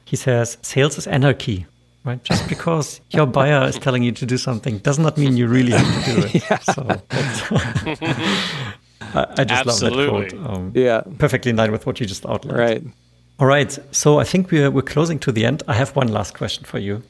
He 0.05 0.17
says, 0.17 0.59
Sales 0.63 0.99
is 0.99 1.07
anarchy, 1.07 1.67
right? 2.05 2.23
Just 2.23 2.49
because 2.55 3.01
your 3.11 3.27
buyer 3.27 3.67
is 3.67 3.79
telling 3.79 4.03
you 4.03 4.13
to 4.13 4.27
do 4.27 4.37
something 4.37 4.79
does 4.79 4.99
not 4.99 5.17
mean 5.17 5.37
you 5.37 5.47
really 5.49 5.73
have 5.73 6.05
to 6.05 6.15
do 6.15 6.27
it. 6.27 6.35
yeah. 6.51 6.59
So 6.59 6.87
I, 9.01 9.27
I, 9.39 9.45
just 9.45 9.67
Absolutely. 9.67 10.07
love 10.07 10.23
that 10.23 10.31
quote. 10.31 10.51
Um, 10.51 10.73
yeah. 10.75 11.03
Perfectly 11.19 11.51
in 11.51 11.57
line 11.57 11.73
with 11.73 11.87
what 11.87 12.01
you 12.01 12.07
just 12.07 12.27
outlined. 12.27 12.59
Right. 12.59 12.83
All 13.41 13.49
right. 13.49 13.77
So 13.91 14.21
I 14.21 14.25
think 14.25 14.53
we're, 14.53 14.71
we're 14.71 14.83
closing 14.83 15.19
to 15.21 15.33
the 15.33 15.45
end. 15.45 15.65
I 15.67 15.75
have 15.75 15.97
one 15.97 16.09
last 16.09 16.35
question 16.35 16.65
for 16.65 16.79
you. 16.79 17.03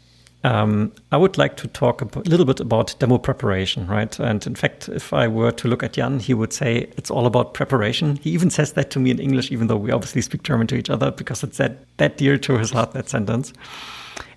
Um, 0.42 0.92
I 1.12 1.16
would 1.16 1.38
like 1.38 1.56
to 1.58 1.68
talk 1.68 2.02
a 2.02 2.18
little 2.20 2.46
bit 2.46 2.60
about 2.60 2.94
demo 2.98 3.18
preparation, 3.18 3.86
right? 3.86 4.18
And 4.18 4.46
in 4.46 4.54
fact, 4.54 4.88
if 4.88 5.12
I 5.12 5.26
were 5.28 5.52
to 5.52 5.68
look 5.68 5.82
at 5.82 5.94
Jan, 5.94 6.20
he 6.20 6.34
would 6.34 6.52
say 6.52 6.90
it's 6.96 7.10
all 7.10 7.26
about 7.26 7.54
preparation. 7.54 8.16
He 8.16 8.30
even 8.30 8.50
says 8.50 8.72
that 8.74 8.90
to 8.90 9.00
me 9.00 9.10
in 9.10 9.18
English, 9.18 9.50
even 9.50 9.68
though 9.68 9.76
we 9.76 9.90
obviously 9.90 10.20
speak 10.22 10.42
German 10.42 10.66
to 10.68 10.76
each 10.76 10.90
other, 10.90 11.10
because 11.10 11.42
it's 11.42 11.58
that, 11.58 11.78
that 11.96 12.18
dear 12.18 12.36
to 12.38 12.58
his 12.58 12.70
heart, 12.70 12.92
that 12.92 13.08
sentence. 13.08 13.54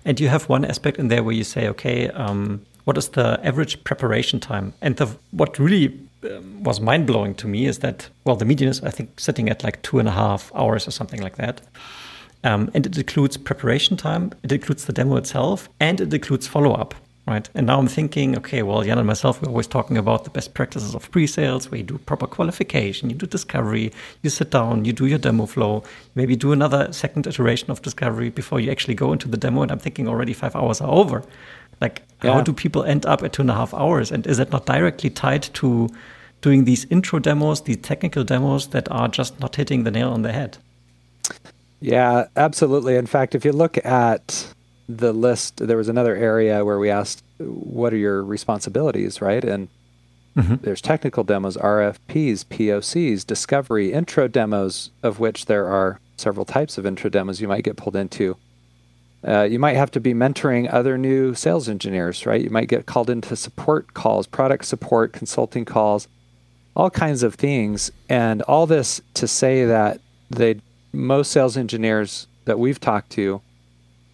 And 0.04 0.18
you 0.18 0.28
have 0.28 0.48
one 0.48 0.64
aspect 0.64 0.98
in 0.98 1.08
there 1.08 1.22
where 1.22 1.34
you 1.34 1.44
say, 1.44 1.68
okay, 1.68 2.08
um, 2.10 2.64
what 2.84 2.96
is 2.96 3.10
the 3.10 3.38
average 3.42 3.82
preparation 3.84 4.40
time? 4.40 4.72
And 4.80 4.96
the, 4.96 5.14
what 5.30 5.58
really 5.58 5.98
um, 6.24 6.62
was 6.62 6.80
mind 6.80 7.06
blowing 7.06 7.34
to 7.36 7.46
me 7.46 7.66
is 7.66 7.78
that, 7.80 8.08
well, 8.24 8.36
the 8.36 8.44
median 8.44 8.70
is, 8.70 8.82
I 8.82 8.90
think, 8.90 9.20
sitting 9.20 9.48
at 9.48 9.62
like 9.64 9.82
two 9.82 9.98
and 9.98 10.08
a 10.08 10.12
half 10.12 10.52
hours 10.54 10.88
or 10.88 10.90
something 10.90 11.20
like 11.20 11.36
that. 11.36 11.60
Um, 12.44 12.70
and 12.74 12.86
it 12.86 12.96
includes 12.96 13.36
preparation 13.36 13.96
time, 13.96 14.32
it 14.42 14.52
includes 14.52 14.84
the 14.84 14.92
demo 14.92 15.16
itself, 15.16 15.68
and 15.80 16.00
it 16.00 16.12
includes 16.12 16.46
follow 16.46 16.72
up. 16.72 16.94
Right. 17.26 17.46
And 17.54 17.66
now 17.66 17.78
I'm 17.78 17.88
thinking, 17.88 18.38
okay, 18.38 18.62
well, 18.62 18.82
Jan 18.82 18.96
and 18.96 19.06
myself, 19.06 19.42
we're 19.42 19.50
always 19.50 19.66
talking 19.66 19.98
about 19.98 20.24
the 20.24 20.30
best 20.30 20.54
practices 20.54 20.94
of 20.94 21.10
pre 21.10 21.26
sales, 21.26 21.70
where 21.70 21.76
you 21.76 21.84
do 21.84 21.98
proper 21.98 22.26
qualification, 22.26 23.10
you 23.10 23.16
do 23.16 23.26
discovery, 23.26 23.92
you 24.22 24.30
sit 24.30 24.50
down, 24.50 24.86
you 24.86 24.94
do 24.94 25.04
your 25.04 25.18
demo 25.18 25.44
flow, 25.44 25.82
maybe 26.14 26.36
do 26.36 26.52
another 26.52 26.90
second 26.90 27.26
iteration 27.26 27.70
of 27.70 27.82
discovery 27.82 28.30
before 28.30 28.60
you 28.60 28.70
actually 28.70 28.94
go 28.94 29.12
into 29.12 29.28
the 29.28 29.36
demo. 29.36 29.60
And 29.60 29.70
I'm 29.70 29.78
thinking 29.78 30.08
already 30.08 30.32
five 30.32 30.56
hours 30.56 30.80
are 30.80 30.90
over. 30.90 31.22
Like, 31.80 32.02
yeah. 32.22 32.32
how 32.32 32.42
do 32.42 32.52
people 32.52 32.84
end 32.84 33.06
up 33.06 33.22
at 33.22 33.32
two 33.32 33.42
and 33.42 33.50
a 33.50 33.54
half 33.54 33.72
hours? 33.74 34.10
And 34.10 34.26
is 34.26 34.38
it 34.38 34.50
not 34.50 34.66
directly 34.66 35.10
tied 35.10 35.42
to 35.54 35.88
doing 36.40 36.64
these 36.64 36.84
intro 36.86 37.18
demos, 37.18 37.62
these 37.62 37.78
technical 37.78 38.24
demos 38.24 38.68
that 38.68 38.90
are 38.90 39.08
just 39.08 39.38
not 39.40 39.56
hitting 39.56 39.84
the 39.84 39.90
nail 39.90 40.10
on 40.10 40.22
the 40.22 40.32
head? 40.32 40.58
Yeah, 41.80 42.26
absolutely. 42.36 42.96
In 42.96 43.06
fact, 43.06 43.34
if 43.34 43.44
you 43.44 43.52
look 43.52 43.84
at 43.84 44.52
the 44.88 45.12
list, 45.12 45.58
there 45.58 45.76
was 45.76 45.88
another 45.88 46.16
area 46.16 46.64
where 46.64 46.78
we 46.78 46.90
asked, 46.90 47.22
what 47.38 47.92
are 47.92 47.96
your 47.96 48.24
responsibilities, 48.24 49.20
right? 49.20 49.44
And 49.44 49.68
mm-hmm. 50.36 50.56
there's 50.62 50.80
technical 50.80 51.24
demos, 51.24 51.56
RFPs, 51.56 52.44
POCs, 52.46 53.26
discovery, 53.26 53.92
intro 53.92 54.26
demos, 54.26 54.90
of 55.02 55.20
which 55.20 55.46
there 55.46 55.68
are 55.68 56.00
several 56.16 56.44
types 56.44 56.78
of 56.78 56.86
intro 56.86 57.10
demos 57.10 57.40
you 57.40 57.48
might 57.48 57.64
get 57.64 57.76
pulled 57.76 57.96
into. 57.96 58.36
Uh, 59.26 59.42
you 59.42 59.58
might 59.58 59.76
have 59.76 59.90
to 59.90 60.00
be 60.00 60.14
mentoring 60.14 60.72
other 60.72 60.96
new 60.96 61.34
sales 61.34 61.68
engineers, 61.68 62.24
right? 62.24 62.42
You 62.42 62.50
might 62.50 62.68
get 62.68 62.86
called 62.86 63.10
into 63.10 63.34
support 63.34 63.94
calls, 63.94 64.26
product 64.26 64.64
support, 64.64 65.12
consulting 65.12 65.64
calls, 65.64 66.06
all 66.76 66.90
kinds 66.90 67.22
of 67.22 67.34
things. 67.34 67.90
And 68.08 68.42
all 68.42 68.66
this 68.66 69.00
to 69.14 69.26
say 69.26 69.64
that 69.64 70.00
they 70.30 70.60
most 70.92 71.32
sales 71.32 71.56
engineers 71.56 72.26
that 72.44 72.58
we've 72.58 72.80
talked 72.80 73.10
to, 73.10 73.42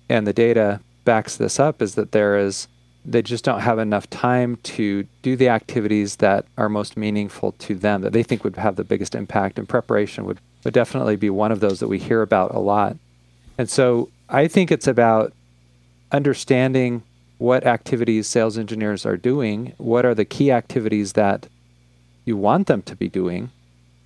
and 0.08 0.26
the 0.26 0.32
data 0.32 0.80
backs 1.04 1.36
this 1.36 1.60
up, 1.60 1.82
is 1.82 1.94
that 1.94 2.12
there 2.12 2.38
is 2.38 2.66
they 3.04 3.20
just 3.20 3.44
don't 3.44 3.60
have 3.60 3.78
enough 3.78 4.08
time 4.08 4.56
to 4.62 5.06
do 5.22 5.36
the 5.36 5.48
activities 5.48 6.16
that 6.16 6.46
are 6.56 6.68
most 6.70 6.96
meaningful 6.96 7.52
to 7.52 7.74
them 7.74 8.00
that 8.00 8.14
they 8.14 8.22
think 8.22 8.42
would 8.42 8.56
have 8.56 8.76
the 8.76 8.84
biggest 8.84 9.14
impact 9.14 9.58
and 9.58 9.68
preparation 9.68 10.24
would, 10.24 10.40
would 10.64 10.72
definitely 10.72 11.16
be 11.16 11.28
one 11.28 11.52
of 11.52 11.60
those 11.60 11.80
that 11.80 11.88
we 11.88 11.98
hear 11.98 12.22
about 12.22 12.54
a 12.54 12.58
lot 12.58 12.96
and 13.58 13.68
so 13.68 14.08
i 14.28 14.46
think 14.46 14.70
it's 14.70 14.86
about 14.86 15.32
understanding 16.12 17.02
what 17.38 17.66
activities 17.66 18.26
sales 18.26 18.56
engineers 18.58 19.04
are 19.04 19.16
doing 19.16 19.72
what 19.78 20.04
are 20.04 20.14
the 20.14 20.24
key 20.24 20.50
activities 20.50 21.14
that 21.14 21.48
you 22.24 22.36
want 22.36 22.66
them 22.66 22.82
to 22.82 22.96
be 22.96 23.08
doing 23.08 23.50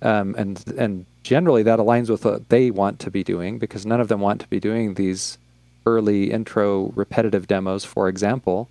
um, 0.01 0.33
and 0.37 0.63
and 0.77 1.05
generally 1.23 1.63
that 1.63 1.79
aligns 1.79 2.09
with 2.09 2.25
what 2.25 2.49
they 2.49 2.71
want 2.71 2.99
to 2.99 3.11
be 3.11 3.23
doing 3.23 3.59
because 3.59 3.85
none 3.85 4.01
of 4.01 4.07
them 4.07 4.21
want 4.21 4.41
to 4.41 4.47
be 4.47 4.59
doing 4.59 4.93
these 4.93 5.37
early 5.85 6.31
intro 6.31 6.91
repetitive 6.95 7.47
demos, 7.47 7.85
for 7.85 8.07
example, 8.07 8.69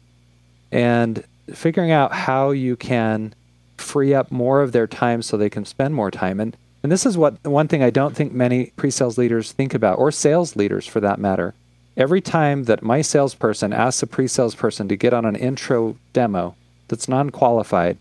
and 0.71 1.25
figuring 1.53 1.91
out 1.91 2.13
how 2.13 2.51
you 2.51 2.77
can 2.77 3.35
free 3.77 4.15
up 4.15 4.31
more 4.31 4.61
of 4.61 4.73
their 4.73 4.87
time 4.87 5.23
so 5.23 5.37
they 5.37 5.51
can 5.51 5.65
spend 5.65 5.95
more 5.95 6.11
time. 6.11 6.41
And 6.41 6.57
and 6.83 6.93
this 6.93 7.07
is 7.07 7.19
what 7.19 7.43
one 7.45 7.69
thing 7.69 7.83
I 7.83 7.91
don't 7.91 8.15
think 8.15 8.33
many 8.33 8.73
pre-sales 8.77 9.19
leaders 9.19 9.53
think 9.53 9.75
about, 9.75 9.99
or 9.99 10.11
sales 10.13 10.57
leaders 10.57 10.87
for 10.87 11.01
that 11.01 11.19
matter. 11.19 11.55
Every 11.97 12.21
time 12.21 12.65
that 12.65 12.83
my 12.83 13.03
salesperson 13.03 13.73
asks 13.73 14.03
a 14.03 14.07
pre-sales 14.07 14.55
person 14.55 14.89
to 14.89 14.97
get 14.97 15.13
on 15.13 15.25
an 15.25 15.35
intro 15.35 15.97
demo 16.13 16.55
that's 16.87 17.09
non-qualified, 17.09 17.99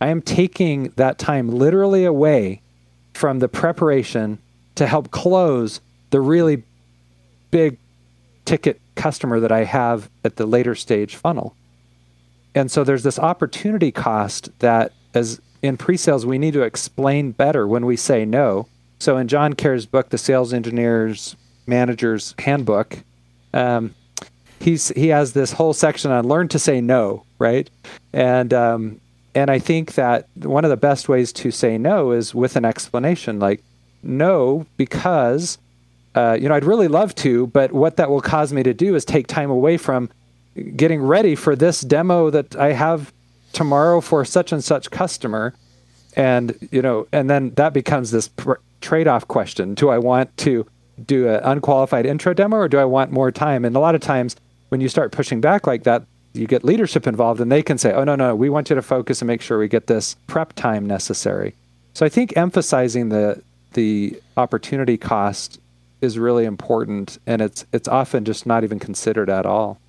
I 0.00 0.08
am 0.08 0.20
taking 0.20 0.92
that 0.96 1.18
time 1.18 1.48
literally 1.48 2.04
away 2.04 2.60
from 3.14 3.38
the 3.38 3.48
preparation 3.48 4.38
to 4.74 4.86
help 4.86 5.10
close 5.10 5.80
the 6.10 6.20
really 6.20 6.64
big 7.50 7.78
ticket 8.44 8.80
customer 8.94 9.40
that 9.40 9.52
I 9.52 9.64
have 9.64 10.10
at 10.24 10.36
the 10.36 10.46
later 10.46 10.74
stage 10.74 11.14
funnel. 11.14 11.54
And 12.54 12.70
so 12.70 12.84
there's 12.84 13.02
this 13.02 13.18
opportunity 13.18 13.92
cost 13.92 14.50
that 14.58 14.92
as 15.14 15.40
in 15.62 15.76
pre-sales 15.76 16.26
we 16.26 16.38
need 16.38 16.54
to 16.54 16.62
explain 16.62 17.32
better 17.32 17.66
when 17.66 17.86
we 17.86 17.96
say 17.96 18.24
no. 18.24 18.68
So 18.98 19.16
in 19.16 19.28
John 19.28 19.52
Care's 19.54 19.86
book, 19.86 20.08
The 20.08 20.18
Sales 20.18 20.52
Engineers 20.52 21.36
Manager's 21.66 22.34
Handbook, 22.38 22.98
um, 23.52 23.94
he's 24.60 24.88
he 24.88 25.08
has 25.08 25.32
this 25.32 25.52
whole 25.52 25.72
section 25.72 26.10
on 26.10 26.26
learn 26.26 26.48
to 26.48 26.58
say 26.58 26.80
no, 26.80 27.24
right? 27.38 27.68
And 28.12 28.52
um, 28.54 29.00
and 29.34 29.50
I 29.50 29.58
think 29.58 29.94
that 29.94 30.28
one 30.36 30.64
of 30.64 30.70
the 30.70 30.76
best 30.76 31.08
ways 31.08 31.32
to 31.34 31.50
say 31.50 31.76
no 31.76 32.12
is 32.12 32.34
with 32.34 32.56
an 32.56 32.64
explanation, 32.64 33.38
like 33.38 33.62
no, 34.02 34.66
because 34.76 35.58
uh, 36.14 36.38
you 36.40 36.48
know 36.48 36.54
I'd 36.54 36.64
really 36.64 36.88
love 36.88 37.14
to, 37.16 37.46
but 37.48 37.72
what 37.72 37.96
that 37.96 38.10
will 38.10 38.22
cause 38.22 38.52
me 38.52 38.62
to 38.62 38.74
do 38.74 38.94
is 38.94 39.04
take 39.04 39.26
time 39.26 39.50
away 39.50 39.76
from 39.76 40.10
getting 40.74 41.02
ready 41.02 41.34
for 41.34 41.54
this 41.54 41.82
demo 41.82 42.30
that 42.30 42.56
I 42.56 42.72
have 42.72 43.12
tomorrow 43.56 44.00
for 44.00 44.24
such 44.24 44.52
and 44.52 44.62
such 44.62 44.90
customer, 44.90 45.54
and 46.14 46.56
you 46.70 46.82
know, 46.82 47.08
and 47.12 47.28
then 47.28 47.50
that 47.54 47.72
becomes 47.72 48.10
this 48.10 48.28
pr- 48.28 48.60
trade-off 48.80 49.26
question: 49.26 49.74
Do 49.74 49.88
I 49.88 49.98
want 49.98 50.36
to 50.38 50.66
do 51.04 51.28
an 51.28 51.40
unqualified 51.42 52.06
intro 52.06 52.32
demo, 52.34 52.56
or 52.56 52.68
do 52.68 52.78
I 52.78 52.84
want 52.84 53.10
more 53.10 53.32
time? 53.32 53.64
And 53.64 53.74
a 53.74 53.80
lot 53.80 53.94
of 53.94 54.00
times, 54.00 54.36
when 54.68 54.80
you 54.80 54.88
start 54.88 55.10
pushing 55.10 55.40
back 55.40 55.66
like 55.66 55.82
that, 55.84 56.04
you 56.36 56.46
get 56.46 56.64
leadership 56.64 57.06
involved 57.06 57.40
and 57.40 57.50
they 57.50 57.62
can 57.62 57.78
say, 57.78 57.92
oh, 57.92 58.04
no, 58.04 58.14
no, 58.14 58.34
we 58.34 58.50
want 58.50 58.68
you 58.70 58.76
to 58.76 58.82
focus 58.82 59.22
and 59.22 59.26
make 59.26 59.40
sure 59.40 59.58
we 59.58 59.68
get 59.68 59.86
this 59.86 60.16
prep 60.26 60.52
time 60.52 60.86
necessary. 60.86 61.54
So 61.94 62.04
I 62.04 62.08
think 62.10 62.36
emphasizing 62.36 63.08
the, 63.08 63.42
the 63.72 64.20
opportunity 64.36 64.98
cost 64.98 65.58
is 66.02 66.18
really 66.18 66.44
important, 66.44 67.18
and 67.26 67.40
it's 67.40 67.64
it's 67.72 67.88
often 67.88 68.26
just 68.26 68.44
not 68.44 68.64
even 68.64 68.78
considered 68.78 69.30
at 69.30 69.46
all. 69.46 69.80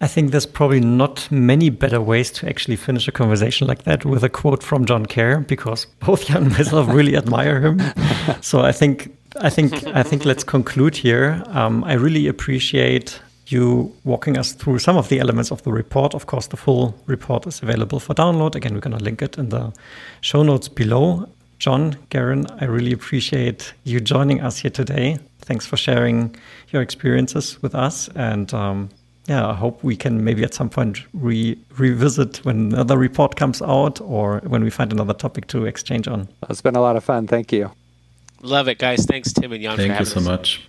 I 0.00 0.06
think 0.06 0.32
there's 0.32 0.46
probably 0.46 0.80
not 0.80 1.30
many 1.30 1.70
better 1.70 2.00
ways 2.00 2.30
to 2.32 2.48
actually 2.48 2.76
finish 2.76 3.08
a 3.08 3.12
conversation 3.12 3.66
like 3.66 3.84
that 3.84 4.04
with 4.04 4.24
a 4.24 4.28
quote 4.28 4.62
from 4.62 4.84
John 4.84 5.06
Care, 5.06 5.40
because 5.40 5.86
both 6.00 6.26
Jan 6.26 6.44
and 6.44 6.52
myself 6.52 6.88
really 6.88 7.16
admire 7.16 7.60
him. 7.60 7.80
So 8.40 8.60
I 8.60 8.72
think 8.72 9.14
I 9.40 9.50
think 9.50 9.86
I 9.86 10.02
think 10.02 10.24
let's 10.24 10.44
conclude 10.44 10.96
here. 10.96 11.42
Um, 11.48 11.84
I 11.84 11.94
really 11.94 12.26
appreciate 12.28 13.20
you 13.46 13.92
walking 14.04 14.38
us 14.38 14.52
through 14.52 14.78
some 14.78 14.96
of 14.96 15.08
the 15.08 15.20
elements 15.20 15.50
of 15.50 15.62
the 15.62 15.72
report. 15.72 16.14
Of 16.14 16.26
course, 16.26 16.46
the 16.46 16.56
full 16.56 16.94
report 17.06 17.46
is 17.46 17.62
available 17.62 18.00
for 18.00 18.14
download. 18.14 18.54
Again, 18.54 18.74
we're 18.74 18.80
going 18.80 18.96
to 18.96 19.04
link 19.04 19.22
it 19.22 19.38
in 19.38 19.48
the 19.50 19.72
show 20.20 20.42
notes 20.42 20.68
below. 20.68 21.28
John, 21.58 21.96
Garin, 22.10 22.46
I 22.60 22.64
really 22.64 22.92
appreciate 22.92 23.74
you 23.84 24.00
joining 24.00 24.40
us 24.40 24.58
here 24.58 24.70
today. 24.70 25.18
Thanks 25.40 25.66
for 25.66 25.76
sharing 25.76 26.34
your 26.70 26.82
experiences 26.82 27.62
with 27.62 27.74
us. 27.74 28.08
And 28.14 28.52
um, 28.52 28.90
yeah, 29.26 29.48
I 29.48 29.54
hope 29.54 29.82
we 29.82 29.96
can 29.96 30.22
maybe 30.22 30.44
at 30.44 30.52
some 30.52 30.68
point 30.68 31.00
re- 31.14 31.58
revisit 31.78 32.44
when 32.44 32.72
another 32.72 32.98
report 32.98 33.36
comes 33.36 33.62
out 33.62 34.00
or 34.00 34.40
when 34.46 34.62
we 34.62 34.70
find 34.70 34.92
another 34.92 35.14
topic 35.14 35.46
to 35.48 35.64
exchange 35.64 36.06
on. 36.08 36.28
It's 36.50 36.60
been 36.60 36.76
a 36.76 36.80
lot 36.80 36.96
of 36.96 37.04
fun. 37.04 37.26
Thank 37.26 37.52
you. 37.52 37.70
Love 38.42 38.68
it, 38.68 38.78
guys. 38.78 39.06
Thanks, 39.06 39.32
Tim 39.32 39.52
and 39.52 39.62
Jan. 39.62 39.76
Thank 39.76 39.98
you 39.98 40.04
so 40.04 40.20
us. 40.20 40.26
much. 40.26 40.68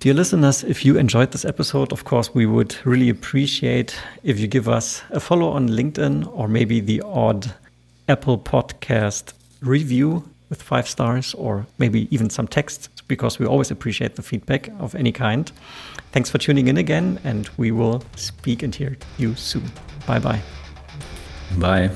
Dear 0.00 0.14
listeners, 0.14 0.64
if 0.64 0.84
you 0.84 0.96
enjoyed 0.96 1.32
this 1.32 1.44
episode, 1.44 1.92
of 1.92 2.04
course, 2.04 2.34
we 2.34 2.46
would 2.46 2.76
really 2.86 3.10
appreciate 3.10 3.98
if 4.22 4.38
you 4.38 4.46
give 4.46 4.68
us 4.68 5.02
a 5.10 5.20
follow 5.20 5.48
on 5.50 5.68
LinkedIn 5.68 6.30
or 6.32 6.48
maybe 6.48 6.80
the 6.80 7.02
odd 7.02 7.54
Apple 8.08 8.38
podcast 8.38 9.32
review 9.60 10.24
with 10.48 10.62
five 10.62 10.88
stars 10.88 11.34
or 11.34 11.66
maybe 11.78 12.08
even 12.14 12.30
some 12.30 12.46
text 12.46 12.95
because 13.08 13.38
we 13.38 13.46
always 13.46 13.70
appreciate 13.70 14.16
the 14.16 14.22
feedback 14.22 14.68
of 14.78 14.94
any 14.94 15.12
kind. 15.12 15.50
Thanks 16.12 16.30
for 16.30 16.38
tuning 16.38 16.68
in 16.68 16.76
again, 16.76 17.18
and 17.24 17.48
we 17.56 17.70
will 17.70 18.02
speak 18.16 18.62
and 18.62 18.74
hear 18.74 18.96
you 19.18 19.34
soon. 19.34 19.70
Bye-bye. 20.06 20.40
Bye. 21.58 21.90